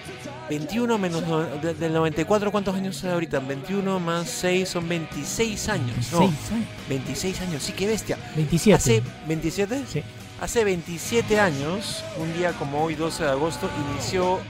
21 0.50 0.98
menos 0.98 1.26
no- 1.26 1.40
de- 1.42 1.74
del 1.74 1.92
94, 1.92 2.50
¿cuántos 2.52 2.74
años 2.74 2.98
hace 2.98 3.10
ahorita? 3.10 3.38
21 3.40 3.98
más 4.00 4.28
6 4.28 4.68
son 4.68 4.88
26 4.88 5.68
años. 5.68 6.12
No, 6.12 6.18
26 6.20 6.50
años. 6.52 6.68
26 6.88 7.40
años, 7.40 7.62
sí, 7.62 7.72
qué 7.72 7.86
bestia. 7.86 8.18
27. 8.36 8.74
Hace 8.76 9.02
27? 9.26 9.82
Sí. 9.90 10.02
Hace 10.40 10.64
27 10.64 11.38
años, 11.40 12.04
un 12.18 12.32
día 12.34 12.52
como 12.52 12.84
hoy, 12.84 12.94
12 12.94 13.22
de 13.24 13.30
agosto, 13.30 13.70
inició 13.92 14.40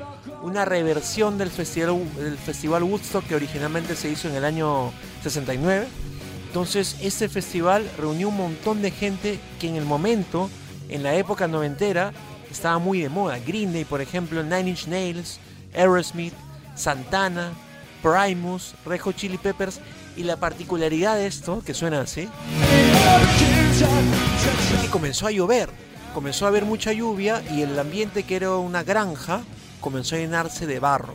una 0.43 0.65
reversión 0.65 1.39
del 1.39 1.51
festival, 1.51 2.01
del 2.17 2.37
festival 2.39 2.83
Woodstock 2.83 3.25
que 3.27 3.35
originalmente 3.35 3.95
se 3.95 4.09
hizo 4.11 4.29
en 4.29 4.35
el 4.37 4.45
año 4.45 4.91
69. 5.23 5.87
Entonces, 6.53 6.97
este 7.01 7.31
festival 7.31 7.91
reunió 7.97 8.29
un 8.29 8.37
montón 8.37 8.83
de 8.83 8.91
gente 8.91 9.41
que 9.59 9.69
en 9.69 9.77
el 9.77 9.87
momento, 9.87 10.51
en 10.91 11.03
la 11.03 11.15
época 11.15 11.49
noventera, 11.49 12.13
estaba 12.51 12.79
muy 12.79 13.01
de 13.01 13.09
moda. 13.09 13.39
Green 13.39 13.73
Day, 13.73 13.87
por 13.87 14.03
ejemplo, 14.03 14.43
Nine 14.43 14.69
Inch 14.69 14.87
Nails, 14.87 15.41
Aerosmith, 15.75 16.35
Santana, 16.75 17.53
Primus, 18.03 18.75
Red 18.85 19.01
Hot 19.01 19.17
Chili 19.17 19.39
Peppers. 19.39 19.81
Y 20.15 20.25
la 20.25 20.37
particularidad 20.37 21.17
de 21.17 21.27
esto, 21.27 21.63
que 21.65 21.73
suena 21.73 22.03
así, 22.03 22.29
es 24.75 24.83
que 24.83 24.89
comenzó 24.91 25.29
a 25.29 25.31
llover. 25.31 25.71
Comenzó 26.13 26.45
a 26.45 26.49
haber 26.49 26.67
mucha 26.67 26.93
lluvia 26.93 27.43
y 27.51 27.63
el 27.63 27.79
ambiente 27.79 28.25
que 28.25 28.37
era 28.37 28.57
una 28.57 28.83
granja 28.83 29.41
comenzó 29.83 30.15
a 30.15 30.19
llenarse 30.19 30.67
de 30.67 30.81
barro. 30.81 31.15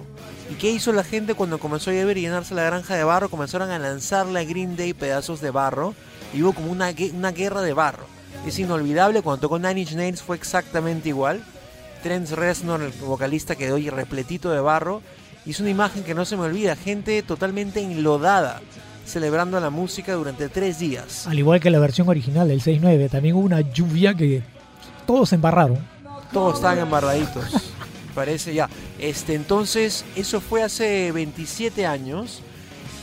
¿Y 0.52 0.56
qué 0.56 0.70
hizo 0.70 0.94
la 0.94 1.04
gente 1.04 1.34
cuando 1.34 1.58
comenzó 1.58 1.90
a 1.90 1.94
llover 1.94 2.20
y 2.20 2.22
llenarse 2.22 2.54
la 2.54 2.64
granja 2.64 2.96
de 2.96 3.04
barro? 3.04 3.30
Comenzaron 3.30 3.72
a 3.72 3.80
lanzarle 3.80 4.40
a 4.40 4.44
Green 4.44 4.76
Day 4.76 4.94
pedazos 4.94 5.42
de 5.42 5.50
barro 5.50 5.96
y 6.34 6.44
hubo 6.44 6.54
como 6.54 6.72
una, 6.72 6.94
una 7.14 7.32
guerra 7.32 7.62
de 7.64 7.74
barro. 7.74 8.06
Es 8.46 8.60
inolvidable, 8.60 9.24
cuando 9.24 9.42
tocó 9.42 9.58
Nine 9.58 9.82
Inch 9.82 9.94
Nails 9.94 10.22
fue 10.22 10.36
exactamente 10.36 11.10
igual. 11.10 11.44
Trent 12.04 12.30
Reznor, 12.30 12.82
el 12.82 12.92
vocalista, 12.92 13.56
quedó 13.56 13.76
ahí 13.76 13.90
repletito 13.90 14.52
de 14.52 14.60
barro. 14.60 15.02
Y 15.46 15.52
es 15.52 15.60
una 15.60 15.70
imagen 15.70 16.04
que 16.04 16.14
no 16.14 16.26
se 16.26 16.38
me 16.38 16.44
olvida, 16.44 16.76
gente 16.76 17.24
totalmente 17.24 17.82
enlodada, 17.82 18.62
celebrando 19.06 19.60
la 19.60 19.70
música 19.70 20.14
durante 20.14 20.50
tres 20.50 20.80
días. 20.80 21.26
Al 21.26 21.40
igual 21.40 21.60
que 21.60 21.70
la 21.70 21.80
versión 21.80 22.08
original 22.10 22.48
del 22.48 22.62
6.9, 22.62 23.10
también 23.10 23.36
hubo 23.36 23.46
una 23.46 23.62
lluvia 23.62 24.14
que 24.14 24.44
todos 25.06 25.30
se 25.30 25.36
embarraron. 25.36 25.80
Todos 26.32 26.56
estaban 26.56 26.80
embarraditos. 26.80 27.74
Parece 28.18 28.52
ya. 28.52 28.68
Este, 28.98 29.36
entonces, 29.36 30.04
eso 30.16 30.42
fue 30.42 30.64
hace 30.64 31.12
27 31.12 31.86
años. 31.86 32.42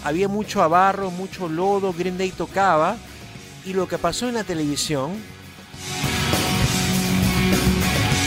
Había 0.03 0.27
mucho 0.27 0.61
abarro, 0.61 1.13
mucho 1.13 1.49
lodo, 1.49 1.93
Green 1.93 2.19
Day 2.19 2.33
tocaba. 2.33 2.97
Y 3.65 3.75
lo 3.75 3.87
que 3.87 3.97
pasó 3.97 4.29
en 4.29 4.35
la 4.35 4.43
televisión. 4.43 5.13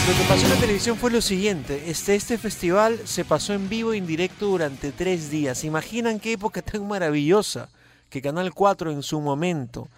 Lo 0.06 0.14
que 0.16 0.28
pasó 0.30 0.46
en 0.46 0.50
la 0.54 0.60
televisión 0.60 0.96
fue 0.96 1.10
lo 1.10 1.20
siguiente. 1.20 1.90
Este, 1.90 2.14
este 2.14 2.38
festival 2.38 2.98
se 3.04 3.22
pasó 3.22 3.52
en 3.52 3.68
vivo 3.68 3.92
e 3.92 3.98
indirecto 3.98 4.46
durante 4.46 4.90
tres 4.90 5.30
días. 5.30 5.58
¿Se 5.58 5.66
imaginan 5.66 6.18
qué 6.18 6.32
época 6.32 6.62
tan 6.62 6.88
maravillosa? 6.88 7.68
Que 8.08 8.22
Canal 8.22 8.54
4 8.54 8.92
en 8.92 9.02
su 9.02 9.20
momento 9.20 9.88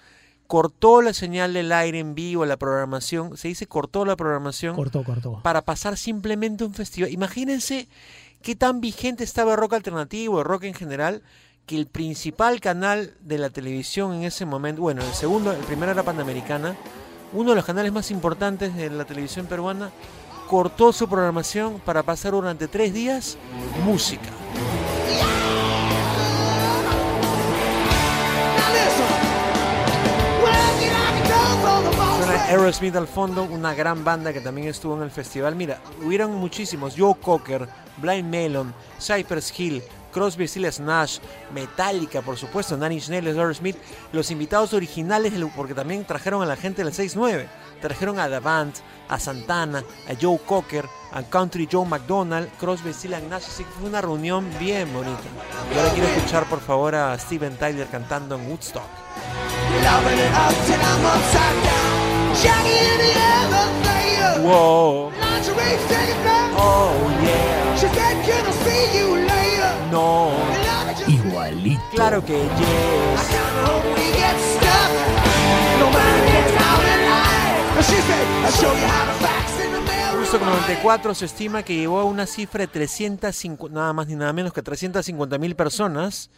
cortó 0.50 1.00
la 1.00 1.14
señal 1.14 1.54
del 1.54 1.70
aire 1.70 2.00
en 2.00 2.16
vivo, 2.16 2.44
la 2.44 2.56
programación. 2.56 3.36
Se 3.36 3.46
dice 3.46 3.68
cortó 3.68 4.04
la 4.04 4.16
programación 4.16 4.74
Cortó, 4.74 5.04
cortó. 5.04 5.40
para 5.44 5.62
pasar 5.62 5.96
simplemente 5.96 6.64
un 6.64 6.74
festival. 6.74 7.12
Imagínense 7.12 7.86
qué 8.42 8.56
tan 8.56 8.80
vigente 8.80 9.22
estaba 9.22 9.52
el 9.52 9.58
rock 9.58 9.74
alternativo, 9.74 10.40
el 10.40 10.44
rock 10.44 10.64
en 10.64 10.74
general, 10.74 11.22
que 11.66 11.76
el 11.76 11.86
principal 11.86 12.58
canal 12.60 13.14
de 13.20 13.38
la 13.38 13.50
televisión 13.50 14.12
en 14.12 14.24
ese 14.24 14.44
momento, 14.44 14.82
bueno, 14.82 15.02
el 15.04 15.12
segundo, 15.12 15.52
el 15.52 15.62
primero 15.62 15.92
era 15.92 16.02
Panamericana, 16.02 16.74
uno 17.32 17.50
de 17.50 17.56
los 17.56 17.64
canales 17.64 17.92
más 17.92 18.10
importantes 18.10 18.74
de 18.74 18.90
la 18.90 19.04
televisión 19.04 19.46
peruana, 19.46 19.92
cortó 20.48 20.92
su 20.92 21.08
programación 21.08 21.80
para 21.84 22.02
pasar 22.02 22.32
durante 22.32 22.66
tres 22.66 22.92
días 22.92 23.38
música. 23.84 24.28
Aerosmith 32.48 32.96
al 32.96 33.06
fondo, 33.06 33.44
una 33.44 33.74
gran 33.74 34.04
banda 34.04 34.32
que 34.32 34.40
también 34.40 34.68
estuvo 34.68 34.96
en 34.96 35.02
el 35.02 35.10
festival. 35.10 35.54
Mira, 35.54 35.80
hubieron 36.04 36.34
muchísimos. 36.34 36.94
Joe 36.96 37.14
Cocker, 37.14 37.68
Blind 37.98 38.28
Melon, 38.28 38.74
Cypress 39.00 39.52
Hill, 39.58 39.82
Crosby, 40.12 40.48
Stills 40.48 40.80
Nash, 40.80 41.18
Metallica, 41.54 42.22
por 42.22 42.36
supuesto, 42.36 42.74
Inch 42.74 43.08
Nails, 43.08 43.36
Aerosmith. 43.36 43.76
Los 44.12 44.30
invitados 44.30 44.72
originales, 44.74 45.32
porque 45.56 45.74
también 45.74 46.04
trajeron 46.04 46.42
a 46.42 46.46
la 46.46 46.56
gente 46.56 46.82
del 46.82 46.92
6-9. 46.92 47.46
Trajeron 47.80 48.18
a 48.18 48.28
The 48.28 48.40
Band, 48.40 48.74
a 49.08 49.18
Santana, 49.18 49.84
a 50.08 50.14
Joe 50.20 50.38
Cocker, 50.44 50.84
a 51.12 51.22
Country 51.22 51.68
Joe 51.70 51.86
McDonald, 51.86 52.50
Crosby, 52.58 52.92
Stills 52.92 53.22
Nash. 53.24 53.44
Así 53.46 53.64
que 53.64 53.70
fue 53.70 53.88
una 53.88 54.00
reunión 54.00 54.46
bien 54.58 54.92
bonita. 54.92 55.22
Y 55.72 55.78
ahora 55.78 55.92
quiero 55.92 56.08
escuchar, 56.08 56.44
por 56.46 56.60
favor, 56.60 56.94
a 56.94 57.18
Steven 57.18 57.56
Tyler 57.56 57.86
cantando 57.88 58.34
en 58.34 58.48
Woodstock. 58.48 58.82
Whoa. 64.42 65.12
Oh 66.56 66.92
yeah. 67.22 67.76
No. 69.90 70.32
Igualito. 71.06 71.82
Claro 71.94 72.24
que 72.24 72.34
yes. 72.34 73.40
Justo 80.20 80.36
Woodstock 80.36 80.42
94 80.42 81.14
se 81.14 81.24
estima 81.24 81.62
que 81.62 81.74
llevó 81.76 81.98
a 82.00 82.04
una 82.04 82.26
cifra 82.26 82.60
de 82.60 82.68
350, 82.68 83.74
nada 83.74 83.92
más 83.92 84.06
ni 84.06 84.14
nada 84.14 84.32
menos 84.32 84.52
que 84.52 84.62
350 84.62 85.38
mil 85.38 85.56
personas. 85.56 86.30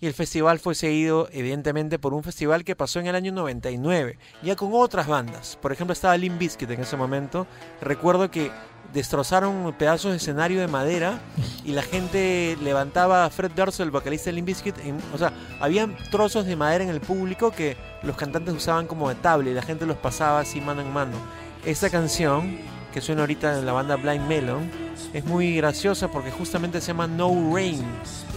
Y 0.00 0.06
el 0.06 0.12
festival 0.12 0.58
fue 0.58 0.74
seguido, 0.74 1.28
evidentemente, 1.32 1.98
por 1.98 2.12
un 2.12 2.22
festival 2.22 2.64
que 2.64 2.76
pasó 2.76 3.00
en 3.00 3.06
el 3.06 3.14
año 3.14 3.32
99, 3.32 4.18
ya 4.42 4.54
con 4.54 4.70
otras 4.74 5.06
bandas. 5.06 5.58
Por 5.62 5.72
ejemplo, 5.72 5.94
estaba 5.94 6.16
Limp 6.18 6.38
Bizkit 6.38 6.70
en 6.70 6.80
ese 6.82 6.96
momento. 6.98 7.46
Recuerdo 7.80 8.30
que 8.30 8.50
destrozaron 8.92 9.74
pedazos 9.78 10.10
de 10.12 10.18
escenario 10.18 10.60
de 10.60 10.68
madera 10.68 11.18
y 11.64 11.72
la 11.72 11.82
gente 11.82 12.56
levantaba 12.62 13.24
a 13.24 13.30
Fred 13.30 13.50
Durst, 13.52 13.80
el 13.80 13.90
vocalista 13.90 14.26
de 14.30 14.34
Limp 14.34 14.48
Bizkit. 14.48 14.78
en- 14.84 15.00
o 15.14 15.18
sea, 15.18 15.32
habían 15.60 15.96
trozos 16.10 16.44
de 16.44 16.56
madera 16.56 16.84
en 16.84 16.90
el 16.90 17.00
público 17.00 17.50
que 17.50 17.76
los 18.02 18.16
cantantes 18.16 18.54
usaban 18.54 18.86
como 18.86 19.08
de 19.08 19.14
tabla 19.16 19.50
y 19.50 19.54
la 19.54 19.62
gente 19.62 19.86
los 19.86 19.96
pasaba 19.96 20.40
así 20.40 20.60
mano 20.60 20.82
en 20.82 20.92
mano. 20.92 21.16
Esta 21.64 21.88
canción, 21.90 22.58
que 22.92 23.00
suena 23.00 23.22
ahorita 23.22 23.58
en 23.58 23.66
la 23.66 23.72
banda 23.72 23.96
Blind 23.96 24.26
Melon, 24.28 24.70
es 25.12 25.24
muy 25.24 25.56
graciosa 25.56 26.08
porque 26.08 26.30
justamente 26.30 26.80
se 26.80 26.88
llama 26.88 27.06
No 27.06 27.30
Rain, 27.54 27.82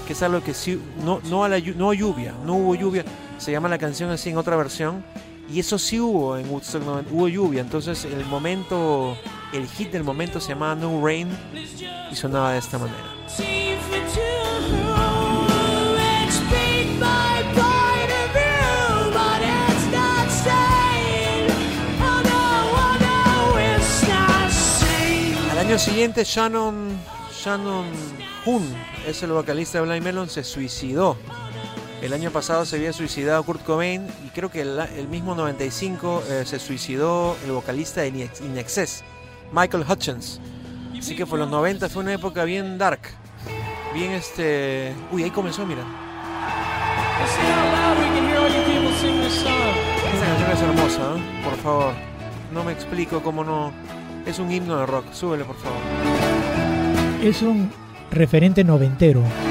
que 0.10 0.14
es 0.14 0.24
algo 0.24 0.42
que 0.42 0.56
sí, 0.56 0.82
no, 1.06 1.22
no, 1.26 1.44
a 1.44 1.50
no 1.50 1.94
lluvia, 1.94 2.34
no 2.44 2.56
hubo 2.56 2.74
lluvia, 2.74 3.06
se 3.38 3.52
llama 3.52 3.70
la 3.70 3.78
canción 3.78 4.10
así 4.10 4.32
en 4.32 4.40
otra 4.40 4.56
versión, 4.56 5.06
y 5.48 5.60
eso 5.60 5.78
sí 5.78 6.00
hubo 6.00 6.36
en 6.36 6.50
Woodstock, 6.50 6.84
90, 6.84 7.14
hubo 7.14 7.28
lluvia, 7.28 7.62
entonces 7.62 8.06
el 8.06 8.26
momento, 8.26 9.16
el 9.54 9.68
hit 9.68 9.92
del 9.92 10.04
momento 10.04 10.40
se 10.40 10.50
llamaba 10.50 10.74
No 10.74 11.00
Rain 11.06 11.30
y 12.12 12.16
sonaba 12.16 12.54
de 12.54 12.58
esta 12.58 12.80
manera. 12.80 12.98
Al 25.52 25.58
año 25.60 25.78
siguiente, 25.78 26.24
Shannon, 26.24 27.00
Shannon 27.32 27.86
Hoon, 28.44 28.89
es 29.08 29.24
el 29.24 29.32
vocalista 29.32 29.80
de 29.80 29.88
Blind 29.88 30.04
Melon, 30.04 30.30
se 30.30 30.44
suicidó. 30.44 31.18
El 32.02 32.14
año 32.14 32.32
pasado 32.32 32.66
se 32.66 32.78
había 32.78 32.94
suicidado 32.94 33.44
Kurt 33.44 33.64
Cobain 33.64 34.08
y 34.26 34.30
creo 34.30 34.50
que 34.50 34.62
el, 34.62 35.08
mismo 35.10 35.36
95 35.36 36.24
eh, 36.30 36.44
se 36.46 36.60
suicidó 36.60 37.36
el 37.46 37.52
vocalista 37.52 38.02
de 38.02 38.08
In 38.08 38.58
Excess, 38.58 39.04
Michael 39.52 39.84
Hutchins. 39.90 40.40
Así 40.98 41.16
que 41.16 41.26
por 41.26 41.40
los 41.40 41.50
90 41.50 41.90
fue 41.90 42.04
una 42.04 42.14
época 42.14 42.44
bien 42.46 42.78
dark. 42.78 43.02
Bien 43.94 44.12
este... 44.12 44.94
Uy, 45.12 45.24
ahí 45.24 45.32
comenzó, 45.32 45.66
mira. 45.66 45.82
Esta 50.14 50.26
canción 50.26 50.52
es 50.52 50.62
hermosa, 50.62 51.16
¿eh? 51.16 51.44
por 51.44 51.58
favor. 51.58 51.94
No 52.54 52.64
me 52.64 52.72
explico 52.72 53.22
cómo 53.22 53.44
no... 53.44 53.74
Es 54.26 54.40
un 54.40 54.52
himno 54.52 54.78
de 54.78 54.86
rock. 54.86 55.12
Súbele, 55.12 55.44
por 55.44 55.56
favor. 55.58 55.80
Es 57.22 57.42
un 57.42 57.72
referente 58.12 58.64
noventero. 58.64 59.49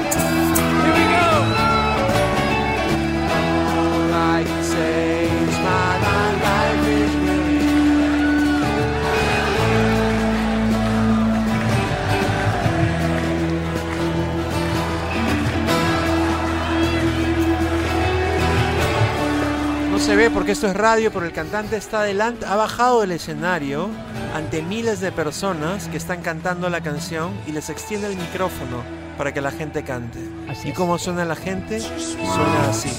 Ve 20.19 20.29
porque 20.29 20.51
esto 20.51 20.67
es 20.67 20.75
radio, 20.75 21.13
pero 21.13 21.25
el 21.25 21.31
cantante 21.31 21.77
está 21.77 22.01
adelante, 22.01 22.45
ha 22.45 22.57
bajado 22.57 22.99
del 22.99 23.11
escenario 23.11 23.87
ante 24.35 24.61
miles 24.61 24.99
de 24.99 25.13
personas 25.13 25.87
que 25.87 25.95
están 25.95 26.21
cantando 26.21 26.69
la 26.69 26.81
canción 26.81 27.31
y 27.47 27.53
les 27.53 27.69
extiende 27.69 28.07
el 28.07 28.17
micrófono 28.17 28.83
para 29.17 29.33
que 29.33 29.39
la 29.39 29.51
gente 29.51 29.81
cante. 29.83 30.19
Así 30.49 30.69
¿Y 30.69 30.73
cómo 30.73 30.97
suena 30.97 31.23
la 31.23 31.37
gente? 31.37 31.79
Suena 31.79 32.69
así. 32.69 32.89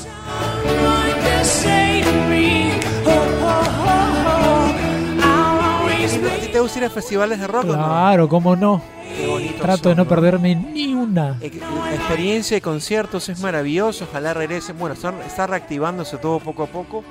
¿A 6.27 6.41
ti 6.41 6.49
te 6.51 6.61
gusta 6.61 6.79
ir 6.79 6.85
a 6.87 6.91
festivales 6.91 7.39
de 7.39 7.47
rock 7.47 7.65
o 7.65 7.77
no? 7.77 7.85
Claro, 7.85 8.31
cómo 8.31 8.57
no. 8.57 8.81
Qué 9.17 9.55
Trato 9.61 9.89
de 9.91 9.95
no 9.95 10.07
perderme 10.07 10.55
ni 10.55 10.95
una. 10.95 11.39
La 11.41 11.95
experiencia 11.95 12.57
de 12.57 12.61
conciertos 12.61 13.29
es 13.29 13.41
maravillosa, 13.41 14.05
ojalá 14.05 14.35
regrese. 14.35 14.73
Bueno, 14.73 14.95
está, 14.95 15.13
está 15.27 15.47
reactivándose 15.47 16.17
todo 16.19 16.39
poco 16.41 16.63
a 16.63 16.67
poco. 16.67 17.05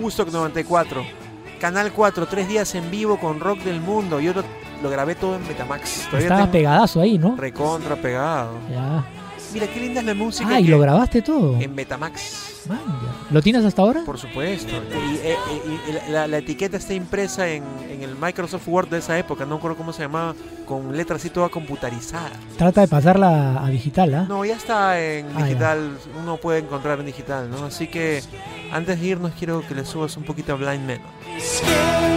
Woodstock 0.00 0.30
94, 0.30 1.04
Canal 1.60 1.92
4, 1.92 2.26
tres 2.26 2.48
días 2.48 2.74
en 2.74 2.90
vivo 2.90 3.18
con 3.18 3.40
rock 3.40 3.60
del 3.60 3.80
mundo. 3.80 4.20
Yo 4.20 4.34
lo, 4.34 4.42
lo 4.82 4.90
grabé 4.90 5.14
todo 5.14 5.36
en 5.36 5.46
Betamax. 5.46 6.06
Todavía 6.06 6.18
Estabas 6.20 6.42
tengo 6.42 6.52
pegadazo 6.52 7.00
ahí, 7.00 7.18
¿no? 7.18 7.36
recontra 7.36 7.96
pegado. 7.96 8.58
Ya. 8.70 9.04
Mira 9.54 9.66
qué 9.68 9.80
linda 9.80 10.00
es 10.00 10.06
la 10.06 10.14
música. 10.14 10.50
Ah, 10.52 10.60
y 10.60 10.64
que- 10.64 10.70
lo 10.72 10.78
grabaste 10.80 11.22
todo. 11.22 11.58
En 11.60 11.74
Betamax, 11.76 12.64
Man, 12.68 12.78
ya. 12.86 13.32
¿Lo 13.32 13.40
tienes 13.42 13.64
hasta 13.64 13.82
ahora? 13.82 14.02
por 14.04 14.18
supuesto. 14.18 14.72
Y, 14.72 15.16
eh, 15.16 15.36
eh, 15.36 15.36
y 16.08 16.10
la, 16.10 16.38
etiqueta 16.38 16.76
está 16.76 16.92
impresa 16.94 17.46
en, 17.48 17.62
en 17.90 18.02
el 18.02 18.16
Microsoft 18.16 18.66
Word 18.66 18.88
de 18.88 18.98
esa 18.98 19.18
época, 19.18 19.44
no 19.44 19.50
me 19.50 19.56
acuerdo 19.58 19.76
cómo 19.76 19.92
se 19.92 20.02
llamaba, 20.02 20.34
con 20.66 20.96
letras 20.96 21.20
así 21.20 21.30
toda 21.30 21.48
computarizada. 21.50 22.30
Trata 22.56 22.80
de 22.80 22.88
pasarla 22.88 23.64
a 23.64 23.68
digital, 23.68 24.14
¿ah? 24.14 24.26
No, 24.28 24.44
ya 24.44 24.56
está 24.56 25.00
en 25.00 25.26
Ah, 25.36 25.40
ya. 25.40 25.44
digital, 25.46 25.98
uno 26.20 26.36
puede 26.38 26.60
encontrar 26.60 26.98
en 27.00 27.06
digital, 27.06 27.48
¿no? 27.50 27.66
Así 27.66 27.86
que 27.86 28.22
antes 28.72 28.98
de 29.00 29.06
irnos 29.06 29.32
quiero 29.38 29.62
que 29.66 29.74
le 29.74 29.84
subas 29.84 30.16
un 30.16 30.24
poquito 30.24 30.52
a 30.54 30.56
Blind 30.56 30.84
Melon. 30.86 32.14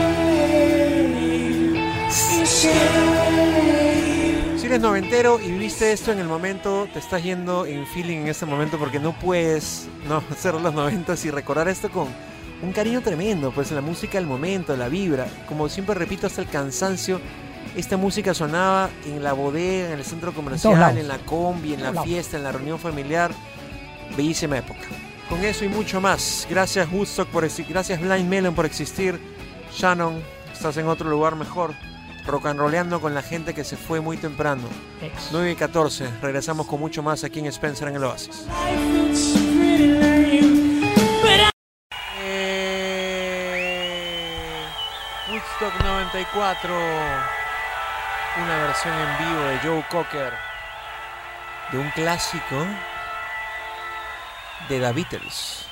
Si 4.68 4.74
eres 4.74 4.82
noventero 4.84 5.40
y 5.40 5.50
viviste 5.50 5.94
esto 5.94 6.12
en 6.12 6.20
el 6.20 6.28
momento, 6.28 6.90
te 6.92 7.00
estás 7.00 7.24
yendo 7.24 7.66
en 7.66 7.88
feeling 7.88 8.18
en 8.18 8.28
este 8.28 8.46
momento 8.46 8.78
porque 8.78 9.00
no 9.00 9.18
puedes 9.18 9.88
no 10.10 10.18
hacer 10.30 10.56
los 10.56 10.74
noventas 10.74 11.24
y 11.24 11.32
recordar 11.32 11.70
esto 11.70 11.90
con 11.90 12.10
un 12.62 12.74
cariño 12.74 13.00
tremendo, 13.00 13.54
pues 13.54 13.72
la 13.72 13.80
música, 13.80 14.18
el 14.18 14.28
momento, 14.28 14.76
la 14.76 14.90
vibra. 14.90 15.26
Como 15.48 15.70
siempre 15.70 15.96
repito 15.96 16.28
hasta 16.28 16.42
el 16.42 16.50
cansancio, 16.50 17.22
esta 17.78 17.96
música 17.96 18.34
sonaba 18.34 18.90
en 19.06 19.24
la 19.24 19.32
bodega, 19.32 19.94
en 19.94 20.00
el 20.00 20.04
centro 20.04 20.34
comercial, 20.34 20.98
en 20.98 21.08
la 21.08 21.20
combi, 21.20 21.74
en 21.74 21.84
la 21.84 22.04
fiesta, 22.04 22.36
en 22.36 22.44
la 22.44 22.52
reunión 22.52 22.78
familiar. 22.78 23.32
Bellísima 24.18 24.58
época. 24.58 24.90
Con 25.30 25.46
eso 25.46 25.64
y 25.64 25.70
mucho 25.70 26.02
más. 26.02 26.46
Gracias 26.50 26.92
Woodstock 26.92 27.30
por 27.30 27.46
existir. 27.46 27.72
Gracias 27.72 28.02
Blind 28.02 28.28
Melon 28.28 28.54
por 28.54 28.66
existir. 28.66 29.18
Shannon, 29.72 30.22
estás 30.52 30.76
en 30.76 30.88
otro 30.88 31.10
lugar 31.10 31.38
mejor. 31.38 31.74
Rock 32.28 32.48
and 32.48 32.60
rollando 32.60 33.00
con 33.00 33.14
la 33.16 33.22
gente 33.22 33.54
que 33.54 33.64
se 33.64 33.78
fue 33.78 34.02
muy 34.02 34.18
temprano. 34.18 34.64
Ex. 35.02 35.30
9 35.32 35.52
y 35.52 35.56
14. 35.56 36.10
Regresamos 36.22 36.68
con 36.68 36.80
mucho 36.80 37.02
más 37.02 37.24
aquí 37.24 37.40
en 37.40 37.46
Spencer 37.46 37.88
en 37.88 37.96
el 37.96 38.04
Oasis. 38.04 38.46
Eh, 42.22 42.72
Woodstock 45.30 45.84
94. 45.84 46.76
Una 48.44 48.58
versión 48.58 48.94
en 48.94 49.18
vivo 49.18 49.42
de 49.42 49.58
Joe 49.60 49.86
Cocker. 49.90 50.34
De 51.72 51.80
un 51.80 51.90
clásico 51.92 52.66
de 54.68 54.80
The 54.80 54.92
Beatles. 54.92 55.66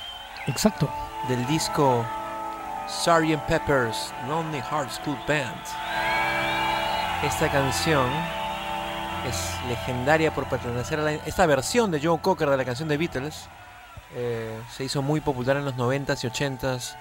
Exacto. 0.47 0.89
Del 1.27 1.45
disco 1.47 2.05
Sgt. 2.87 3.45
Pepper's 3.47 4.13
Lonely 4.27 4.61
Hearts 4.61 4.99
Club 4.99 5.17
Band. 5.27 6.04
Esta 7.23 7.49
canción 7.51 8.07
es 9.27 9.35
legendaria 9.67 10.33
por 10.33 10.45
pertenecer 10.47 10.99
a 10.99 11.03
la- 11.03 11.11
esta 11.13 11.45
versión 11.45 11.89
de 11.91 11.99
Joe 12.01 12.19
Cocker 12.21 12.49
de 12.49 12.57
la 12.57 12.65
canción 12.65 12.87
de 12.89 12.97
Beatles. 12.97 13.47
eh, 14.17 14.57
se 14.71 14.85
hizo 14.85 15.01
muy 15.01 15.19
popular 15.19 15.57
en 15.57 15.65
los 15.65 15.75
90s 15.75 16.23
y 16.23 16.27
80s 16.27 16.95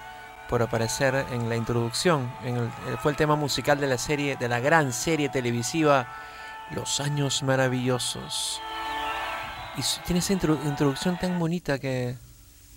por 0.49 0.61
aparecer 0.61 1.25
en 1.31 1.47
la 1.47 1.55
introducción. 1.55 2.29
Eh, 2.43 2.67
fue 3.01 3.11
el 3.11 3.15
tema 3.17 3.37
musical 3.37 3.79
de 3.79 3.87
la 3.87 3.97
serie, 3.97 4.35
de 4.35 4.49
la 4.49 4.59
gran 4.59 4.91
serie 4.91 5.29
televisiva 5.29 6.07
Los 6.71 6.99
Años 6.99 7.41
Maravillosos. 7.41 8.59
Y 9.77 9.81
tiene 10.05 10.19
esa 10.19 10.33
intro- 10.33 10.59
introducción 10.65 11.17
tan 11.17 11.39
bonita 11.39 11.79
que... 11.79 12.17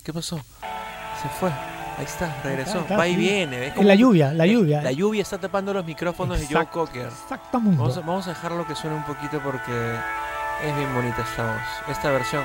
¿Qué 0.05 0.13
pasó? 0.13 0.37
Se 1.21 1.29
fue. 1.41 1.51
Ahí 1.99 2.05
está, 2.05 2.33
regresó. 2.45 2.79
está, 2.81 2.97
Va 2.97 3.09
y 3.09 3.15
sí. 3.15 3.17
viene. 3.21 3.59
¿ves 3.59 3.77
la 3.85 3.95
lluvia, 3.97 4.33
la 4.33 4.47
lluvia. 4.47 4.83
La 4.83 4.93
lluvia 4.93 5.23
está 5.23 5.39
tapando 5.39 5.75
los 5.75 5.85
micrófonos 5.85 6.39
de 6.41 6.47
Joe. 6.47 6.67
Cocker. 6.67 7.07
Exactamente. 7.07 7.77
Vamos 7.79 7.97
a, 7.97 8.01
vamos 8.01 8.27
a 8.27 8.31
dejarlo 8.31 8.67
que 8.67 8.75
suene 8.77 8.97
un 8.97 9.05
poquito 9.05 9.41
porque 9.43 9.73
es 10.65 10.77
bien 10.77 10.95
bonita 10.95 11.23
esta 11.23 11.45
voz, 11.45 11.63
esta 11.97 12.11
versión. 12.11 12.45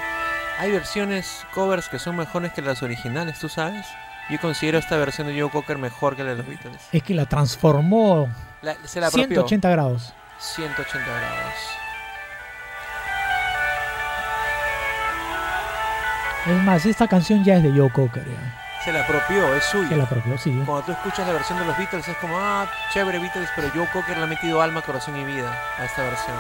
Hay 0.60 0.72
versiones, 0.72 1.46
covers 1.54 1.88
que 1.88 2.00
son 2.00 2.16
mejores 2.16 2.52
que 2.54 2.62
las 2.64 2.82
originales, 2.84 3.38
¿tú 3.40 3.48
sabes? 3.50 3.86
Yo 4.30 4.40
considero 4.40 4.78
esta 4.80 4.98
versión 4.98 5.28
de 5.28 5.40
Joe 5.40 5.50
Cocker 5.52 5.78
mejor 5.78 6.16
que 6.16 6.24
la 6.24 6.32
de 6.32 6.38
los 6.38 6.48
Beatles. 6.48 6.82
Es 6.92 7.04
que 7.04 7.14
la 7.14 7.26
transformó 7.26 8.28
La- 8.62 8.76
se 8.86 9.00
la 9.02 9.08
apropió. 9.08 9.28
180 9.48 9.70
grados. 9.70 10.14
180 10.40 11.00
grados. 11.06 11.54
Es 16.46 16.64
más, 16.64 16.86
esta 16.86 17.08
canción 17.08 17.44
ya 17.44 17.56
es 17.58 17.64
de 17.64 17.72
Joe 17.72 17.90
Cocker. 17.92 18.26
ya. 18.26 18.60
Se 18.84 18.92
la 18.92 19.02
apropió, 19.02 19.56
es 19.56 19.64
suya. 19.64 19.90
Se 19.90 19.96
la 19.96 20.04
apropió, 20.04 20.38
sí. 20.38 20.52
Cuando 20.66 20.86
tú 20.86 20.92
escuchas 20.92 21.26
la 21.26 21.34
versión 21.34 21.58
de 21.58 21.66
los 21.66 21.78
Beatles 21.78 22.06
es 22.06 22.18
como, 22.18 22.38
ah, 22.38 22.68
chévere 22.92 23.18
Beatles, 23.18 23.50
pero 23.56 23.70
Joe 23.74 23.88
Cocker 23.94 24.18
le 24.18 24.24
ha 24.24 24.28
metido 24.28 24.62
alma, 24.62 24.82
corazón 24.82 25.16
y 25.16 25.24
vida 25.24 25.58
a 25.80 25.86
esta 25.86 26.04
versión. 26.04 26.36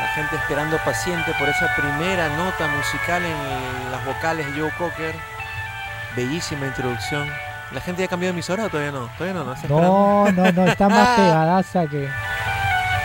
La 0.00 0.08
gente 0.08 0.34
esperando 0.36 0.78
paciente 0.78 1.32
por 1.38 1.48
esa 1.48 1.72
primera 1.76 2.28
nota 2.36 2.66
musical 2.68 3.22
en 3.24 3.92
las 3.92 4.04
vocales 4.04 4.46
de 4.46 4.60
Joe 4.60 4.72
Cocker. 4.76 5.14
Bellísima 6.16 6.66
introducción. 6.66 7.28
¿La 7.70 7.80
gente 7.80 8.02
ya 8.02 8.08
cambió 8.08 8.26
de 8.28 8.32
emisora 8.32 8.64
o 8.64 8.68
todavía 8.68 8.92
no? 8.92 9.08
Todavía 9.16 9.34
no, 9.34 9.44
no 9.44 9.52
está. 9.52 9.68
No, 9.68 10.32
no, 10.32 10.52
no, 10.52 10.66
está 10.66 10.88
más 10.88 11.08
pegadaza 11.16 11.86
que, 11.86 12.08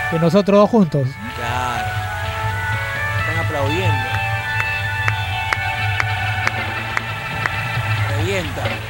que 0.10 0.20
nosotros 0.20 0.60
dos 0.60 0.70
juntos. 0.70 1.08
Claro. 1.36 1.88
Están 3.20 3.46
aplaudiendo. 3.46 4.11
80. 8.42 8.81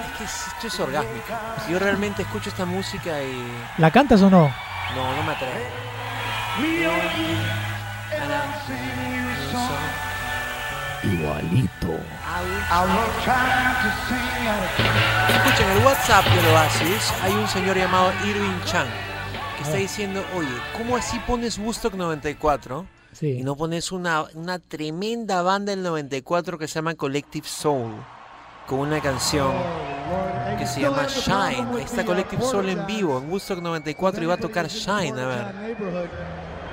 Es 0.00 0.18
que 0.18 0.24
es- 0.24 0.46
esto 0.48 0.66
es 0.68 0.80
orgásmico. 0.80 1.32
Yo 1.68 1.78
realmente 1.78 2.22
escucho 2.22 2.48
esta 2.50 2.64
música 2.64 3.20
y. 3.22 3.52
¿La 3.78 3.90
cantas 3.90 4.22
o 4.22 4.30
no? 4.30 4.52
No, 4.94 5.16
no 5.16 5.22
me 5.24 5.32
atrevo. 5.32 5.52
Igualito. 11.02 11.98
Escuchen, 15.28 15.70
en 15.70 15.76
el 15.78 15.84
WhatsApp 15.84 16.24
del 16.26 16.46
Oasis 16.54 17.12
hay 17.22 17.32
un 17.32 17.48
señor 17.48 17.76
llamado 17.76 18.12
Irving 18.24 18.60
Chan 18.64 18.86
que 19.56 19.62
está 19.62 19.76
diciendo, 19.76 20.24
oye, 20.34 20.48
¿cómo 20.76 20.96
así 20.96 21.18
pones 21.20 21.58
Woodstock 21.58 21.94
94 21.94 22.86
Sí. 23.18 23.38
y 23.38 23.42
no 23.42 23.56
pones 23.56 23.92
una, 23.92 24.24
una 24.34 24.58
tremenda 24.58 25.40
banda 25.42 25.70
del 25.70 25.82
94 25.82 26.58
que 26.58 26.68
se 26.68 26.74
llama 26.74 26.94
Collective 26.94 27.48
Soul 27.48 27.92
con 28.66 28.80
una 28.80 29.00
canción 29.00 29.52
que 30.58 30.66
se 30.66 30.80
llama 30.80 31.06
Shine? 31.06 31.82
Está 31.82 32.04
Collective 32.04 32.42
Soul 32.42 32.68
en 32.68 32.84
vivo 32.86 33.18
en 33.18 33.30
Woodstock 33.30 33.60
94 33.60 34.22
y 34.22 34.26
va 34.26 34.34
a 34.34 34.38
tocar 34.38 34.66
Shine, 34.68 35.18
a 35.20 35.26
ver. 35.26 35.44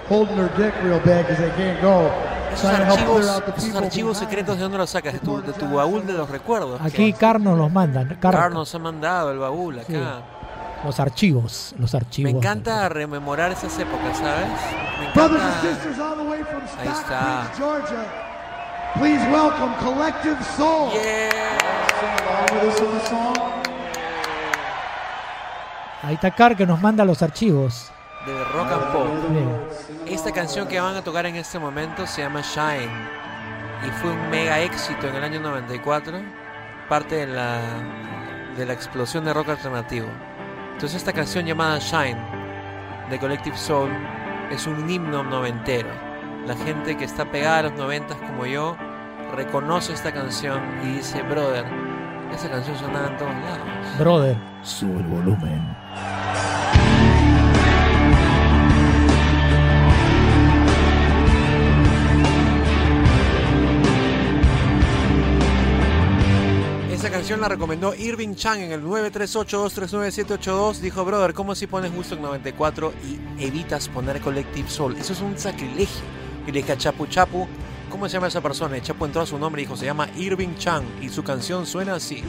holding 0.09 0.35
their 0.35 0.49
dick 0.57 0.73
real 0.83 0.99
bad 1.05 1.21
because 1.21 1.37
they 1.37 1.51
can't 1.51 1.81
go. 1.81 2.09
Esos 2.53 2.69
archivos, 2.69 3.43
esos 3.57 3.75
archivos 3.75 4.17
secretos, 4.17 4.57
¿de 4.57 4.63
dónde 4.63 4.77
los 4.77 4.89
sacas? 4.89 5.13
¿De 5.13 5.19
tu, 5.19 5.41
de 5.41 5.53
tu 5.53 5.67
baúl 5.73 6.05
de 6.05 6.13
los 6.13 6.29
recuerdos? 6.29 6.79
Aquí 6.81 7.13
Car 7.13 7.39
nos 7.39 7.57
los 7.57 7.71
mandan. 7.71 8.17
Car, 8.19 8.51
nos 8.51 8.73
ha 8.75 8.79
mandado 8.79 9.31
el 9.31 9.39
baúl 9.39 9.79
acá. 9.79 9.87
Sí. 9.87 10.85
Los 10.85 10.99
archivos. 10.99 11.73
Los 11.79 11.95
archivos. 11.95 12.31
Me 12.31 12.37
encanta 12.37 12.89
rememorar 12.89 13.51
esas 13.53 13.77
épocas, 13.79 14.17
¿sabes? 14.17 14.47
Me 14.99 15.09
encanta. 15.09 16.22
Ahí 16.79 16.87
está. 16.87 17.47
Stockbridge, 17.53 17.57
Georgia. 17.57 18.23
Please 18.95 19.23
welcome 19.31 19.73
Collective 19.77 20.37
Soul. 20.55 20.91
Ahí 26.03 26.15
está 26.15 26.31
Car 26.31 26.55
que 26.55 26.65
nos 26.65 26.79
manda 26.81 27.05
los 27.05 27.21
archivos. 27.21 27.91
De 28.25 28.43
rock 28.45 28.71
and 28.71 28.91
pop. 28.91 29.07
Esta 30.05 30.31
canción 30.31 30.67
que 30.67 30.79
van 30.79 30.95
a 30.95 31.01
tocar 31.01 31.25
en 31.25 31.35
este 31.35 31.59
momento 31.59 32.05
se 32.05 32.21
llama 32.21 32.41
Shine. 32.41 32.91
Y 33.87 33.91
fue 34.01 34.11
un 34.11 34.29
mega 34.29 34.59
éxito 34.59 35.07
en 35.07 35.15
el 35.15 35.23
año 35.23 35.39
94. 35.39 36.21
Parte 36.89 37.15
de 37.15 37.27
la, 37.27 37.59
de 38.55 38.65
la 38.65 38.73
explosión 38.73 39.25
de 39.25 39.33
rock 39.33 39.49
alternativo. 39.49 40.07
Entonces 40.73 40.97
esta 40.97 41.13
canción 41.13 41.45
llamada 41.45 41.79
Shine 41.79 42.19
de 43.09 43.19
Collective 43.19 43.57
Soul 43.57 43.89
es 44.51 44.67
un 44.67 44.89
himno 44.89 45.23
noventero. 45.23 45.89
La 46.45 46.55
gente 46.57 46.97
que 46.97 47.05
está 47.05 47.31
pegada 47.31 47.59
a 47.59 47.63
los 47.63 47.73
noventas 47.73 48.17
como 48.17 48.45
yo 48.45 48.75
reconoce 49.33 49.93
esta 49.93 50.11
canción 50.11 50.61
y 50.83 50.97
dice, 50.97 51.21
brother, 51.21 51.63
esa 52.33 52.49
canción 52.49 52.77
sonaba 52.77 53.07
en 53.07 53.17
todos 53.17 53.31
lados. 53.31 53.65
Brother, 53.97 54.35
sube 54.61 54.99
el 54.99 55.03
volumen. 55.03 55.73
Esa 66.91 67.09
canción 67.09 67.39
la 67.39 67.47
recomendó 67.47 67.95
Irving 67.95 68.35
Chang 68.35 68.59
en 68.59 68.73
el 68.73 68.83
938-239-782. 68.83 70.79
Dijo, 70.79 71.05
brother, 71.05 71.33
¿cómo 71.33 71.55
si 71.55 71.67
pones 71.67 71.93
Woodstock 71.93 72.19
94 72.19 72.91
y 73.07 73.17
evitas 73.45 73.87
poner 73.87 74.19
Collective 74.19 74.69
Soul? 74.69 74.97
Eso 74.97 75.13
es 75.13 75.21
un 75.21 75.37
sacrilegio. 75.37 76.22
Y 76.45 76.51
le 76.51 76.59
dije 76.59 76.73
a 76.73 76.77
Chapu, 76.77 77.07
Chapu, 77.07 77.47
¿cómo 77.89 78.07
se 78.07 78.13
llama 78.13 78.27
esa 78.27 78.41
persona? 78.41 78.81
Chapu 78.81 79.05
entró 79.05 79.21
a 79.21 79.25
su 79.25 79.37
nombre 79.37 79.61
y 79.61 79.65
dijo, 79.65 79.77
se 79.77 79.85
llama 79.85 80.09
Irving 80.15 80.55
Chang. 80.57 80.83
Y 81.01 81.09
su 81.09 81.23
canción 81.23 81.65
suena 81.65 81.95
así. 81.95 82.23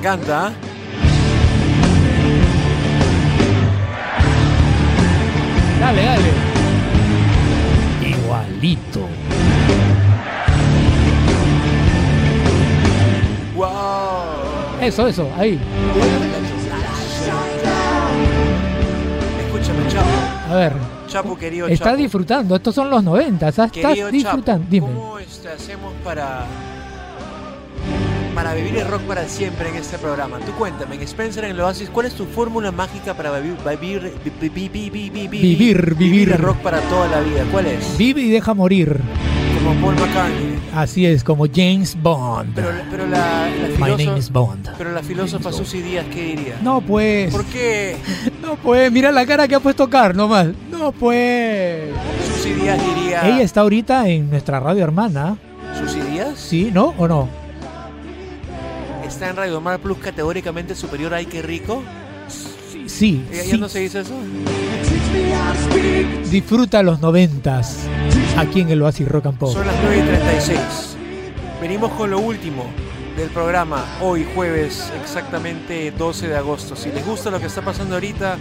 Encanta. 0.00 0.48
¿eh? 0.48 0.52
Dale, 5.80 6.04
dale. 6.04 6.30
Igualito. 8.08 9.08
¡Wow! 13.56 13.66
Eso, 14.80 15.06
eso, 15.08 15.28
ahí. 15.36 15.60
Escúchame, 19.46 19.88
Chapu. 19.88 20.08
A 20.50 20.54
ver. 20.54 20.72
Chapu, 21.08 21.36
querido 21.36 21.66
Está 21.66 21.86
Chapu. 21.86 21.96
disfrutando. 21.96 22.56
Estos 22.56 22.74
son 22.74 22.88
los 22.90 23.02
90. 23.02 23.48
¿Estás 23.48 23.70
Querido 23.72 24.10
disfrutando? 24.10 24.62
Chapu, 24.64 24.70
Dime. 24.70 24.86
¿cómo 24.86 25.16
hacemos 25.16 25.92
para, 26.04 26.44
para 28.34 28.54
vivir 28.54 28.76
el 28.76 28.88
rock 28.88 29.02
para 29.02 29.28
siempre 29.28 29.68
en 29.68 29.76
este 29.76 29.98
programa? 29.98 30.38
Tú 30.40 30.52
cuéntame, 30.52 30.96
en 30.96 31.02
Spencer 31.02 31.44
en 31.44 31.50
el 31.52 31.60
Oasis, 31.60 31.90
¿cuál 31.90 32.06
es 32.06 32.14
tu 32.14 32.24
fórmula 32.26 32.70
mágica 32.72 33.14
para 33.14 33.38
vivir, 33.38 33.56
vivir, 33.80 34.12
vi- 34.24 34.48
vi- 34.48 34.68
vi- 34.68 34.90
vi- 34.90 35.10
vi- 35.10 35.28
vi- 35.28 35.40
Vivir, 35.40 35.94
vivir. 35.94 36.32
el 36.32 36.38
rock 36.38 36.58
para 36.58 36.80
toda 36.82 37.08
la 37.08 37.20
vida? 37.20 37.44
¿Cuál 37.52 37.66
es? 37.66 37.96
Vive 37.98 38.20
y 38.22 38.30
deja 38.30 38.54
morir. 38.54 39.00
Como 39.62 39.78
Paul 39.80 39.94
McCartney. 39.96 40.58
Así 40.74 41.04
es, 41.04 41.22
como 41.22 41.44
James 41.52 41.94
Bond. 42.00 42.54
Pero, 42.54 42.68
pero 42.90 43.06
la, 43.06 43.48
la 43.78 43.86
My 43.86 44.04
name 44.04 44.18
is 44.18 44.30
Bond. 44.30 44.68
pero 44.78 44.92
la 44.92 45.02
filósofa 45.02 45.52
Susy 45.52 45.82
Díaz, 45.82 46.06
¿qué 46.12 46.22
diría? 46.34 46.56
No 46.62 46.80
pues. 46.80 47.30
¿Por 47.30 47.44
qué 47.46 47.96
No 48.42 48.56
pues. 48.56 48.90
Mira 48.90 49.12
la 49.12 49.26
cara 49.26 49.46
que 49.46 49.54
ha 49.56 49.60
puesto 49.60 49.90
Car 49.90 50.14
nomás. 50.14 50.48
No 50.70 50.92
pues. 50.92 51.90
Susy 52.26 52.54
Díaz 52.54 52.78
diría... 52.94 53.28
Ella 53.28 53.42
está 53.42 53.60
ahorita 53.60 54.08
en 54.08 54.30
nuestra 54.30 54.60
radio 54.60 54.82
hermana. 54.84 55.36
¿Susy 55.78 56.00
Díaz? 56.00 56.38
¿Sí? 56.38 56.70
¿No? 56.72 56.94
¿O 56.96 57.06
no? 57.06 57.28
¿Está 59.10 59.28
en 59.28 59.34
Radio 59.34 59.60
Mar 59.60 59.80
Plus 59.80 59.98
categóricamente 59.98 60.76
superior 60.76 61.12
a 61.12 61.16
Ay, 61.16 61.26
qué 61.26 61.42
rico? 61.42 61.82
Sí. 62.86 63.26
¿Ya, 63.28 63.38
ya 63.38 63.42
sí. 63.42 63.58
no 63.58 63.68
se 63.68 63.80
dice 63.80 64.00
eso? 64.00 64.14
Disfruta 66.30 66.80
los 66.84 67.00
noventas. 67.00 67.88
Aquí 68.36 68.60
en 68.60 68.70
el 68.70 68.80
Oasis 68.80 69.08
Rock 69.08 69.26
and 69.26 69.36
Pop. 69.38 69.52
Son 69.52 69.66
las 69.66 69.74
9 69.82 69.98
y 69.98 70.02
36. 70.02 70.96
Venimos 71.60 71.90
con 71.92 72.10
lo 72.10 72.20
último 72.20 72.66
del 73.16 73.28
programa 73.30 73.84
hoy 74.00 74.24
jueves, 74.32 74.92
exactamente 75.02 75.90
12 75.90 76.28
de 76.28 76.36
agosto. 76.36 76.76
Si 76.76 76.92
les 76.92 77.04
gusta 77.04 77.32
lo 77.32 77.40
que 77.40 77.46
está 77.46 77.62
pasando 77.62 77.96
ahorita, 77.96 78.38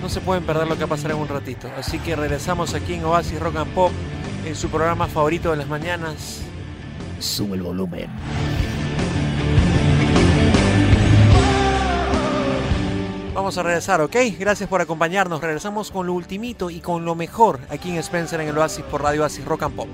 no 0.00 0.08
se 0.08 0.22
pueden 0.22 0.42
perder 0.44 0.66
lo 0.68 0.74
que 0.74 0.80
va 0.80 0.86
a 0.86 0.96
pasar 0.96 1.10
en 1.10 1.18
un 1.18 1.28
ratito. 1.28 1.68
Así 1.78 1.98
que 1.98 2.16
regresamos 2.16 2.72
aquí 2.72 2.94
en 2.94 3.04
Oasis 3.04 3.38
Rock 3.38 3.56
and 3.56 3.74
Pop, 3.74 3.92
en 4.46 4.56
su 4.56 4.70
programa 4.70 5.06
favorito 5.06 5.50
de 5.50 5.58
las 5.58 5.68
mañanas. 5.68 6.40
Sube 7.20 7.56
el 7.56 7.62
volumen. 7.62 8.08
Vamos 13.48 13.56
a 13.56 13.62
regresar, 13.62 14.02
¿ok? 14.02 14.14
Gracias 14.38 14.68
por 14.68 14.82
acompañarnos. 14.82 15.40
Regresamos 15.40 15.90
con 15.90 16.06
lo 16.06 16.12
ultimito 16.12 16.68
y 16.68 16.80
con 16.80 17.06
lo 17.06 17.14
mejor 17.14 17.60
aquí 17.70 17.88
en 17.88 17.96
Spencer 17.96 18.42
en 18.42 18.48
el 18.48 18.58
Oasis 18.58 18.84
por 18.84 19.02
Radio 19.02 19.22
Oasis 19.22 19.42
Rock 19.46 19.62
and 19.62 19.74
Pop. 19.74 19.88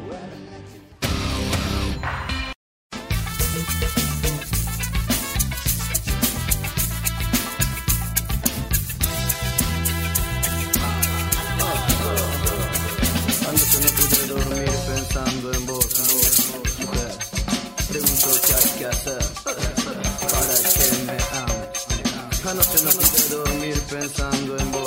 Pensando 23.94 24.58
en 24.58 24.72
vos, 24.72 24.83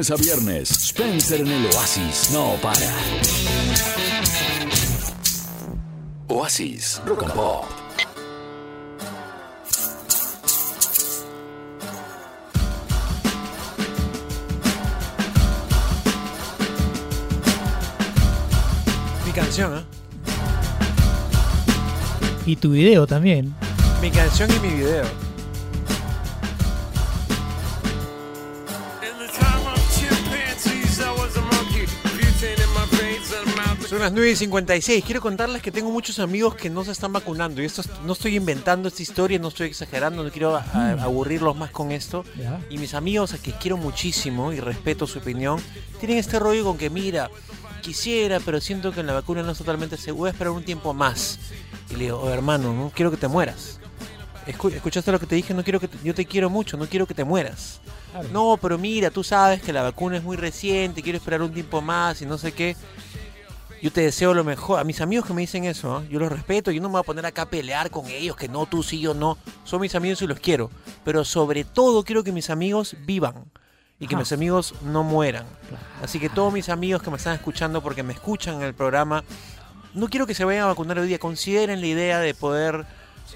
lunes 0.00 0.10
a 0.10 0.16
viernes, 0.16 0.70
Spencer 0.70 1.40
en 1.40 1.48
el 1.48 1.66
Oasis 1.66 2.30
no 2.32 2.54
para. 2.62 2.78
Oasis 6.28 7.02
Rock 7.04 7.24
and 7.24 7.32
Pop. 7.34 7.64
Mi 19.26 19.32
canción, 19.32 19.78
¿eh? 19.78 19.84
Y 22.46 22.56
tu 22.56 22.70
video 22.70 23.06
también. 23.06 23.54
Mi 24.00 24.10
canción 24.10 24.48
y 24.50 24.66
mi 24.66 24.74
video. 24.76 25.19
Las 34.10 34.16
9 34.16 34.30
y 34.32 34.36
56. 34.36 35.04
Quiero 35.04 35.20
contarles 35.20 35.62
que 35.62 35.70
tengo 35.70 35.90
muchos 35.90 36.18
amigos 36.18 36.54
que 36.56 36.68
no 36.68 36.84
se 36.84 36.90
están 36.92 37.12
vacunando. 37.12 37.62
Y 37.62 37.64
esto 37.66 37.80
es- 37.82 37.88
no 38.04 38.12
estoy 38.14 38.36
inventando 38.36 38.88
esta 38.88 39.02
historia, 39.02 39.38
no 39.38 39.48
estoy 39.48 39.68
exagerando, 39.68 40.24
no 40.24 40.30
quiero 40.30 40.56
a- 40.56 40.64
aburrirlos 41.04 41.56
más 41.56 41.70
con 41.70 41.92
esto. 41.92 42.24
Y 42.68 42.78
mis 42.78 42.94
amigos, 42.94 43.32
a 43.34 43.38
que 43.38 43.52
quiero 43.52 43.76
muchísimo 43.76 44.52
y 44.52 44.58
respeto 44.60 45.06
su 45.06 45.20
opinión, 45.20 45.60
tienen 46.00 46.18
este 46.18 46.38
rollo 46.40 46.64
con 46.64 46.76
que, 46.76 46.90
mira, 46.90 47.30
quisiera, 47.82 48.40
pero 48.40 48.60
siento 48.60 48.92
que 48.92 49.02
la 49.02 49.12
vacuna 49.12 49.42
no 49.42 49.52
es 49.52 49.58
totalmente 49.58 49.96
segura, 49.96 50.20
voy 50.20 50.28
a 50.28 50.32
esperar 50.32 50.50
un 50.52 50.64
tiempo 50.64 50.92
más. 50.92 51.38
Y 51.90 51.94
le 51.94 52.04
digo, 52.06 52.18
"Oh, 52.20 52.30
hermano, 52.30 52.72
no 52.74 52.92
quiero 52.94 53.10
que 53.10 53.16
te 53.16 53.28
mueras. 53.28 53.78
Escu- 54.46 54.72
¿Escuchaste 54.72 55.12
lo 55.12 55.20
que 55.20 55.26
te 55.26 55.34
dije? 55.36 55.54
No 55.54 55.62
quiero 55.62 55.78
que 55.80 55.86
te- 55.88 55.98
yo 56.02 56.14
te 56.14 56.24
quiero 56.26 56.50
mucho, 56.50 56.76
no 56.76 56.86
quiero 56.86 57.06
que 57.06 57.14
te 57.14 57.24
mueras. 57.24 57.80
Claro. 58.10 58.28
No, 58.32 58.58
pero 58.60 58.76
mira, 58.76 59.10
tú 59.10 59.22
sabes 59.22 59.62
que 59.62 59.72
la 59.72 59.82
vacuna 59.82 60.16
es 60.16 60.22
muy 60.24 60.36
reciente, 60.36 61.02
quiero 61.02 61.16
esperar 61.18 61.42
un 61.42 61.52
tiempo 61.52 61.80
más 61.80 62.20
y 62.22 62.26
no 62.26 62.36
sé 62.38 62.52
qué. 62.52 62.74
Yo 63.82 63.90
te 63.90 64.02
deseo 64.02 64.34
lo 64.34 64.44
mejor. 64.44 64.78
A 64.78 64.84
mis 64.84 65.00
amigos 65.00 65.26
que 65.26 65.32
me 65.32 65.40
dicen 65.40 65.64
eso, 65.64 65.96
¿ah? 65.96 66.04
yo 66.10 66.18
los 66.18 66.30
respeto. 66.30 66.70
Yo 66.70 66.82
no 66.82 66.88
me 66.88 66.92
voy 66.92 67.00
a 67.00 67.04
poner 67.04 67.24
acá 67.24 67.42
a 67.42 67.50
pelear 67.50 67.90
con 67.90 68.06
ellos, 68.08 68.36
que 68.36 68.48
no, 68.48 68.66
tú 68.66 68.82
sí, 68.82 69.00
yo 69.00 69.14
no. 69.14 69.38
Son 69.64 69.80
mis 69.80 69.94
amigos 69.94 70.20
y 70.22 70.26
los 70.26 70.38
quiero. 70.38 70.70
Pero 71.04 71.24
sobre 71.24 71.64
todo 71.64 72.04
quiero 72.04 72.22
que 72.22 72.32
mis 72.32 72.50
amigos 72.50 72.96
vivan 73.06 73.50
y 73.98 74.06
que 74.06 74.14
Ajá. 74.14 74.22
mis 74.22 74.32
amigos 74.32 74.74
no 74.82 75.02
mueran. 75.02 75.46
Así 76.02 76.20
que 76.20 76.28
todos 76.28 76.52
mis 76.52 76.68
amigos 76.68 77.02
que 77.02 77.10
me 77.10 77.16
están 77.16 77.34
escuchando 77.34 77.82
porque 77.82 78.02
me 78.02 78.12
escuchan 78.12 78.56
en 78.56 78.62
el 78.62 78.74
programa, 78.74 79.24
no 79.94 80.08
quiero 80.08 80.26
que 80.26 80.34
se 80.34 80.44
vayan 80.44 80.64
a 80.64 80.68
vacunar 80.68 80.98
hoy 80.98 81.08
día. 81.08 81.18
Consideren 81.18 81.80
la 81.80 81.86
idea 81.86 82.18
de 82.18 82.34
poder 82.34 82.86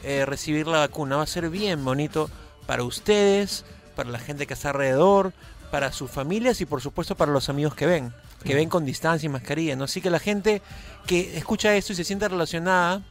eh, 0.02 0.26
recibir 0.26 0.66
la 0.66 0.78
vacuna. 0.78 1.16
Va 1.16 1.22
a 1.22 1.26
ser 1.26 1.48
bien 1.48 1.84
bonito 1.84 2.30
para 2.66 2.82
ustedes, 2.82 3.64
para 3.96 4.10
la 4.10 4.18
gente 4.18 4.46
que 4.46 4.54
está 4.54 4.70
alrededor, 4.70 5.32
para 5.70 5.92
sus 5.92 6.10
familias 6.10 6.60
y 6.60 6.66
por 6.66 6.80
supuesto 6.80 7.16
para 7.16 7.32
los 7.32 7.48
amigos 7.48 7.74
que 7.74 7.86
ven, 7.86 8.12
que 8.44 8.54
ven 8.54 8.68
con 8.68 8.84
distancia 8.84 9.26
y 9.26 9.30
mascarilla. 9.30 9.76
¿no? 9.76 9.84
Así 9.84 10.00
que 10.00 10.10
la 10.10 10.18
gente 10.18 10.62
que 11.06 11.36
escucha 11.36 11.74
esto 11.74 11.92
y 11.92 11.96
se 11.96 12.04
siente 12.04 12.28
relacionada, 12.28 13.02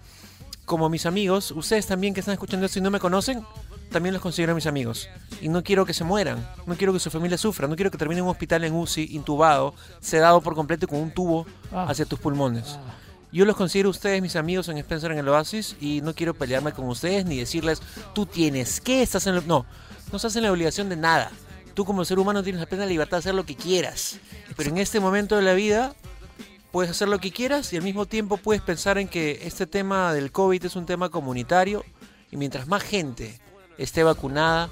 como 0.65 0.89
mis 0.89 1.05
amigos, 1.05 1.51
ustedes 1.51 1.87
también 1.87 2.13
que 2.13 2.21
están 2.21 2.33
escuchando 2.33 2.65
esto 2.65 2.79
y 2.79 2.81
no 2.81 2.89
me 2.91 2.99
conocen, 2.99 3.43
también 3.91 4.13
los 4.13 4.21
considero 4.21 4.55
mis 4.55 4.65
amigos. 4.65 5.09
Y 5.41 5.49
no 5.49 5.63
quiero 5.63 5.85
que 5.85 5.93
se 5.93 6.03
mueran, 6.03 6.47
no 6.65 6.75
quiero 6.75 6.93
que 6.93 6.99
su 6.99 7.11
familia 7.11 7.37
sufra, 7.37 7.67
no 7.67 7.75
quiero 7.75 7.91
que 7.91 7.97
termine 7.97 8.19
en 8.19 8.25
un 8.25 8.31
hospital 8.31 8.63
en 8.63 8.73
UCI, 8.73 9.09
intubado, 9.15 9.75
sedado 9.99 10.41
por 10.41 10.55
completo 10.55 10.85
y 10.85 10.87
con 10.87 10.99
un 10.99 11.11
tubo 11.11 11.45
Ah. 11.71 11.85
hacia 11.89 12.05
tus 12.05 12.17
pulmones. 12.19 12.77
Yo 13.31 13.45
los 13.45 13.55
considero 13.55 13.89
ustedes 13.89 14.21
mis 14.21 14.35
amigos 14.35 14.69
en 14.69 14.77
Spencer 14.77 15.11
en 15.11 15.17
el 15.17 15.27
Oasis 15.27 15.75
y 15.81 16.01
no 16.01 16.13
quiero 16.13 16.33
pelearme 16.35 16.71
con 16.71 16.87
ustedes 16.87 17.25
ni 17.25 17.37
decirles, 17.37 17.81
tú 18.13 18.25
tienes 18.27 18.79
que, 18.79 19.01
estás 19.01 19.25
en... 19.27 19.35
la-". 19.35 19.41
No, 19.41 19.65
no 20.11 20.15
estás 20.15 20.35
en 20.35 20.43
la 20.43 20.51
obligación 20.51 20.87
de 20.87 20.95
nada. 20.95 21.31
Tú 21.73 21.85
como 21.85 22.05
ser 22.05 22.19
humano 22.19 22.43
tienes 22.43 22.59
la 22.61 22.67
plena 22.67 22.85
libertad 22.85 23.17
de 23.17 23.19
hacer 23.19 23.35
lo 23.35 23.45
que 23.45 23.55
quieras. 23.55 24.19
Pero 24.55 24.69
en 24.69 24.77
este 24.77 24.99
momento 24.99 25.35
de 25.35 25.41
la 25.41 25.53
vida 25.53 25.95
puedes 26.71 26.91
hacer 26.91 27.07
lo 27.07 27.19
que 27.19 27.31
quieras 27.31 27.71
y 27.73 27.77
al 27.77 27.83
mismo 27.83 28.05
tiempo 28.05 28.37
puedes 28.37 28.61
pensar 28.61 28.97
en 28.97 29.07
que 29.07 29.41
este 29.43 29.67
tema 29.67 30.13
del 30.13 30.31
COVID 30.31 30.65
es 30.65 30.75
un 30.75 30.85
tema 30.85 31.09
comunitario 31.09 31.83
y 32.31 32.37
mientras 32.37 32.67
más 32.67 32.83
gente 32.83 33.39
esté 33.77 34.03
vacunada, 34.03 34.69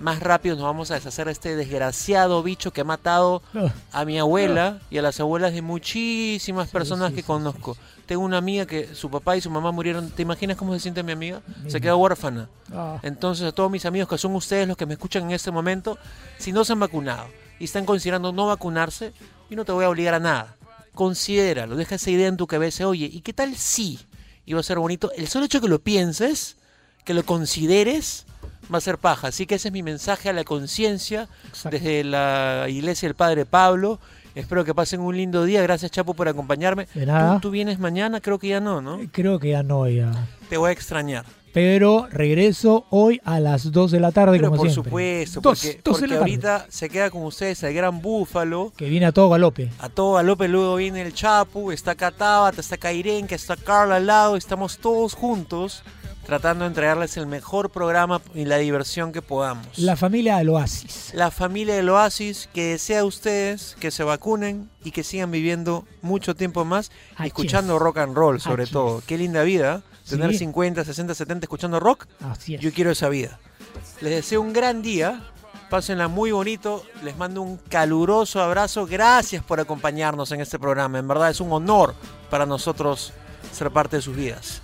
más 0.00 0.20
rápido 0.20 0.56
nos 0.56 0.64
vamos 0.64 0.90
a 0.90 0.94
deshacer 0.94 1.26
de 1.26 1.32
este 1.32 1.56
desgraciado 1.56 2.42
bicho 2.42 2.72
que 2.72 2.82
ha 2.82 2.84
matado 2.84 3.42
a 3.92 4.04
mi 4.04 4.18
abuela 4.18 4.80
y 4.90 4.98
a 4.98 5.02
las 5.02 5.20
abuelas 5.20 5.52
de 5.52 5.62
muchísimas 5.62 6.68
personas 6.68 7.12
que 7.12 7.22
conozco. 7.22 7.76
Tengo 8.06 8.22
una 8.22 8.38
amiga 8.38 8.66
que 8.66 8.94
su 8.94 9.10
papá 9.10 9.36
y 9.36 9.40
su 9.40 9.50
mamá 9.50 9.72
murieron. 9.72 10.10
¿Te 10.10 10.22
imaginas 10.22 10.56
cómo 10.56 10.74
se 10.74 10.80
siente 10.80 11.02
mi 11.02 11.12
amiga? 11.12 11.40
Se 11.68 11.80
queda 11.80 11.96
huérfana. 11.96 12.48
Ah. 12.72 12.98
Entonces 13.02 13.46
a 13.46 13.52
todos 13.52 13.70
mis 13.70 13.86
amigos 13.86 14.08
que 14.08 14.18
son 14.18 14.34
ustedes 14.34 14.68
los 14.68 14.76
que 14.76 14.86
me 14.86 14.94
escuchan 14.94 15.24
en 15.24 15.30
este 15.30 15.50
momento, 15.50 15.98
si 16.38 16.52
no 16.52 16.64
se 16.64 16.72
han 16.72 16.80
vacunado 16.80 17.26
y 17.58 17.64
están 17.64 17.86
considerando 17.86 18.32
no 18.32 18.46
vacunarse, 18.46 19.12
yo 19.48 19.56
no 19.56 19.64
te 19.64 19.72
voy 19.72 19.84
a 19.84 19.90
obligar 19.90 20.14
a 20.14 20.20
nada. 20.20 20.56
Considéralo, 20.94 21.76
deja 21.76 21.94
esa 21.94 22.10
idea 22.10 22.28
en 22.28 22.36
tu 22.36 22.46
cabeza. 22.46 22.86
Oye, 22.86 23.08
¿y 23.12 23.20
qué 23.22 23.32
tal 23.32 23.56
si 23.56 23.98
iba 24.46 24.60
a 24.60 24.62
ser 24.62 24.78
bonito? 24.78 25.10
El 25.16 25.28
solo 25.28 25.46
hecho 25.46 25.60
que 25.60 25.68
lo 25.68 25.80
pienses, 25.80 26.56
que 27.04 27.14
lo 27.14 27.24
consideres, 27.24 28.26
va 28.72 28.78
a 28.78 28.80
ser 28.80 28.98
paja. 28.98 29.28
Así 29.28 29.46
que 29.46 29.56
ese 29.56 29.68
es 29.68 29.72
mi 29.72 29.82
mensaje 29.82 30.28
a 30.28 30.32
la 30.32 30.44
conciencia 30.44 31.28
desde 31.70 32.04
la 32.04 32.66
iglesia 32.68 33.08
del 33.08 33.14
Padre 33.16 33.46
Pablo. 33.46 33.98
Espero 34.34 34.64
que 34.64 34.74
pasen 34.74 35.00
un 35.00 35.16
lindo 35.16 35.44
día. 35.44 35.62
Gracias, 35.62 35.90
Chapo, 35.92 36.14
por 36.14 36.28
acompañarme. 36.28 36.88
De 36.94 37.06
nada. 37.06 37.34
¿Tú, 37.34 37.40
tú 37.48 37.50
vienes 37.50 37.78
mañana? 37.78 38.20
Creo 38.20 38.38
que 38.38 38.48
ya 38.48 38.60
no, 38.60 38.80
¿no? 38.80 38.98
Creo 39.12 39.38
que 39.38 39.50
ya 39.50 39.62
no, 39.62 39.88
ya. 39.88 40.10
Te 40.48 40.56
voy 40.56 40.70
a 40.70 40.72
extrañar. 40.72 41.24
Pero 41.52 42.08
regreso 42.10 42.84
hoy 42.90 43.20
a 43.24 43.38
las 43.38 43.70
2 43.70 43.92
de 43.92 44.00
la 44.00 44.10
tarde, 44.10 44.38
Pero 44.38 44.48
como 44.50 44.62
por 44.62 44.68
siempre. 44.70 44.88
supuesto, 44.90 45.40
Dos- 45.40 45.60
porque, 45.60 45.80
dos 45.84 45.92
porque 45.92 46.00
de 46.00 46.08
la 46.08 46.14
tarde. 46.14 46.30
ahorita 46.32 46.66
se 46.68 46.90
queda 46.90 47.10
con 47.10 47.22
ustedes 47.22 47.62
el 47.62 47.74
gran 47.74 48.02
búfalo. 48.02 48.72
Que 48.76 48.88
viene 48.88 49.06
a 49.06 49.12
todo 49.12 49.28
galope. 49.30 49.70
A 49.78 49.88
todo 49.88 50.14
galope, 50.14 50.48
luego 50.48 50.74
viene 50.74 51.02
el 51.02 51.14
Chapu, 51.14 51.70
está 51.70 51.92
acá 51.92 52.10
Tabata, 52.10 52.60
está 52.60 52.74
acá 52.74 52.92
Irenka, 52.92 53.36
está 53.36 53.54
Carla 53.54 53.96
al 53.96 54.06
lado, 54.08 54.36
estamos 54.36 54.78
todos 54.78 55.14
juntos 55.14 55.84
tratando 56.26 56.64
de 56.64 56.68
entregarles 56.68 57.16
el 57.16 57.26
mejor 57.26 57.70
programa 57.70 58.20
y 58.34 58.44
la 58.44 58.56
diversión 58.58 59.12
que 59.12 59.22
podamos. 59.22 59.66
La 59.78 59.96
familia 59.96 60.36
del 60.38 60.48
Oasis. 60.50 61.10
La 61.14 61.30
familia 61.30 61.74
del 61.76 61.88
Oasis 61.90 62.48
que 62.52 62.70
desea 62.72 63.00
a 63.00 63.04
ustedes 63.04 63.76
que 63.80 63.90
se 63.90 64.04
vacunen 64.04 64.70
y 64.84 64.90
que 64.90 65.04
sigan 65.04 65.30
viviendo 65.30 65.84
mucho 66.02 66.34
tiempo 66.34 66.64
más 66.64 66.90
escuchando 67.22 67.76
es. 67.76 67.82
rock 67.82 67.98
and 67.98 68.16
roll 68.16 68.40
sobre 68.40 68.66
todo. 68.66 69.02
Qué 69.06 69.18
linda 69.18 69.42
vida, 69.42 69.82
¿eh? 69.86 70.08
tener 70.08 70.30
Sí. 70.32 70.38
50, 70.38 70.84
60, 70.84 71.14
70 71.14 71.44
escuchando 71.44 71.80
rock. 71.80 72.06
Así 72.20 72.54
es. 72.54 72.60
Yo 72.60 72.72
quiero 72.72 72.90
esa 72.90 73.08
vida. 73.08 73.38
Les 74.00 74.14
deseo 74.14 74.40
un 74.40 74.52
gran 74.52 74.82
día. 74.82 75.22
Pásenla 75.70 76.08
muy 76.08 76.30
bonito. 76.30 76.84
Les 77.02 77.16
mando 77.16 77.42
un 77.42 77.56
caluroso 77.56 78.40
abrazo. 78.40 78.86
Gracias 78.86 79.42
por 79.42 79.60
acompañarnos 79.60 80.30
en 80.32 80.40
este 80.40 80.58
programa. 80.58 80.98
En 80.98 81.08
verdad 81.08 81.30
es 81.30 81.40
un 81.40 81.50
honor 81.52 81.94
para 82.30 82.46
nosotros 82.46 83.12
ser 83.52 83.70
parte 83.70 83.96
de 83.96 84.02
sus 84.02 84.14
vidas. 84.14 84.60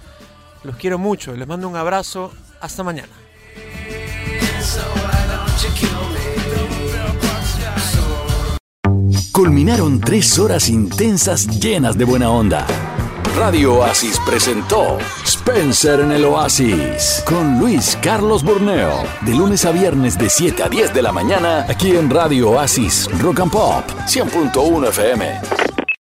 Los 0.64 0.76
quiero 0.76 0.98
mucho. 0.98 1.34
Les 1.34 1.46
mando 1.46 1.68
un 1.68 1.76
abrazo. 1.76 2.32
Hasta 2.60 2.82
mañana. 2.82 3.12
Culminaron 9.32 10.00
tres 10.00 10.38
horas 10.38 10.68
intensas 10.68 11.46
llenas 11.60 11.96
de 11.96 12.04
buena 12.04 12.30
onda. 12.30 12.66
Radio 13.36 13.76
Oasis 13.76 14.20
presentó 14.26 14.98
Spencer 15.24 16.00
en 16.00 16.12
el 16.12 16.24
Oasis 16.26 17.22
con 17.24 17.58
Luis 17.58 17.96
Carlos 18.02 18.42
Borneo. 18.42 19.02
De 19.22 19.34
lunes 19.34 19.64
a 19.64 19.70
viernes 19.70 20.18
de 20.18 20.28
7 20.28 20.62
a 20.64 20.68
10 20.68 20.92
de 20.92 21.02
la 21.02 21.12
mañana 21.12 21.64
aquí 21.68 21.92
en 21.92 22.10
Radio 22.10 22.50
Oasis 22.50 23.08
Rock 23.18 23.40
and 23.40 23.52
Pop 23.52 23.84
100.1 24.06 24.88
FM. 24.88 25.69